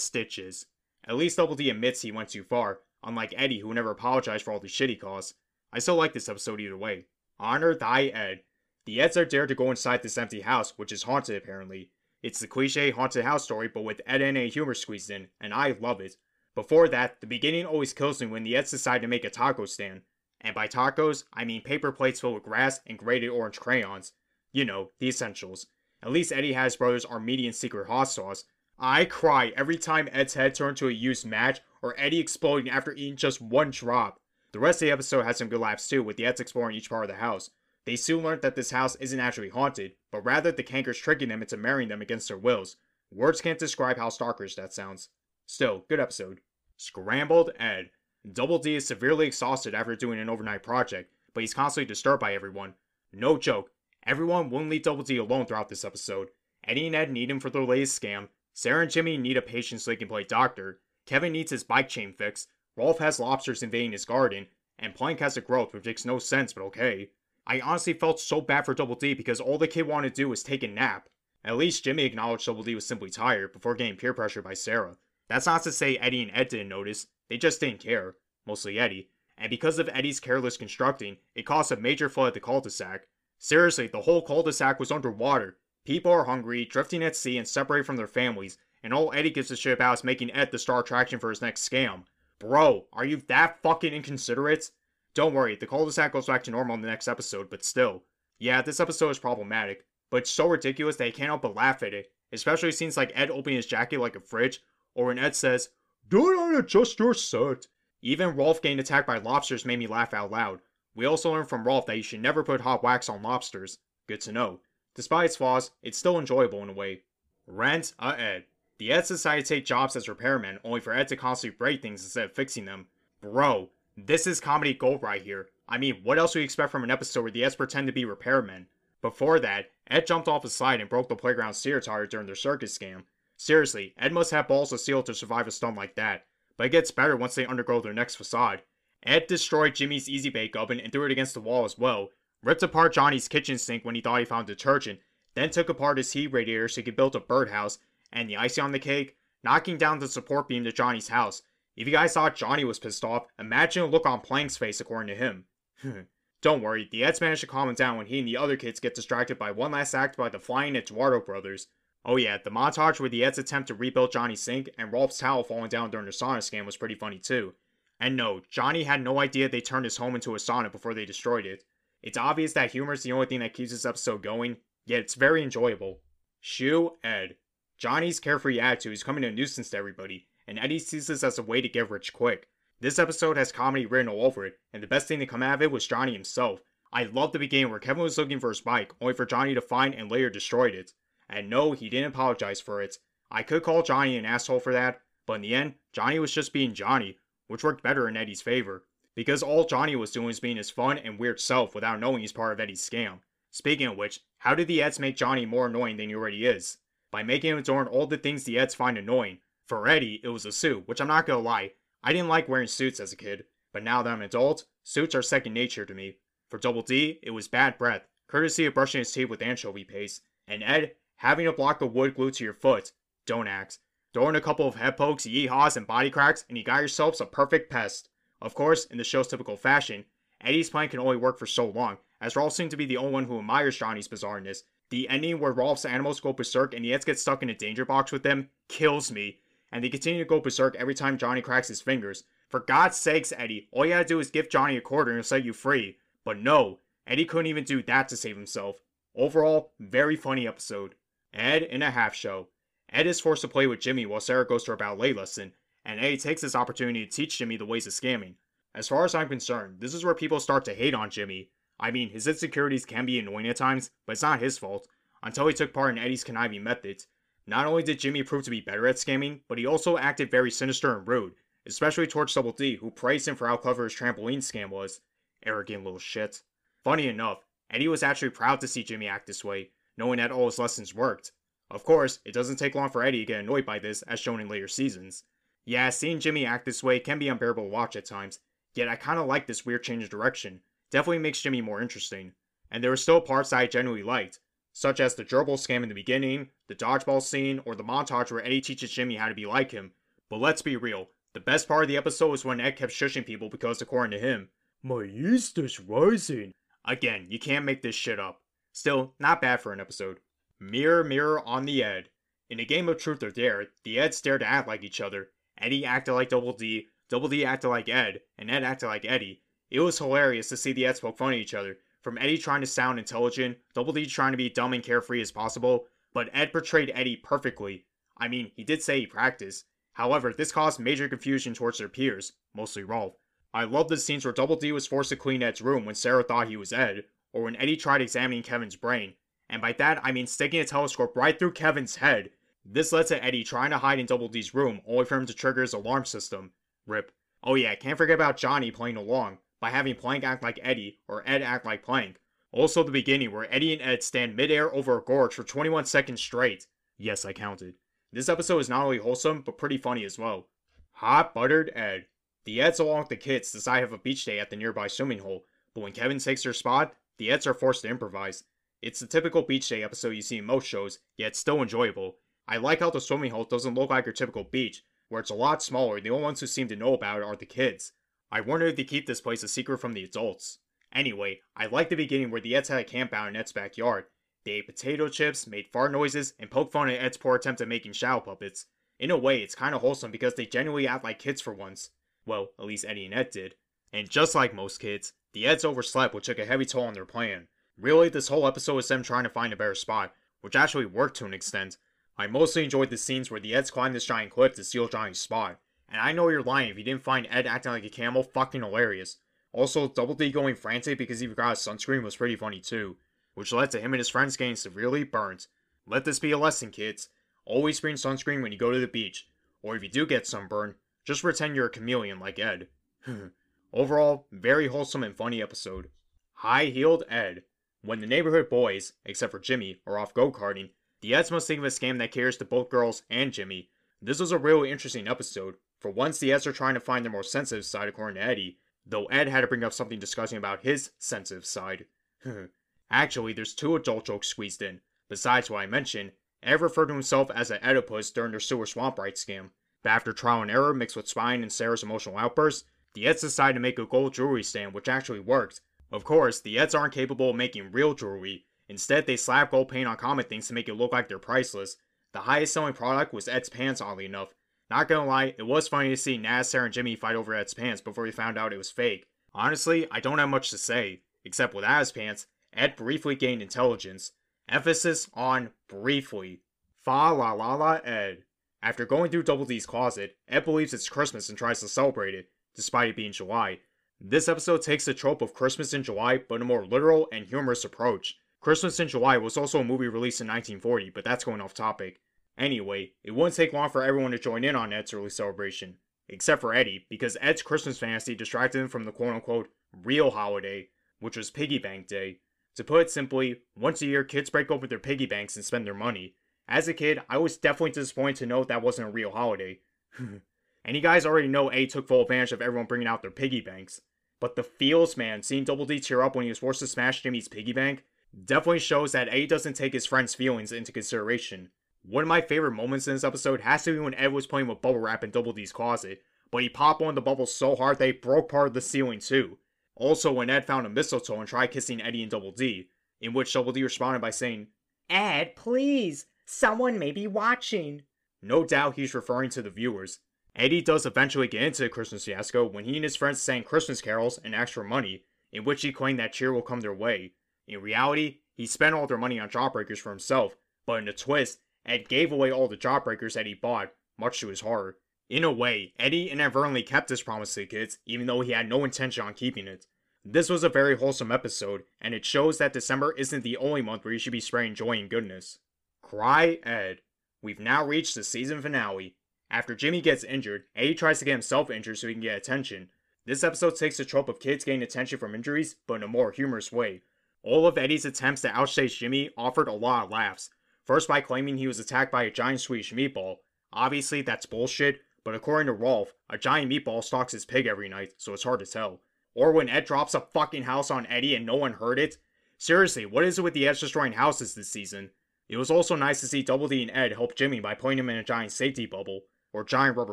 stitches. 0.00 0.66
At 1.06 1.16
least 1.16 1.36
Double 1.36 1.54
D 1.54 1.70
admits 1.70 2.02
he 2.02 2.12
went 2.12 2.30
too 2.30 2.42
far, 2.42 2.80
unlike 3.02 3.34
Eddy 3.36 3.60
who 3.60 3.72
never 3.72 3.90
apologized 3.90 4.44
for 4.44 4.52
all 4.52 4.60
the 4.60 4.68
shit 4.68 4.90
he 4.90 4.96
caused. 4.96 5.34
I 5.72 5.78
still 5.78 5.96
like 5.96 6.12
this 6.12 6.28
episode 6.28 6.60
either 6.60 6.76
way. 6.76 7.06
Honor 7.38 7.74
thy 7.74 8.06
Ed. 8.06 8.42
The 8.86 9.00
Eds 9.00 9.16
are 9.16 9.24
dared 9.24 9.48
to 9.48 9.54
go 9.54 9.70
inside 9.70 10.02
this 10.02 10.18
empty 10.18 10.42
house, 10.42 10.74
which 10.76 10.92
is 10.92 11.04
haunted 11.04 11.36
apparently. 11.36 11.90
It's 12.22 12.40
the 12.40 12.46
cliche 12.46 12.90
haunted 12.90 13.24
house 13.24 13.44
story, 13.44 13.68
but 13.68 13.82
with 13.82 14.00
Ed 14.06 14.22
and 14.22 14.38
A 14.38 14.48
humor 14.48 14.74
squeezed 14.74 15.10
in, 15.10 15.28
and 15.40 15.52
I 15.52 15.76
love 15.80 16.00
it. 16.00 16.16
Before 16.54 16.88
that, 16.88 17.20
the 17.20 17.26
beginning 17.26 17.66
always 17.66 17.92
kills 17.92 18.20
me 18.20 18.26
when 18.28 18.44
the 18.44 18.56
Eds 18.56 18.70
decide 18.70 19.02
to 19.02 19.08
make 19.08 19.24
a 19.24 19.30
taco 19.30 19.64
stand. 19.66 20.02
And 20.40 20.54
by 20.54 20.68
tacos, 20.68 21.24
I 21.32 21.44
mean 21.44 21.62
paper 21.62 21.90
plates 21.90 22.20
filled 22.20 22.34
with 22.34 22.44
grass 22.44 22.80
and 22.86 22.98
grated 22.98 23.30
orange 23.30 23.58
crayons. 23.58 24.12
You 24.54 24.64
know, 24.64 24.92
the 25.00 25.08
essentials. 25.08 25.66
At 26.00 26.12
least 26.12 26.32
Eddy 26.32 26.52
has 26.52 26.76
brothers 26.76 27.04
Armenian 27.04 27.52
secret 27.52 27.88
hot 27.88 28.04
sauce. 28.04 28.44
I 28.78 29.04
cry 29.04 29.52
every 29.56 29.76
time 29.76 30.08
Ed's 30.12 30.34
head 30.34 30.54
turns 30.54 30.78
to 30.78 30.88
a 30.88 30.92
used 30.92 31.26
match 31.26 31.60
or 31.82 31.94
Eddy 31.98 32.20
exploding 32.20 32.70
after 32.70 32.92
eating 32.92 33.16
just 33.16 33.40
one 33.42 33.72
drop. 33.72 34.20
The 34.52 34.60
rest 34.60 34.80
of 34.80 34.86
the 34.86 34.92
episode 34.92 35.24
has 35.24 35.38
some 35.38 35.48
good 35.48 35.58
laughs 35.58 35.88
too, 35.88 36.04
with 36.04 36.16
the 36.16 36.24
Eds 36.24 36.40
exploring 36.40 36.76
each 36.76 36.88
part 36.88 37.02
of 37.02 37.10
the 37.10 37.16
house. 37.16 37.50
They 37.84 37.96
soon 37.96 38.22
learn 38.22 38.38
that 38.42 38.54
this 38.54 38.70
house 38.70 38.94
isn't 38.96 39.18
actually 39.18 39.48
haunted, 39.48 39.94
but 40.12 40.24
rather 40.24 40.52
the 40.52 40.62
Kankers 40.62 41.00
tricking 41.00 41.30
them 41.30 41.42
into 41.42 41.56
marrying 41.56 41.88
them 41.88 42.00
against 42.00 42.28
their 42.28 42.38
wills. 42.38 42.76
Words 43.12 43.40
can't 43.40 43.58
describe 43.58 43.96
how 43.96 44.08
stalkerish 44.08 44.54
that 44.54 44.72
sounds. 44.72 45.08
Still, 45.46 45.84
good 45.88 46.00
episode. 46.00 46.40
Scrambled 46.76 47.50
Ed. 47.58 47.90
Double 48.32 48.60
D 48.60 48.76
is 48.76 48.86
severely 48.86 49.26
exhausted 49.26 49.74
after 49.74 49.96
doing 49.96 50.20
an 50.20 50.30
overnight 50.30 50.62
project, 50.62 51.12
but 51.34 51.42
he's 51.42 51.52
constantly 51.52 51.86
disturbed 51.86 52.20
by 52.20 52.34
everyone. 52.34 52.74
No 53.12 53.36
joke, 53.36 53.70
everyone 54.06 54.50
wouldn't 54.50 54.70
leave 54.70 54.82
Double 54.82 55.02
D 55.02 55.16
alone 55.16 55.46
throughout 55.46 55.68
this 55.68 55.84
episode. 55.84 56.30
Eddy 56.66 56.86
and 56.86 56.96
Ed 56.96 57.10
need 57.10 57.30
him 57.30 57.40
for 57.40 57.50
their 57.50 57.64
latest 57.64 58.00
scam, 58.00 58.28
Sarah 58.52 58.82
and 58.82 58.90
Jimmy 58.90 59.16
need 59.16 59.36
a 59.36 59.42
patient 59.42 59.80
so 59.80 59.90
they 59.90 59.96
can 59.96 60.08
play 60.08 60.24
doctor, 60.24 60.80
Kevin 61.06 61.32
needs 61.32 61.50
his 61.50 61.64
bike 61.64 61.88
chain 61.88 62.12
fixed, 62.12 62.48
Rolf 62.76 62.98
has 62.98 63.20
lobsters 63.20 63.62
invading 63.62 63.92
his 63.92 64.04
garden, 64.04 64.46
and 64.78 64.94
Plank 64.94 65.20
has 65.20 65.36
a 65.36 65.40
growth 65.40 65.74
which 65.74 65.84
makes 65.84 66.04
no 66.04 66.18
sense 66.18 66.52
but 66.52 66.62
okay. 66.64 67.10
I 67.46 67.60
honestly 67.60 67.92
felt 67.92 68.20
so 68.20 68.40
bad 68.40 68.64
for 68.64 68.74
Double 68.74 68.94
D 68.94 69.12
because 69.12 69.40
all 69.40 69.58
the 69.58 69.68
kid 69.68 69.86
wanted 69.86 70.14
to 70.14 70.22
do 70.22 70.28
was 70.28 70.42
take 70.42 70.62
a 70.62 70.68
nap. 70.68 71.08
At 71.44 71.56
least 71.56 71.84
Jimmy 71.84 72.04
acknowledged 72.04 72.46
Double 72.46 72.62
D 72.62 72.74
was 72.74 72.86
simply 72.86 73.10
tired 73.10 73.52
before 73.52 73.74
getting 73.74 73.96
peer 73.96 74.14
pressure 74.14 74.40
by 74.40 74.54
Sarah. 74.54 74.96
That's 75.28 75.46
not 75.46 75.62
to 75.64 75.72
say 75.72 75.98
Eddy 75.98 76.22
and 76.22 76.30
Ed 76.32 76.48
didn't 76.48 76.68
notice, 76.68 77.06
they 77.28 77.36
just 77.36 77.60
didn't 77.60 77.80
care. 77.80 78.16
Mostly 78.46 78.78
Eddy. 78.78 79.10
And 79.36 79.50
because 79.50 79.78
of 79.78 79.90
Eddy's 79.92 80.20
careless 80.20 80.56
constructing, 80.56 81.16
it 81.34 81.44
caused 81.44 81.72
a 81.72 81.76
major 81.76 82.08
flood 82.08 82.28
at 82.28 82.34
the 82.34 82.40
cul-de-sac. 82.40 83.08
Seriously, 83.44 83.88
the 83.88 84.00
whole 84.00 84.22
cul-de-sac 84.22 84.80
was 84.80 84.90
underwater. 84.90 85.58
People 85.84 86.10
are 86.10 86.24
hungry, 86.24 86.64
drifting 86.64 87.02
at 87.04 87.14
sea, 87.14 87.36
and 87.36 87.46
separated 87.46 87.84
from 87.84 87.96
their 87.96 88.08
families, 88.08 88.56
and 88.82 88.94
all 88.94 89.12
Eddy 89.12 89.28
gives 89.28 89.50
a 89.50 89.56
shit 89.56 89.74
about 89.74 89.98
is 89.98 90.02
making 90.02 90.32
Ed 90.32 90.50
the 90.50 90.58
star 90.58 90.80
attraction 90.80 91.18
for 91.18 91.28
his 91.28 91.42
next 91.42 91.68
scam. 91.68 92.04
Bro, 92.38 92.86
are 92.94 93.04
you 93.04 93.18
that 93.28 93.60
fucking 93.62 93.92
inconsiderate? 93.92 94.70
Don't 95.12 95.34
worry, 95.34 95.56
the 95.56 95.66
cul-de-sac 95.66 96.14
goes 96.14 96.24
back 96.24 96.42
to 96.44 96.50
normal 96.50 96.74
in 96.76 96.80
the 96.80 96.88
next 96.88 97.06
episode, 97.06 97.50
but 97.50 97.62
still. 97.62 98.04
Yeah, 98.38 98.62
this 98.62 98.80
episode 98.80 99.10
is 99.10 99.18
problematic, 99.18 99.84
but 100.10 100.22
it's 100.22 100.30
so 100.30 100.48
ridiculous 100.48 100.96
that 100.96 101.04
I 101.04 101.10
can't 101.10 101.28
help 101.28 101.42
but 101.42 101.54
laugh 101.54 101.82
at 101.82 101.92
it, 101.92 102.10
especially 102.32 102.72
scenes 102.72 102.96
like 102.96 103.12
Ed 103.14 103.30
opening 103.30 103.56
his 103.56 103.66
jacket 103.66 104.00
like 104.00 104.16
a 104.16 104.20
fridge, 104.20 104.62
or 104.94 105.04
when 105.04 105.18
Ed 105.18 105.36
says, 105.36 105.68
Do 106.08 106.34
not 106.34 106.58
adjust 106.58 106.98
your 106.98 107.12
set. 107.12 107.66
Even 108.00 108.36
Rolf 108.36 108.62
getting 108.62 108.78
attacked 108.78 109.06
by 109.06 109.18
lobsters 109.18 109.66
made 109.66 109.80
me 109.80 109.86
laugh 109.86 110.14
out 110.14 110.30
loud. 110.30 110.60
We 110.94 111.06
also 111.06 111.32
learned 111.32 111.48
from 111.48 111.64
Rolf 111.64 111.86
that 111.86 111.96
you 111.96 112.02
should 112.02 112.22
never 112.22 112.42
put 112.42 112.60
hot 112.60 112.82
wax 112.82 113.08
on 113.08 113.22
lobsters. 113.22 113.78
Good 114.06 114.20
to 114.22 114.32
know. 114.32 114.60
Despite 114.94 115.26
its 115.26 115.36
flaws, 115.36 115.70
it's 115.82 115.98
still 115.98 116.18
enjoyable 116.18 116.62
in 116.62 116.68
a 116.68 116.72
way. 116.72 117.02
Rent 117.46 117.92
a 117.98 118.18
Ed. 118.18 118.44
The 118.78 118.92
Eds 118.92 119.08
decided 119.08 119.44
to 119.44 119.54
take 119.54 119.64
jobs 119.64 119.96
as 119.96 120.06
repairmen, 120.06 120.58
only 120.64 120.80
for 120.80 120.92
Ed 120.92 121.08
to 121.08 121.16
constantly 121.16 121.56
break 121.56 121.82
things 121.82 122.02
instead 122.02 122.26
of 122.26 122.32
fixing 122.32 122.64
them. 122.64 122.86
Bro, 123.20 123.70
this 123.96 124.26
is 124.26 124.40
comedy 124.40 124.74
gold 124.74 125.02
right 125.02 125.22
here. 125.22 125.48
I 125.68 125.78
mean, 125.78 126.00
what 126.02 126.18
else 126.18 126.34
would 126.34 126.40
you 126.40 126.44
expect 126.44 126.72
from 126.72 126.84
an 126.84 126.90
episode 126.90 127.22
where 127.22 127.30
the 127.30 127.44
Eds 127.44 127.56
pretend 127.56 127.86
to 127.86 127.92
be 127.92 128.04
repairmen? 128.04 128.66
Before 129.02 129.38
that, 129.40 129.70
Ed 129.88 130.06
jumped 130.06 130.28
off 130.28 130.44
a 130.44 130.48
slide 130.48 130.80
and 130.80 130.88
broke 130.88 131.08
the 131.08 131.16
playground 131.16 131.54
steer 131.54 131.80
tire 131.80 132.06
during 132.06 132.26
their 132.26 132.34
circus 132.34 132.76
scam. 132.76 133.02
Seriously, 133.36 133.94
Ed 133.98 134.12
must 134.12 134.30
have 134.30 134.48
balls 134.48 134.72
of 134.72 134.80
steel 134.80 135.02
to 135.02 135.14
survive 135.14 135.46
a 135.46 135.50
stunt 135.50 135.76
like 135.76 135.94
that 135.96 136.26
but 136.56 136.66
it 136.66 136.70
gets 136.70 136.90
better 136.90 137.16
once 137.16 137.34
they 137.34 137.46
undergo 137.46 137.80
their 137.80 137.92
next 137.92 138.16
facade. 138.16 138.62
Ed 139.04 139.26
destroyed 139.26 139.74
Jimmy's 139.74 140.08
Easy 140.08 140.30
Bake 140.30 140.56
Oven 140.56 140.80
and 140.80 140.90
threw 140.92 141.04
it 141.04 141.12
against 141.12 141.34
the 141.34 141.40
wall 141.40 141.64
as 141.64 141.78
well, 141.78 142.08
ripped 142.42 142.62
apart 142.62 142.94
Johnny's 142.94 143.28
kitchen 143.28 143.58
sink 143.58 143.84
when 143.84 143.94
he 143.94 144.00
thought 144.00 144.20
he 144.20 144.24
found 144.24 144.46
detergent, 144.46 145.00
then 145.34 145.50
took 145.50 145.68
apart 145.68 145.98
his 145.98 146.12
heat 146.12 146.28
radiator 146.28 146.68
so 146.68 146.80
he 146.80 146.84
could 146.84 146.96
build 146.96 147.14
a 147.14 147.20
birdhouse, 147.20 147.78
and 148.12 148.28
the 148.28 148.36
icing 148.36 148.64
on 148.64 148.72
the 148.72 148.78
cake, 148.78 149.16
knocking 149.42 149.76
down 149.76 149.98
the 149.98 150.08
support 150.08 150.48
beam 150.48 150.64
to 150.64 150.72
Johnny's 150.72 151.08
house. 151.08 151.42
If 151.76 151.86
you 151.86 151.92
guys 151.92 152.14
thought 152.14 152.36
Johnny 152.36 152.64
was 152.64 152.78
pissed 152.78 153.04
off, 153.04 153.26
imagine 153.38 153.82
the 153.82 153.88
look 153.88 154.06
on 154.06 154.20
Plank's 154.20 154.56
face 154.56 154.80
according 154.80 155.08
to 155.08 155.20
him. 155.20 155.44
Don't 156.42 156.62
worry, 156.62 156.88
the 156.90 157.02
Eds 157.04 157.20
manage 157.20 157.40
to 157.40 157.46
calm 157.46 157.68
him 157.68 157.74
down 157.74 157.96
when 157.96 158.06
he 158.06 158.18
and 158.18 158.28
the 158.28 158.36
other 158.36 158.56
kids 158.56 158.78
get 158.78 158.94
distracted 158.94 159.38
by 159.38 159.50
one 159.50 159.72
last 159.72 159.94
act 159.94 160.16
by 160.16 160.28
the 160.28 160.38
flying 160.38 160.76
Eduardo 160.76 161.20
brothers. 161.20 161.68
Oh 162.04 162.16
yeah, 162.16 162.36
the 162.36 162.50
montage 162.50 163.00
where 163.00 163.08
the 163.08 163.24
Eds 163.24 163.38
attempt 163.38 163.68
to 163.68 163.74
rebuild 163.74 164.12
Johnny's 164.12 164.42
sink 164.42 164.68
and 164.76 164.92
Rolf's 164.92 165.18
towel 165.18 165.42
falling 165.42 165.70
down 165.70 165.90
during 165.90 166.06
the 166.06 166.12
sauna 166.12 166.38
scam 166.38 166.66
was 166.66 166.76
pretty 166.76 166.94
funny 166.94 167.18
too. 167.18 167.54
And 168.00 168.16
no, 168.16 168.40
Johnny 168.50 168.84
had 168.84 169.02
no 169.02 169.20
idea 169.20 169.48
they 169.48 169.60
turned 169.60 169.84
his 169.84 169.96
home 169.96 170.14
into 170.14 170.34
a 170.34 170.38
sauna 170.38 170.70
before 170.70 170.94
they 170.94 171.04
destroyed 171.04 171.46
it. 171.46 171.64
It's 172.02 172.18
obvious 172.18 172.52
that 172.52 172.72
humor 172.72 172.92
is 172.92 173.02
the 173.02 173.12
only 173.12 173.26
thing 173.26 173.40
that 173.40 173.54
keeps 173.54 173.70
this 173.70 173.86
episode 173.86 174.22
going, 174.22 174.58
yet 174.84 175.00
it's 175.00 175.14
very 175.14 175.42
enjoyable. 175.42 176.00
Shu 176.40 176.92
Ed. 177.02 177.36
Johnny's 177.78 178.20
carefree 178.20 178.60
attitude 178.60 178.92
is 178.92 179.02
coming 179.02 179.24
a 179.24 179.30
nuisance 179.30 179.70
to 179.70 179.78
everybody, 179.78 180.28
and 180.46 180.58
Eddy 180.58 180.78
sees 180.78 181.06
this 181.06 181.24
as 181.24 181.38
a 181.38 181.42
way 181.42 181.60
to 181.60 181.68
get 181.68 181.90
rich 181.90 182.12
quick. 182.12 182.48
This 182.80 182.98
episode 182.98 183.36
has 183.36 183.52
comedy 183.52 183.86
written 183.86 184.08
all 184.08 184.26
over 184.26 184.44
it, 184.44 184.58
and 184.72 184.82
the 184.82 184.86
best 184.86 185.08
thing 185.08 185.18
to 185.20 185.26
come 185.26 185.42
out 185.42 185.54
of 185.54 185.62
it 185.62 185.70
was 185.70 185.86
Johnny 185.86 186.12
himself. 186.12 186.60
I 186.92 187.04
love 187.04 187.32
the 187.32 187.38
beginning 187.38 187.70
where 187.70 187.80
Kevin 187.80 188.02
was 188.02 188.18
looking 188.18 188.38
for 188.38 188.50
his 188.50 188.60
bike, 188.60 188.92
only 189.00 189.14
for 189.14 189.24
Johnny 189.24 189.54
to 189.54 189.60
find 189.60 189.94
and 189.94 190.10
later 190.10 190.28
destroyed 190.28 190.74
it. 190.74 190.92
And 191.28 191.48
no, 191.48 191.72
he 191.72 191.88
didn't 191.88 192.08
apologize 192.08 192.60
for 192.60 192.82
it. 192.82 192.98
I 193.30 193.42
could 193.42 193.62
call 193.62 193.82
Johnny 193.82 194.16
an 194.16 194.26
asshole 194.26 194.60
for 194.60 194.72
that, 194.72 195.00
but 195.26 195.34
in 195.34 195.42
the 195.42 195.54
end, 195.54 195.74
Johnny 195.92 196.18
was 196.18 196.32
just 196.32 196.52
being 196.52 196.74
Johnny, 196.74 197.16
which 197.48 197.64
worked 197.64 197.82
better 197.82 198.08
in 198.08 198.16
Eddy's 198.16 198.42
favor. 198.42 198.84
Because 199.14 199.42
all 199.42 199.64
Johnny 199.64 199.94
was 199.96 200.10
doing 200.10 200.26
was 200.26 200.40
being 200.40 200.56
his 200.56 200.70
fun 200.70 200.98
and 200.98 201.18
weird 201.18 201.40
self 201.40 201.74
without 201.74 202.00
knowing 202.00 202.20
he's 202.20 202.32
part 202.32 202.52
of 202.52 202.60
Eddy's 202.60 202.88
scam. 202.88 203.20
Speaking 203.50 203.86
of 203.86 203.96
which, 203.96 204.20
how 204.38 204.54
did 204.54 204.66
the 204.66 204.82
Eds 204.82 204.98
make 204.98 205.16
Johnny 205.16 205.46
more 205.46 205.66
annoying 205.66 205.96
than 205.96 206.08
he 206.08 206.14
already 206.14 206.46
is? 206.46 206.78
By 207.12 207.22
making 207.22 207.52
him 207.52 207.58
adorn 207.58 207.86
all 207.86 208.06
the 208.06 208.18
things 208.18 208.44
the 208.44 208.58
Eds 208.58 208.74
find 208.74 208.98
annoying. 208.98 209.38
For 209.66 209.86
Eddy, 209.86 210.20
it 210.24 210.28
was 210.28 210.44
a 210.44 210.52
suit, 210.52 210.88
which 210.88 211.00
I'm 211.00 211.08
not 211.08 211.26
gonna 211.26 211.40
lie, 211.40 211.72
I 212.02 212.12
didn't 212.12 212.28
like 212.28 212.48
wearing 212.48 212.66
suits 212.66 213.00
as 213.00 213.12
a 213.12 213.16
kid, 213.16 213.44
but 213.72 213.82
now 213.82 214.02
that 214.02 214.12
I'm 214.12 214.18
an 214.18 214.26
adult, 214.26 214.64
suits 214.82 215.14
are 215.14 215.22
second 215.22 215.54
nature 215.54 215.86
to 215.86 215.94
me. 215.94 216.16
For 216.50 216.58
Double 216.58 216.82
D, 216.82 217.20
it 217.22 217.30
was 217.30 217.48
bad 217.48 217.78
breath, 217.78 218.06
courtesy 218.26 218.66
of 218.66 218.74
brushing 218.74 218.98
his 218.98 219.12
teeth 219.12 219.30
with 219.30 219.40
anchovy 219.40 219.84
paste, 219.84 220.22
and 220.46 220.62
Ed, 220.62 220.96
Having 221.18 221.46
a 221.46 221.52
block 221.52 221.80
of 221.80 221.94
wood 221.94 222.14
glued 222.14 222.34
to 222.34 222.44
your 222.44 222.52
foot, 222.52 222.92
don't 223.24 223.48
axe. 223.48 223.78
Throw 224.14 224.28
in 224.28 224.36
a 224.36 224.40
couple 224.40 224.68
of 224.68 224.76
head 224.76 224.96
pokes, 224.96 225.26
yeehaws, 225.26 225.76
and 225.76 225.88
body 225.88 226.08
cracks, 226.08 226.44
and 226.48 226.56
you 226.56 226.62
got 226.62 226.78
yourselves 226.78 227.20
a 227.20 227.26
perfect 227.26 227.68
pest. 227.68 228.10
Of 228.40 228.54
course, 228.54 228.84
in 228.84 228.96
the 228.96 229.02
show's 229.02 229.26
typical 229.26 229.56
fashion, 229.56 230.04
Eddy's 230.40 230.70
plan 230.70 230.88
can 230.88 231.00
only 231.00 231.16
work 231.16 231.36
for 231.36 231.46
so 231.46 231.66
long, 231.66 231.98
as 232.20 232.36
Rolf 232.36 232.52
seems 232.52 232.70
to 232.70 232.76
be 232.76 232.86
the 232.86 232.96
only 232.96 233.12
one 233.12 233.24
who 233.24 233.40
admires 233.40 233.76
Johnny's 233.76 234.06
bizarreness. 234.06 234.62
The 234.90 235.08
ending 235.08 235.40
where 235.40 235.52
Rolf's 235.52 235.84
animals 235.84 236.20
go 236.20 236.32
berserk 236.32 236.74
and 236.74 236.84
the 236.84 236.94
Eds 236.94 237.04
get 237.04 237.18
stuck 237.18 237.42
in 237.42 237.50
a 237.50 237.54
danger 237.56 237.84
box 237.84 238.12
with 238.12 238.22
them 238.22 238.50
kills 238.68 239.10
me, 239.10 239.40
and 239.72 239.82
they 239.82 239.88
continue 239.88 240.20
to 240.20 240.28
go 240.28 240.38
berserk 240.38 240.76
every 240.76 240.94
time 240.94 241.18
Johnny 241.18 241.42
cracks 241.42 241.66
his 241.66 241.80
fingers. 241.80 242.22
For 242.48 242.60
God's 242.60 242.96
sakes, 242.96 243.32
Eddy, 243.36 243.66
all 243.72 243.84
you 243.84 243.94
gotta 243.94 244.04
do 244.04 244.20
is 244.20 244.30
give 244.30 244.48
Johnny 244.48 244.76
a 244.76 244.80
quarter 244.80 245.10
and 245.10 245.18
he'll 245.18 245.24
set 245.24 245.44
you 245.44 245.52
free. 245.52 245.98
But 246.24 246.38
no, 246.38 246.78
Eddy 247.04 247.24
couldn't 247.24 247.48
even 247.48 247.64
do 247.64 247.82
that 247.82 248.08
to 248.10 248.16
save 248.16 248.36
himself. 248.36 248.76
Overall, 249.16 249.72
very 249.80 250.14
funny 250.14 250.46
episode. 250.46 250.94
Ed 251.32 251.62
in 251.62 251.82
a 251.82 251.90
half 251.90 252.14
show. 252.14 252.46
Ed 252.94 253.08
is 253.08 253.20
forced 253.20 253.42
to 253.42 253.48
play 253.48 253.66
with 253.66 253.80
Jimmy 253.80 254.06
while 254.06 254.20
Sarah 254.20 254.46
goes 254.46 254.62
to 254.64 254.70
her 254.70 254.76
ballet 254.76 255.12
lesson, 255.12 255.52
and 255.84 255.98
Eddy 255.98 256.16
takes 256.16 256.42
this 256.42 256.54
opportunity 256.54 257.04
to 257.04 257.10
teach 257.10 257.38
Jimmy 257.38 257.56
the 257.56 257.66
ways 257.66 257.88
of 257.88 257.92
scamming. 257.92 258.34
As 258.72 258.86
far 258.86 259.04
as 259.04 259.16
I'm 259.16 259.28
concerned, 259.28 259.80
this 259.80 259.94
is 259.94 260.04
where 260.04 260.14
people 260.14 260.38
start 260.38 260.64
to 260.66 260.74
hate 260.74 260.94
on 260.94 261.10
Jimmy. 261.10 261.50
I 261.80 261.90
mean, 261.90 262.10
his 262.10 262.28
insecurities 262.28 262.86
can 262.86 263.04
be 263.04 263.18
annoying 263.18 263.48
at 263.48 263.56
times, 263.56 263.90
but 264.06 264.12
it's 264.12 264.22
not 264.22 264.40
his 264.40 264.58
fault, 264.58 264.86
until 265.24 265.48
he 265.48 265.54
took 265.54 265.72
part 265.72 265.90
in 265.90 265.98
Eddy's 265.98 266.22
conniving 266.22 266.62
methods. 266.62 267.08
Not 267.48 267.66
only 267.66 267.82
did 267.82 267.98
Jimmy 267.98 268.22
prove 268.22 268.44
to 268.44 268.50
be 268.50 268.60
better 268.60 268.86
at 268.86 268.94
scamming, 268.94 269.40
but 269.48 269.58
he 269.58 269.66
also 269.66 269.98
acted 269.98 270.30
very 270.30 270.52
sinister 270.52 270.96
and 270.96 271.08
rude, 271.08 271.34
especially 271.66 272.06
towards 272.06 272.32
Double 272.32 272.52
D, 272.52 272.76
who 272.76 272.92
praised 272.92 273.26
him 273.26 273.34
for 273.34 273.48
how 273.48 273.56
clever 273.56 273.82
his 273.82 273.94
trampoline 273.94 274.38
scam 274.38 274.70
was. 274.70 275.00
Arrogant 275.44 275.82
little 275.82 275.98
shit. 275.98 276.42
Funny 276.84 277.08
enough, 277.08 277.44
Eddy 277.70 277.88
was 277.88 278.04
actually 278.04 278.30
proud 278.30 278.60
to 278.60 278.68
see 278.68 278.84
Jimmy 278.84 279.08
act 279.08 279.26
this 279.26 279.44
way, 279.44 279.70
knowing 279.98 280.18
that 280.18 280.30
all 280.30 280.46
his 280.46 280.60
lessons 280.60 280.94
worked. 280.94 281.32
Of 281.70 281.84
course, 281.84 282.20
it 282.24 282.34
doesn't 282.34 282.56
take 282.56 282.74
long 282.74 282.90
for 282.90 283.02
Eddy 283.02 283.20
to 283.20 283.24
get 283.24 283.40
annoyed 283.40 283.66
by 283.66 283.78
this, 283.78 284.02
as 284.02 284.20
shown 284.20 284.40
in 284.40 284.48
later 284.48 284.68
seasons. 284.68 285.24
Yeah, 285.66 285.90
seeing 285.90 286.20
Jimmy 286.20 286.44
act 286.44 286.64
this 286.64 286.82
way 286.82 287.00
can 287.00 287.18
be 287.18 287.28
unbearable 287.28 287.64
to 287.64 287.70
watch 287.70 287.96
at 287.96 288.04
times, 288.04 288.40
yet 288.74 288.88
I 288.88 288.96
kinda 288.96 289.22
like 289.22 289.46
this 289.46 289.64
weird 289.64 289.82
change 289.82 290.04
of 290.04 290.10
direction. 290.10 290.62
Definitely 290.90 291.18
makes 291.20 291.40
Jimmy 291.40 291.62
more 291.62 291.80
interesting. 291.80 292.32
And 292.70 292.82
there 292.82 292.92
are 292.92 292.96
still 292.96 293.20
parts 293.20 293.52
I 293.52 293.66
genuinely 293.66 294.04
liked, 294.04 294.40
such 294.72 295.00
as 295.00 295.14
the 295.14 295.24
gerbil 295.24 295.56
scam 295.56 295.82
in 295.82 295.88
the 295.88 295.94
beginning, 295.94 296.50
the 296.68 296.74
dodgeball 296.74 297.22
scene, 297.22 297.60
or 297.64 297.74
the 297.74 297.84
montage 297.84 298.30
where 298.30 298.44
Eddy 298.44 298.60
teaches 298.60 298.90
Jimmy 298.90 299.16
how 299.16 299.28
to 299.28 299.34
be 299.34 299.46
like 299.46 299.70
him. 299.70 299.92
But 300.28 300.40
let's 300.40 300.62
be 300.62 300.76
real, 300.76 301.10
the 301.34 301.40
best 301.40 301.66
part 301.66 301.82
of 301.82 301.88
the 301.88 301.96
episode 301.96 302.30
was 302.30 302.44
when 302.44 302.60
Ed 302.60 302.76
kept 302.76 302.92
shushing 302.92 303.26
people 303.26 303.48
because, 303.48 303.82
according 303.82 304.12
to 304.12 304.24
him, 304.24 304.50
my 304.82 305.02
yeast 305.02 305.58
is 305.58 305.80
rising. 305.80 306.52
Again, 306.84 307.26
you 307.28 307.38
can't 307.38 307.64
make 307.64 307.82
this 307.82 307.94
shit 307.94 308.20
up. 308.20 308.42
Still, 308.72 309.14
not 309.18 309.40
bad 309.40 309.60
for 309.60 309.72
an 309.72 309.80
episode. 309.80 310.20
Mirror, 310.60 311.04
mirror 311.04 311.46
on 311.46 311.64
the 311.64 311.82
Ed. 311.82 312.08
In 312.48 312.60
a 312.60 312.64
game 312.64 312.88
of 312.88 312.98
truth 312.98 313.22
or 313.22 313.30
dare, 313.30 313.66
the 313.84 313.98
Eds 313.98 314.20
dared 314.20 314.40
to 314.40 314.46
act 314.46 314.68
like 314.68 314.84
each 314.84 315.00
other. 315.00 315.30
Eddy 315.58 315.84
acted 315.84 316.12
like 316.12 316.28
Double 316.28 316.52
D, 316.52 316.88
Double 317.08 317.28
D 317.28 317.44
acted 317.44 317.68
like 317.68 317.88
Ed, 317.88 318.20
and 318.38 318.50
Ed 318.50 318.64
acted 318.64 318.86
like 318.86 319.04
Eddy. 319.04 319.42
It 319.70 319.80
was 319.80 319.98
hilarious 319.98 320.48
to 320.50 320.56
see 320.56 320.72
the 320.72 320.86
Eds 320.86 321.00
poke 321.00 321.18
fun 321.18 321.32
at 321.32 321.38
each 321.38 321.54
other, 321.54 321.78
from 322.02 322.18
Eddy 322.18 322.38
trying 322.38 322.60
to 322.60 322.66
sound 322.66 322.98
intelligent, 322.98 323.58
Double 323.74 323.92
D 323.92 324.06
trying 324.06 324.32
to 324.32 324.36
be 324.36 324.50
dumb 324.50 324.72
and 324.72 324.82
carefree 324.82 325.20
as 325.20 325.32
possible, 325.32 325.86
but 326.12 326.30
Ed 326.32 326.52
portrayed 326.52 326.92
Eddy 326.94 327.16
perfectly. 327.16 327.86
I 328.16 328.28
mean, 328.28 328.52
he 328.54 328.62
did 328.62 328.82
say 328.82 329.00
he 329.00 329.06
practiced. 329.06 329.66
However, 329.94 330.32
this 330.32 330.52
caused 330.52 330.78
major 330.78 331.08
confusion 331.08 331.54
towards 331.54 331.78
their 331.78 331.88
peers, 331.88 332.34
mostly 332.54 332.84
Rolf. 332.84 333.14
I 333.52 333.64
love 333.64 333.88
the 333.88 333.96
scenes 333.96 334.24
where 334.24 334.34
Double 334.34 334.56
D 334.56 334.72
was 334.72 334.86
forced 334.86 335.10
to 335.10 335.16
clean 335.16 335.42
Ed's 335.42 335.62
room 335.62 335.84
when 335.84 335.94
Sarah 335.94 336.24
thought 336.24 336.48
he 336.48 336.56
was 336.56 336.72
Ed, 336.72 337.04
or 337.32 337.42
when 337.42 337.56
Eddy 337.56 337.76
tried 337.76 338.02
examining 338.02 338.42
Kevin's 338.42 338.76
brain. 338.76 339.14
And 339.48 339.60
by 339.60 339.72
that, 339.72 340.00
I 340.02 340.12
mean 340.12 340.26
sticking 340.26 340.60
a 340.60 340.64
telescope 340.64 341.16
right 341.16 341.38
through 341.38 341.52
Kevin's 341.52 341.96
head. 341.96 342.30
This 342.64 342.92
led 342.92 343.06
to 343.08 343.22
Eddy 343.22 343.44
trying 343.44 343.70
to 343.70 343.78
hide 343.78 343.98
in 343.98 344.06
Double 344.06 344.28
D's 344.28 344.54
room, 344.54 344.80
only 344.86 345.04
for 345.04 345.16
him 345.16 345.26
to 345.26 345.34
trigger 345.34 345.62
his 345.62 345.74
alarm 345.74 346.06
system. 346.06 346.52
Rip. 346.86 347.12
Oh 347.42 347.54
yeah, 347.54 347.74
can't 347.74 347.98
forget 347.98 348.14
about 348.14 348.38
Johnny 348.38 348.70
playing 348.70 348.96
along, 348.96 349.38
by 349.60 349.70
having 349.70 349.94
Plank 349.94 350.24
act 350.24 350.42
like 350.42 350.58
Eddy, 350.62 350.98
or 351.08 351.22
Ed 351.26 351.42
act 351.42 351.66
like 351.66 351.82
Plank. 351.82 352.16
Also 352.52 352.82
the 352.82 352.90
beginning, 352.90 353.32
where 353.32 353.52
Eddy 353.52 353.72
and 353.72 353.82
Ed 353.82 354.02
stand 354.02 354.34
midair 354.34 354.72
over 354.72 354.96
a 354.96 355.02
gorge 355.02 355.34
for 355.34 355.42
21 355.42 355.84
seconds 355.84 356.20
straight. 356.22 356.66
Yes, 356.96 357.24
I 357.24 357.32
counted. 357.32 357.74
This 358.12 358.28
episode 358.28 358.60
is 358.60 358.68
not 358.68 358.84
only 358.84 358.98
wholesome, 358.98 359.42
but 359.42 359.58
pretty 359.58 359.76
funny 359.76 360.04
as 360.04 360.18
well. 360.18 360.46
Hot 360.92 361.34
Buttered 361.34 361.70
Ed. 361.74 362.06
The 362.44 362.60
Eds 362.60 362.78
along 362.78 363.00
with 363.00 363.08
the 363.08 363.16
kids 363.16 363.50
decide 363.50 363.80
to 363.80 363.86
have 363.86 363.92
a 363.92 363.98
beach 363.98 364.24
day 364.24 364.38
at 364.38 364.50
the 364.50 364.56
nearby 364.56 364.86
swimming 364.86 365.18
hole, 365.18 365.44
but 365.74 365.80
when 365.80 365.92
Kevin 365.92 366.18
takes 366.18 366.44
their 366.44 366.52
spot, 366.52 366.94
the 367.18 367.30
Eds 367.30 367.46
are 367.46 367.54
forced 367.54 367.82
to 367.82 367.88
improvise. 367.88 368.44
It's 368.84 369.00
the 369.00 369.06
typical 369.06 369.40
beach 369.40 369.66
day 369.66 369.82
episode 369.82 370.10
you 370.10 370.20
see 370.20 370.36
in 370.36 370.44
most 370.44 370.66
shows, 370.66 370.98
yet 371.16 371.36
still 371.36 371.62
enjoyable. 371.62 372.18
I 372.46 372.58
like 372.58 372.80
how 372.80 372.90
the 372.90 373.00
swimming 373.00 373.30
hole 373.30 373.46
doesn't 373.46 373.74
look 373.74 373.88
like 373.88 374.04
your 374.04 374.12
typical 374.12 374.44
beach, 374.44 374.84
where 375.08 375.22
it's 375.22 375.30
a 375.30 375.34
lot 375.34 375.62
smaller, 375.62 376.02
the 376.02 376.10
only 376.10 376.22
ones 376.22 376.40
who 376.40 376.46
seem 376.46 376.68
to 376.68 376.76
know 376.76 376.92
about 376.92 377.20
it 377.20 377.24
are 377.24 377.34
the 377.34 377.46
kids. 377.46 377.92
I 378.30 378.42
wonder 378.42 378.66
if 378.66 378.76
they 378.76 378.84
keep 378.84 379.06
this 379.06 379.22
place 379.22 379.42
a 379.42 379.48
secret 379.48 379.78
from 379.78 379.94
the 379.94 380.04
adults. 380.04 380.58
Anyway, 380.94 381.40
I 381.56 381.64
like 381.64 381.88
the 381.88 381.96
beginning 381.96 382.30
where 382.30 382.42
the 382.42 382.54
Eds 382.54 382.68
had 382.68 382.78
a 382.78 382.84
camp 382.84 383.14
out 383.14 383.28
in 383.28 383.36
Ed's 383.36 383.52
backyard. 383.52 384.04
They 384.44 384.50
ate 384.50 384.66
potato 384.66 385.08
chips, 385.08 385.46
made 385.46 385.72
fart 385.72 385.90
noises, 385.90 386.34
and 386.38 386.50
poked 386.50 386.72
fun 386.72 386.90
at 386.90 387.02
Ed's 387.02 387.16
poor 387.16 387.36
attempt 387.36 387.62
at 387.62 387.68
making 387.68 387.94
shadow 387.94 388.20
puppets. 388.20 388.66
In 388.98 389.10
a 389.10 389.16
way, 389.16 389.40
it's 389.40 389.54
kinda 389.54 389.78
wholesome 389.78 390.10
because 390.10 390.34
they 390.34 390.44
genuinely 390.44 390.86
act 390.86 391.04
like 391.04 391.18
kids 391.18 391.40
for 391.40 391.54
once. 391.54 391.88
Well, 392.26 392.50
at 392.58 392.66
least 392.66 392.84
Eddy 392.86 393.06
and 393.06 393.14
Ed 393.14 393.30
did. 393.30 393.54
And 393.94 394.10
just 394.10 394.34
like 394.34 394.52
most 394.52 394.78
kids, 394.78 395.14
the 395.32 395.46
Eds 395.46 395.64
overslept, 395.64 396.12
which 396.12 396.26
took 396.26 396.38
a 396.38 396.44
heavy 396.44 396.66
toll 396.66 396.84
on 396.84 396.92
their 396.92 397.06
plan. 397.06 397.48
Really, 397.78 398.08
this 398.08 398.28
whole 398.28 398.46
episode 398.46 398.74
was 398.74 398.88
them 398.88 399.02
trying 399.02 399.24
to 399.24 399.30
find 399.30 399.52
a 399.52 399.56
better 399.56 399.74
spot, 399.74 400.12
which 400.40 400.56
actually 400.56 400.86
worked 400.86 401.16
to 401.18 401.24
an 401.24 401.34
extent. 401.34 401.76
I 402.16 402.26
mostly 402.26 402.62
enjoyed 402.62 402.90
the 402.90 402.96
scenes 402.96 403.30
where 403.30 403.40
the 403.40 403.54
Eds 403.54 403.70
climbed 403.70 403.94
this 403.94 404.04
giant 404.04 404.30
cliff 404.30 404.54
to 404.54 404.64
steal 404.64 404.88
Johnny's 404.88 405.18
spot. 405.18 405.58
And 405.88 406.00
I 406.00 406.12
know 406.12 406.28
you're 406.28 406.42
lying 406.42 406.70
if 406.70 406.78
you 406.78 406.84
didn't 406.84 407.02
find 407.02 407.26
Ed 407.30 407.46
acting 407.46 407.72
like 407.72 407.84
a 407.84 407.88
camel 407.88 408.22
fucking 408.22 408.62
hilarious. 408.62 409.16
Also, 409.52 409.88
Double 409.88 410.14
D 410.14 410.30
going 410.30 410.54
frantic 410.54 410.98
because 410.98 411.20
he 411.20 411.26
forgot 411.26 411.50
his 411.50 411.60
sunscreen 411.60 412.02
was 412.02 412.16
pretty 412.16 412.36
funny 412.36 412.60
too, 412.60 412.96
which 413.34 413.52
led 413.52 413.70
to 413.72 413.80
him 413.80 413.92
and 413.92 414.00
his 414.00 414.08
friends 414.08 414.36
getting 414.36 414.56
severely 414.56 415.04
burnt. 415.04 415.48
Let 415.86 416.04
this 416.04 416.18
be 416.18 416.32
a 416.32 416.38
lesson, 416.38 416.70
kids. 416.70 417.08
Always 417.44 417.80
bring 417.80 417.96
sunscreen 417.96 418.42
when 418.42 418.52
you 418.52 418.58
go 418.58 418.72
to 418.72 418.80
the 418.80 418.88
beach, 418.88 419.28
or 419.62 419.76
if 419.76 419.82
you 419.82 419.88
do 419.88 420.06
get 420.06 420.26
sunburn, 420.26 420.74
just 421.04 421.22
pretend 421.22 421.54
you're 421.54 421.66
a 421.66 421.70
chameleon 421.70 422.18
like 422.18 422.38
Ed. 422.38 422.68
Overall, 423.72 424.26
very 424.32 424.68
wholesome 424.68 425.04
and 425.04 425.16
funny 425.16 425.42
episode. 425.42 425.88
High 426.34 426.66
heeled 426.66 427.04
Ed. 427.08 427.42
When 427.84 428.00
the 428.00 428.06
neighborhood 428.06 428.48
boys, 428.48 428.94
except 429.04 429.30
for 429.30 429.38
Jimmy, 429.38 429.80
are 429.86 429.98
off 429.98 430.14
go 430.14 430.32
karting, 430.32 430.70
the 431.02 431.14
Eds 431.14 431.30
must 431.30 431.46
think 431.46 431.58
of 431.58 431.64
a 431.64 431.68
scam 431.68 431.98
that 431.98 432.12
caters 432.12 432.38
to 432.38 432.46
both 432.46 432.70
girls 432.70 433.02
and 433.10 433.30
Jimmy. 433.30 433.68
This 434.00 434.20
was 434.20 434.32
a 434.32 434.38
really 434.38 434.70
interesting 434.70 435.06
episode. 435.06 435.56
For 435.80 435.90
once, 435.90 436.18
the 436.18 436.32
Eds 436.32 436.46
are 436.46 436.52
trying 436.52 436.72
to 436.74 436.80
find 436.80 437.04
their 437.04 437.12
more 437.12 437.22
sensitive 437.22 437.66
side, 437.66 437.88
according 437.88 438.14
to 438.14 438.22
Eddy, 438.22 438.56
though 438.86 439.04
Ed 439.06 439.28
had 439.28 439.42
to 439.42 439.46
bring 439.46 439.62
up 439.62 439.74
something 439.74 439.98
discussing 439.98 440.38
about 440.38 440.64
his 440.64 440.92
sensitive 440.98 441.44
side. 441.44 441.84
Actually, 442.90 443.34
there's 443.34 443.54
two 443.54 443.76
adult 443.76 444.06
jokes 444.06 444.28
squeezed 444.28 444.62
in. 444.62 444.80
Besides 445.10 445.50
what 445.50 445.58
I 445.58 445.66
mentioned, 445.66 446.12
Ed 446.42 446.62
referred 446.62 446.86
to 446.86 446.94
himself 446.94 447.30
as 447.32 447.50
an 447.50 447.58
Oedipus 447.62 448.10
during 448.12 448.30
their 448.30 448.40
sewer 448.40 448.64
swamp 448.64 448.98
right 448.98 449.14
scam. 449.14 449.50
But 449.82 449.90
after 449.90 450.14
trial 450.14 450.40
and 450.40 450.50
error 450.50 450.72
mixed 450.72 450.96
with 450.96 451.06
spying 451.06 451.42
and 451.42 451.52
Sarah's 451.52 451.82
emotional 451.82 452.16
outbursts, 452.16 452.64
the 452.94 453.06
Eds 453.06 453.20
decided 453.20 453.54
to 453.54 453.60
make 453.60 453.78
a 453.78 453.84
gold 453.84 454.14
jewelry 454.14 454.42
stand, 454.42 454.72
which 454.72 454.88
actually 454.88 455.20
worked. 455.20 455.60
Of 455.92 456.04
course, 456.04 456.40
the 456.40 456.58
Eds 456.58 456.74
aren't 456.74 456.94
capable 456.94 457.30
of 457.30 457.36
making 457.36 457.72
real 457.72 457.94
jewelry. 457.94 458.44
Instead, 458.68 459.06
they 459.06 459.16
slap 459.16 459.50
gold 459.50 459.68
paint 459.68 459.86
on 459.86 459.96
common 459.96 460.24
things 460.24 460.48
to 460.48 460.54
make 460.54 460.68
it 460.68 460.74
look 460.74 460.92
like 460.92 461.08
they're 461.08 461.18
priceless. 461.18 461.76
The 462.12 462.20
highest 462.20 462.52
selling 462.52 462.74
product 462.74 463.12
was 463.12 463.28
Ed's 463.28 463.48
pants, 463.48 463.80
oddly 463.80 464.06
enough. 464.06 464.34
Not 464.70 464.88
gonna 464.88 465.06
lie, 465.06 465.34
it 465.36 465.42
was 465.42 465.68
funny 465.68 465.90
to 465.90 465.96
see 465.96 466.16
Nazz, 466.16 466.48
Sarah, 466.48 466.64
and 466.64 466.74
Jimmy 466.74 466.96
fight 466.96 467.16
over 467.16 467.34
Ed's 467.34 467.54
pants 467.54 467.80
before 467.80 468.04
we 468.04 468.10
found 468.10 468.38
out 468.38 468.52
it 468.52 468.58
was 468.58 468.70
fake. 468.70 469.06
Honestly, 469.34 469.86
I 469.90 470.00
don't 470.00 470.18
have 470.18 470.28
much 470.28 470.50
to 470.50 470.58
say, 470.58 471.02
except 471.24 471.54
with 471.54 471.64
Ed's 471.64 471.92
pants, 471.92 472.26
Ed 472.52 472.76
briefly 472.76 473.14
gained 473.14 473.42
intelligence. 473.42 474.12
Emphasis 474.48 475.08
on 475.14 475.50
briefly. 475.68 476.40
Fa 476.82 477.12
la 477.12 477.32
la 477.32 477.54
la 477.54 477.74
Ed. 477.84 478.24
After 478.62 478.86
going 478.86 479.10
through 479.10 479.24
Double 479.24 479.44
D's 479.44 479.66
closet, 479.66 480.16
Ed 480.28 480.44
believes 480.44 480.72
it's 480.72 480.88
Christmas 480.88 481.28
and 481.28 481.36
tries 481.36 481.60
to 481.60 481.68
celebrate 481.68 482.14
it, 482.14 482.30
despite 482.54 482.88
it 482.88 482.96
being 482.96 483.12
July. 483.12 483.58
This 484.00 484.28
episode 484.28 484.62
takes 484.62 484.84
the 484.84 484.94
trope 484.94 485.22
of 485.22 485.34
Christmas 485.34 485.72
in 485.72 485.82
July, 485.82 486.18
but 486.18 486.42
a 486.42 486.44
more 486.44 486.66
literal 486.66 487.08
and 487.12 487.26
humorous 487.26 487.64
approach. 487.64 488.18
Christmas 488.40 488.78
in 488.78 488.88
July 488.88 489.16
was 489.16 489.36
also 489.36 489.60
a 489.60 489.64
movie 489.64 489.88
released 489.88 490.20
in 490.20 490.26
1940, 490.26 490.90
but 490.90 491.04
that's 491.04 491.24
going 491.24 491.40
off 491.40 491.54
topic. 491.54 492.00
Anyway, 492.36 492.92
it 493.02 493.12
wouldn't 493.12 493.34
take 493.34 493.52
long 493.52 493.70
for 493.70 493.82
everyone 493.82 494.10
to 494.10 494.18
join 494.18 494.44
in 494.44 494.56
on 494.56 494.72
Ed's 494.72 494.92
early 494.92 495.10
celebration. 495.10 495.76
Except 496.08 496.42
for 496.42 496.52
Eddy, 496.52 496.86
because 496.90 497.16
Ed's 497.20 497.40
Christmas 497.40 497.78
fantasy 497.78 498.14
distracted 498.14 498.60
him 498.60 498.68
from 498.68 498.84
the 498.84 498.92
quote 498.92 499.14
unquote 499.14 499.48
real 499.82 500.10
holiday, 500.10 500.68
which 500.98 501.16
was 501.16 501.30
Piggy 501.30 501.58
Bank 501.58 501.86
Day. 501.86 502.18
To 502.56 502.64
put 502.64 502.82
it 502.82 502.90
simply, 502.90 503.40
once 503.56 503.80
a 503.80 503.86
year 503.86 504.04
kids 504.04 504.28
break 504.28 504.50
open 504.50 504.68
their 504.68 504.78
piggy 504.78 505.06
banks 505.06 505.36
and 505.36 505.44
spend 505.44 505.66
their 505.66 505.74
money. 505.74 506.14
As 506.46 506.68
a 506.68 506.74
kid, 506.74 507.00
I 507.08 507.16
was 507.18 507.38
definitely 507.38 507.70
disappointed 507.70 508.16
to 508.16 508.26
know 508.26 508.44
that 508.44 508.62
wasn't 508.62 508.88
a 508.88 508.92
real 508.92 509.12
holiday. 509.12 509.60
and 510.64 510.76
you 510.76 510.82
guys 510.82 511.04
already 511.04 511.28
know 511.28 511.48
Eddy 511.48 511.66
took 511.66 511.86
full 511.86 512.02
advantage 512.02 512.32
of 512.32 512.40
everyone 512.42 512.66
bringing 512.66 512.88
out 512.88 513.02
their 513.02 513.10
piggy 513.10 513.40
banks. 513.40 513.80
But 514.20 514.36
the 514.36 514.42
feels, 514.42 514.96
man, 514.96 515.22
seeing 515.22 515.44
Double 515.44 515.66
D 515.66 515.80
tear 515.80 516.02
up 516.02 516.16
when 516.16 516.24
he 516.24 516.30
was 516.30 516.38
forced 516.38 516.60
to 516.60 516.66
smash 516.66 517.02
Jimmy's 517.02 517.28
piggy 517.28 517.52
bank, 517.52 517.84
definitely 518.24 518.60
shows 518.60 518.92
that 518.92 519.08
Eddy 519.08 519.26
doesn't 519.26 519.54
take 519.54 519.72
his 519.72 519.86
friend's 519.86 520.14
feelings 520.14 520.52
into 520.52 520.72
consideration. 520.72 521.50
One 521.82 522.02
of 522.02 522.08
my 522.08 522.22
favorite 522.22 522.52
moments 522.52 522.88
in 522.88 522.94
this 522.94 523.04
episode 523.04 523.42
has 523.42 523.64
to 523.64 523.72
be 523.72 523.78
when 523.78 523.94
Ed 523.94 524.12
was 524.12 524.26
playing 524.26 524.46
with 524.46 524.62
bubble 524.62 524.78
wrap 524.78 525.04
in 525.04 525.10
Double 525.10 525.34
D's 525.34 525.52
closet, 525.52 526.02
but 526.30 526.42
he 526.42 526.48
popped 526.48 526.80
one 526.80 526.90
of 526.90 526.94
the 526.94 527.02
bubbles 527.02 527.34
so 527.34 527.54
hard 527.54 527.78
they 527.78 527.92
broke 527.92 528.30
part 528.30 528.48
of 528.48 528.54
the 528.54 528.60
ceiling 528.60 529.00
too. 529.00 529.36
Also, 529.76 530.12
when 530.12 530.30
Ed 530.30 530.46
found 530.46 530.66
a 530.66 530.70
mistletoe 530.70 531.18
and 531.18 531.28
tried 531.28 531.50
kissing 531.50 531.82
Eddy 531.82 532.02
and 532.02 532.10
Double 532.10 532.32
D, 532.32 532.70
in 533.00 533.12
which 533.12 533.32
Double 533.32 533.52
D 533.52 533.62
responded 533.62 534.00
by 534.00 534.10
saying, 534.10 534.46
Ed, 534.88 535.36
please, 535.36 536.06
someone 536.24 536.78
may 536.78 536.92
be 536.92 537.06
watching. 537.06 537.82
No 538.22 538.44
doubt 538.44 538.76
he's 538.76 538.94
referring 538.94 539.30
to 539.30 539.42
the 539.42 539.50
viewers. 539.50 539.98
Eddy 540.36 540.60
does 540.60 540.84
eventually 540.84 541.28
get 541.28 541.42
into 541.42 541.62
the 541.62 541.68
Christmas 541.68 542.04
fiasco 542.04 542.44
when 542.44 542.64
he 542.64 542.76
and 542.76 542.84
his 542.84 542.96
friends 542.96 543.22
sang 543.22 543.44
Christmas 543.44 543.80
carols 543.80 544.18
and 544.24 544.34
asked 544.34 544.52
for 544.52 544.64
money, 544.64 545.04
in 545.32 545.44
which 545.44 545.62
he 545.62 545.72
claimed 545.72 545.98
that 545.98 546.12
cheer 546.12 546.32
will 546.32 546.42
come 546.42 546.60
their 546.60 546.74
way. 546.74 547.12
In 547.46 547.60
reality, 547.60 548.18
he 548.36 548.46
spent 548.46 548.74
all 548.74 548.86
their 548.86 548.98
money 548.98 549.18
on 549.18 549.28
jawbreakers 549.28 549.78
for 549.78 549.90
himself, 549.90 550.36
but 550.66 550.82
in 550.82 550.88
a 550.88 550.92
twist, 550.92 551.40
Ed 551.64 551.88
gave 551.88 552.10
away 552.10 552.32
all 552.32 552.48
the 552.48 552.56
jawbreakers 552.56 553.14
that 553.14 553.26
he 553.26 553.34
bought, 553.34 553.72
much 553.98 554.20
to 554.20 554.28
his 554.28 554.40
horror. 554.40 554.76
In 555.08 555.22
a 555.22 555.30
way, 555.30 555.72
Eddy 555.78 556.10
inadvertently 556.10 556.62
kept 556.62 556.88
his 556.88 557.02
promise 557.02 557.34
to 557.34 557.40
the 557.40 557.46
kids, 557.46 557.78
even 557.86 558.06
though 558.06 558.20
he 558.20 558.32
had 558.32 558.48
no 558.48 558.64
intention 558.64 559.04
on 559.04 559.14
keeping 559.14 559.46
it. 559.46 559.66
This 560.04 560.28
was 560.28 560.42
a 560.42 560.48
very 560.48 560.76
wholesome 560.76 561.12
episode, 561.12 561.64
and 561.80 561.94
it 561.94 562.04
shows 562.04 562.38
that 562.38 562.52
December 562.52 562.92
isn't 562.92 563.22
the 563.22 563.36
only 563.36 563.62
month 563.62 563.84
where 563.84 563.92
you 563.92 563.98
should 563.98 564.12
be 564.12 564.20
spreading 564.20 564.54
joy 564.54 564.78
and 564.78 564.90
goodness. 564.90 565.38
Cry 565.82 566.38
Ed. 566.42 566.80
We've 567.22 567.40
now 567.40 567.64
reached 567.64 567.94
the 567.94 568.04
season 568.04 568.42
finale. 568.42 568.96
After 569.34 569.56
Jimmy 569.56 569.80
gets 569.80 570.04
injured, 570.04 570.44
Eddy 570.54 570.76
tries 570.76 571.00
to 571.00 571.04
get 571.04 571.10
himself 571.10 571.50
injured 571.50 571.76
so 571.76 571.88
he 571.88 571.94
can 571.94 572.00
get 572.00 572.16
attention. 572.16 572.68
This 573.04 573.24
episode 573.24 573.56
takes 573.56 573.78
the 573.78 573.84
trope 573.84 574.08
of 574.08 574.20
kids 574.20 574.44
getting 574.44 574.62
attention 574.62 574.96
from 574.96 575.12
injuries, 575.12 575.56
but 575.66 575.74
in 575.74 575.82
a 575.82 575.88
more 575.88 576.12
humorous 576.12 576.52
way. 576.52 576.82
All 577.24 577.44
of 577.44 577.58
Eddy's 577.58 577.84
attempts 577.84 578.20
to 578.20 578.28
outstage 578.28 578.78
Jimmy 578.78 579.10
offered 579.16 579.48
a 579.48 579.52
lot 579.52 579.86
of 579.86 579.90
laughs. 579.90 580.30
First 580.62 580.86
by 580.86 581.00
claiming 581.00 581.36
he 581.36 581.48
was 581.48 581.58
attacked 581.58 581.90
by 581.90 582.04
a 582.04 582.12
giant 582.12 582.42
Swedish 582.42 582.72
meatball. 582.72 583.16
Obviously, 583.52 584.02
that's 584.02 584.24
bullshit, 584.24 584.82
but 585.02 585.16
according 585.16 585.46
to 585.46 585.52
Rolf, 585.52 585.94
a 586.08 586.16
giant 586.16 586.48
meatball 586.48 586.84
stalks 586.84 587.12
his 587.12 587.26
pig 587.26 587.48
every 587.48 587.68
night, 587.68 587.94
so 587.96 588.12
it's 588.12 588.22
hard 588.22 588.38
to 588.38 588.46
tell. 588.46 588.82
Or 589.16 589.32
when 589.32 589.48
Ed 589.48 589.64
drops 589.64 589.94
a 589.94 590.00
fucking 590.00 590.44
house 590.44 590.70
on 590.70 590.86
Eddy 590.86 591.16
and 591.16 591.26
no 591.26 591.34
one 591.34 591.54
heard 591.54 591.80
it. 591.80 591.96
Seriously, 592.38 592.86
what 592.86 593.02
is 593.02 593.18
it 593.18 593.22
with 593.22 593.34
the 593.34 593.48
Eds 593.48 593.58
destroying 593.58 593.94
houses 593.94 594.36
this 594.36 594.52
season? 594.52 594.90
It 595.28 595.38
was 595.38 595.50
also 595.50 595.74
nice 595.74 595.98
to 596.02 596.06
see 596.06 596.22
Double 596.22 596.46
D 596.46 596.62
and 596.62 596.70
Ed 596.70 596.92
help 596.92 597.16
Jimmy 597.16 597.40
by 597.40 597.56
putting 597.56 597.80
him 597.80 597.90
in 597.90 597.96
a 597.96 598.04
giant 598.04 598.30
safety 598.30 598.66
bubble, 598.66 599.00
or 599.34 599.44
giant 599.44 599.76
rubber 599.76 599.92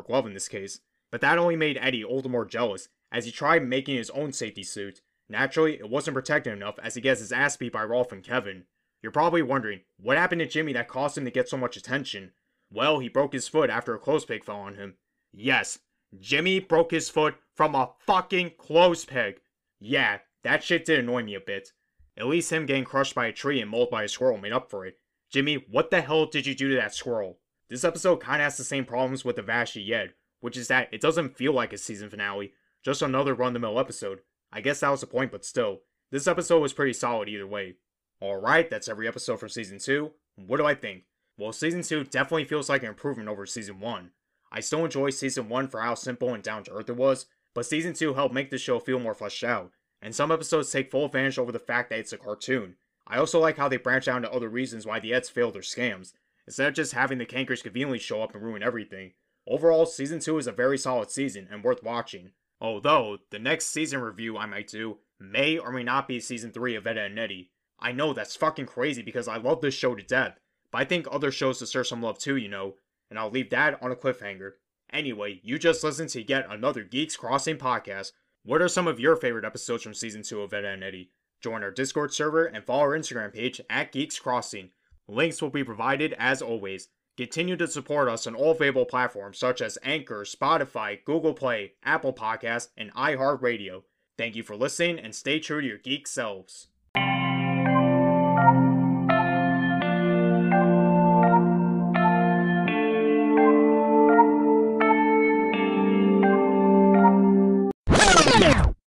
glove 0.00 0.24
in 0.24 0.32
this 0.32 0.48
case. 0.48 0.80
But 1.10 1.20
that 1.20 1.36
only 1.36 1.56
made 1.56 1.78
Eddy 1.78 2.02
all 2.02 2.22
the 2.22 2.30
more 2.30 2.46
jealous, 2.46 2.88
as 3.10 3.26
he 3.26 3.30
tried 3.30 3.62
making 3.68 3.96
his 3.96 4.08
own 4.10 4.32
safety 4.32 4.62
suit. 4.62 5.02
Naturally, 5.28 5.74
it 5.74 5.90
wasn't 5.90 6.14
protected 6.14 6.54
enough 6.54 6.78
as 6.82 6.94
he 6.94 7.02
gets 7.02 7.20
his 7.20 7.32
ass 7.32 7.56
beat 7.58 7.72
by 7.72 7.84
Rolf 7.84 8.12
and 8.12 8.24
Kevin. 8.24 8.64
You're 9.02 9.12
probably 9.12 9.42
wondering, 9.42 9.80
what 9.98 10.16
happened 10.16 10.38
to 10.40 10.46
Jimmy 10.46 10.72
that 10.72 10.88
caused 10.88 11.18
him 11.18 11.24
to 11.24 11.30
get 11.30 11.48
so 11.48 11.56
much 11.56 11.76
attention? 11.76 12.32
Well, 12.70 13.00
he 13.00 13.08
broke 13.08 13.32
his 13.32 13.48
foot 13.48 13.68
after 13.68 13.94
a 13.94 13.98
clothes 13.98 14.24
peg 14.24 14.44
fell 14.44 14.56
on 14.56 14.76
him. 14.76 14.94
Yes, 15.32 15.80
Jimmy 16.18 16.60
broke 16.60 16.90
his 16.90 17.10
foot 17.10 17.34
from 17.54 17.74
a 17.74 17.90
fucking 18.06 18.52
clothes 18.56 19.04
peg. 19.04 19.40
Yeah, 19.80 20.18
that 20.44 20.62
shit 20.62 20.84
did 20.84 21.00
annoy 21.00 21.24
me 21.24 21.34
a 21.34 21.40
bit. 21.40 21.72
At 22.16 22.26
least 22.26 22.52
him 22.52 22.66
getting 22.66 22.84
crushed 22.84 23.14
by 23.14 23.26
a 23.26 23.32
tree 23.32 23.60
and 23.60 23.70
mauled 23.70 23.90
by 23.90 24.04
a 24.04 24.08
squirrel 24.08 24.38
made 24.38 24.52
up 24.52 24.70
for 24.70 24.86
it. 24.86 24.98
Jimmy, 25.30 25.64
what 25.70 25.90
the 25.90 26.02
hell 26.02 26.26
did 26.26 26.46
you 26.46 26.54
do 26.54 26.68
to 26.70 26.76
that 26.76 26.94
squirrel? 26.94 27.38
This 27.72 27.84
episode 27.84 28.22
kinda 28.22 28.44
has 28.44 28.58
the 28.58 28.64
same 28.64 28.84
problems 28.84 29.24
with 29.24 29.36
the 29.36 29.42
Avast 29.42 29.76
Ye 29.76 29.94
Ed, 29.94 30.12
which 30.40 30.58
is 30.58 30.68
that 30.68 30.90
it 30.92 31.00
doesn't 31.00 31.38
feel 31.38 31.54
like 31.54 31.72
a 31.72 31.78
season 31.78 32.10
finale, 32.10 32.52
just 32.82 33.00
another 33.00 33.32
run 33.32 33.54
the 33.54 33.58
mill 33.58 33.80
episode. 33.80 34.20
I 34.52 34.60
guess 34.60 34.80
that 34.80 34.90
was 34.90 35.00
the 35.00 35.06
point, 35.06 35.32
but 35.32 35.42
still. 35.42 35.80
This 36.10 36.26
episode 36.26 36.60
was 36.60 36.74
pretty 36.74 36.92
solid 36.92 37.30
either 37.30 37.46
way. 37.46 37.76
Alright, 38.20 38.68
that's 38.68 38.88
every 38.88 39.08
episode 39.08 39.40
from 39.40 39.48
season 39.48 39.78
2. 39.78 40.12
What 40.36 40.58
do 40.58 40.66
I 40.66 40.74
think? 40.74 41.04
Well, 41.38 41.50
season 41.54 41.80
2 41.80 42.04
definitely 42.04 42.44
feels 42.44 42.68
like 42.68 42.82
an 42.82 42.90
improvement 42.90 43.30
over 43.30 43.46
season 43.46 43.80
1. 43.80 44.10
I 44.50 44.60
still 44.60 44.84
enjoy 44.84 45.08
season 45.08 45.48
1 45.48 45.68
for 45.68 45.80
how 45.80 45.94
simple 45.94 46.34
and 46.34 46.42
down 46.42 46.64
to 46.64 46.72
earth 46.72 46.90
it 46.90 46.96
was, 46.96 47.24
but 47.54 47.64
season 47.64 47.94
2 47.94 48.12
helped 48.12 48.34
make 48.34 48.50
the 48.50 48.58
show 48.58 48.80
feel 48.80 48.98
more 48.98 49.14
fleshed 49.14 49.44
out, 49.44 49.72
and 50.02 50.14
some 50.14 50.30
episodes 50.30 50.70
take 50.70 50.90
full 50.90 51.06
advantage 51.06 51.38
over 51.38 51.50
the 51.50 51.58
fact 51.58 51.88
that 51.88 52.00
it's 52.00 52.12
a 52.12 52.18
cartoon. 52.18 52.76
I 53.06 53.16
also 53.16 53.40
like 53.40 53.56
how 53.56 53.68
they 53.68 53.78
branch 53.78 54.08
out 54.08 54.18
into 54.18 54.30
other 54.30 54.50
reasons 54.50 54.84
why 54.84 55.00
the 55.00 55.14
Eds 55.14 55.30
failed 55.30 55.54
their 55.54 55.62
scams, 55.62 56.12
instead 56.46 56.68
of 56.68 56.74
just 56.74 56.92
having 56.92 57.18
the 57.18 57.26
Kankers 57.26 57.62
conveniently 57.62 57.98
show 57.98 58.22
up 58.22 58.34
and 58.34 58.42
ruin 58.42 58.62
everything. 58.62 59.12
Overall, 59.46 59.86
season 59.86 60.20
2 60.20 60.38
is 60.38 60.46
a 60.46 60.52
very 60.52 60.78
solid 60.78 61.10
season 61.10 61.48
and 61.50 61.64
worth 61.64 61.82
watching. 61.82 62.30
Although, 62.60 63.18
the 63.30 63.38
next 63.38 63.66
season 63.66 64.00
review 64.00 64.36
I 64.38 64.46
might 64.46 64.68
do 64.68 64.98
may 65.18 65.58
or 65.58 65.72
may 65.72 65.82
not 65.82 66.06
be 66.06 66.20
season 66.20 66.52
3 66.52 66.76
of 66.76 66.86
Ed 66.86 66.96
and 66.96 67.18
Eddy. 67.18 67.50
I 67.80 67.90
know 67.90 68.12
that's 68.12 68.36
fucking 68.36 68.66
crazy 68.66 69.02
because 69.02 69.26
I 69.26 69.36
love 69.36 69.60
this 69.60 69.74
show 69.74 69.94
to 69.96 70.02
death, 70.02 70.38
but 70.70 70.78
I 70.80 70.84
think 70.84 71.06
other 71.10 71.32
shows 71.32 71.58
deserve 71.58 71.88
some 71.88 72.02
love 72.02 72.18
too, 72.18 72.36
you 72.36 72.48
know, 72.48 72.74
and 73.10 73.18
I'll 73.18 73.30
leave 73.30 73.50
that 73.50 73.82
on 73.82 73.90
a 73.90 73.96
cliffhanger. 73.96 74.52
Anyway, 74.92 75.40
you 75.42 75.58
just 75.58 75.82
listened 75.82 76.10
to 76.10 76.28
yet 76.28 76.46
another 76.48 76.84
Geeks 76.84 77.16
Crossing 77.16 77.56
podcast. 77.56 78.12
What 78.44 78.62
are 78.62 78.68
some 78.68 78.86
of 78.86 79.00
your 79.00 79.16
favorite 79.16 79.44
episodes 79.44 79.82
from 79.82 79.94
season 79.94 80.22
2 80.22 80.42
of 80.42 80.52
Ed 80.52 80.64
and 80.64 80.84
Eddy? 80.84 81.10
Join 81.40 81.64
our 81.64 81.70
Discord 81.72 82.12
server 82.12 82.44
and 82.44 82.64
follow 82.64 82.82
our 82.82 82.96
Instagram 82.96 83.32
page 83.34 83.60
at 83.68 83.90
Geeks 83.90 84.18
Crossing. 84.18 84.70
Links 85.08 85.42
will 85.42 85.50
be 85.50 85.64
provided 85.64 86.14
as 86.18 86.42
always. 86.42 86.88
Continue 87.16 87.56
to 87.56 87.68
support 87.68 88.08
us 88.08 88.26
on 88.26 88.34
all 88.34 88.52
available 88.52 88.86
platforms 88.86 89.38
such 89.38 89.60
as 89.60 89.78
Anchor, 89.82 90.24
Spotify, 90.24 91.04
Google 91.04 91.34
Play, 91.34 91.74
Apple 91.84 92.12
Podcasts, 92.12 92.68
and 92.76 92.92
iHeartRadio. 92.94 93.82
Thank 94.16 94.36
you 94.36 94.42
for 94.42 94.56
listening 94.56 94.98
and 94.98 95.14
stay 95.14 95.38
true 95.38 95.60
to 95.60 95.66
your 95.66 95.78
geek 95.78 96.06
selves. 96.06 96.68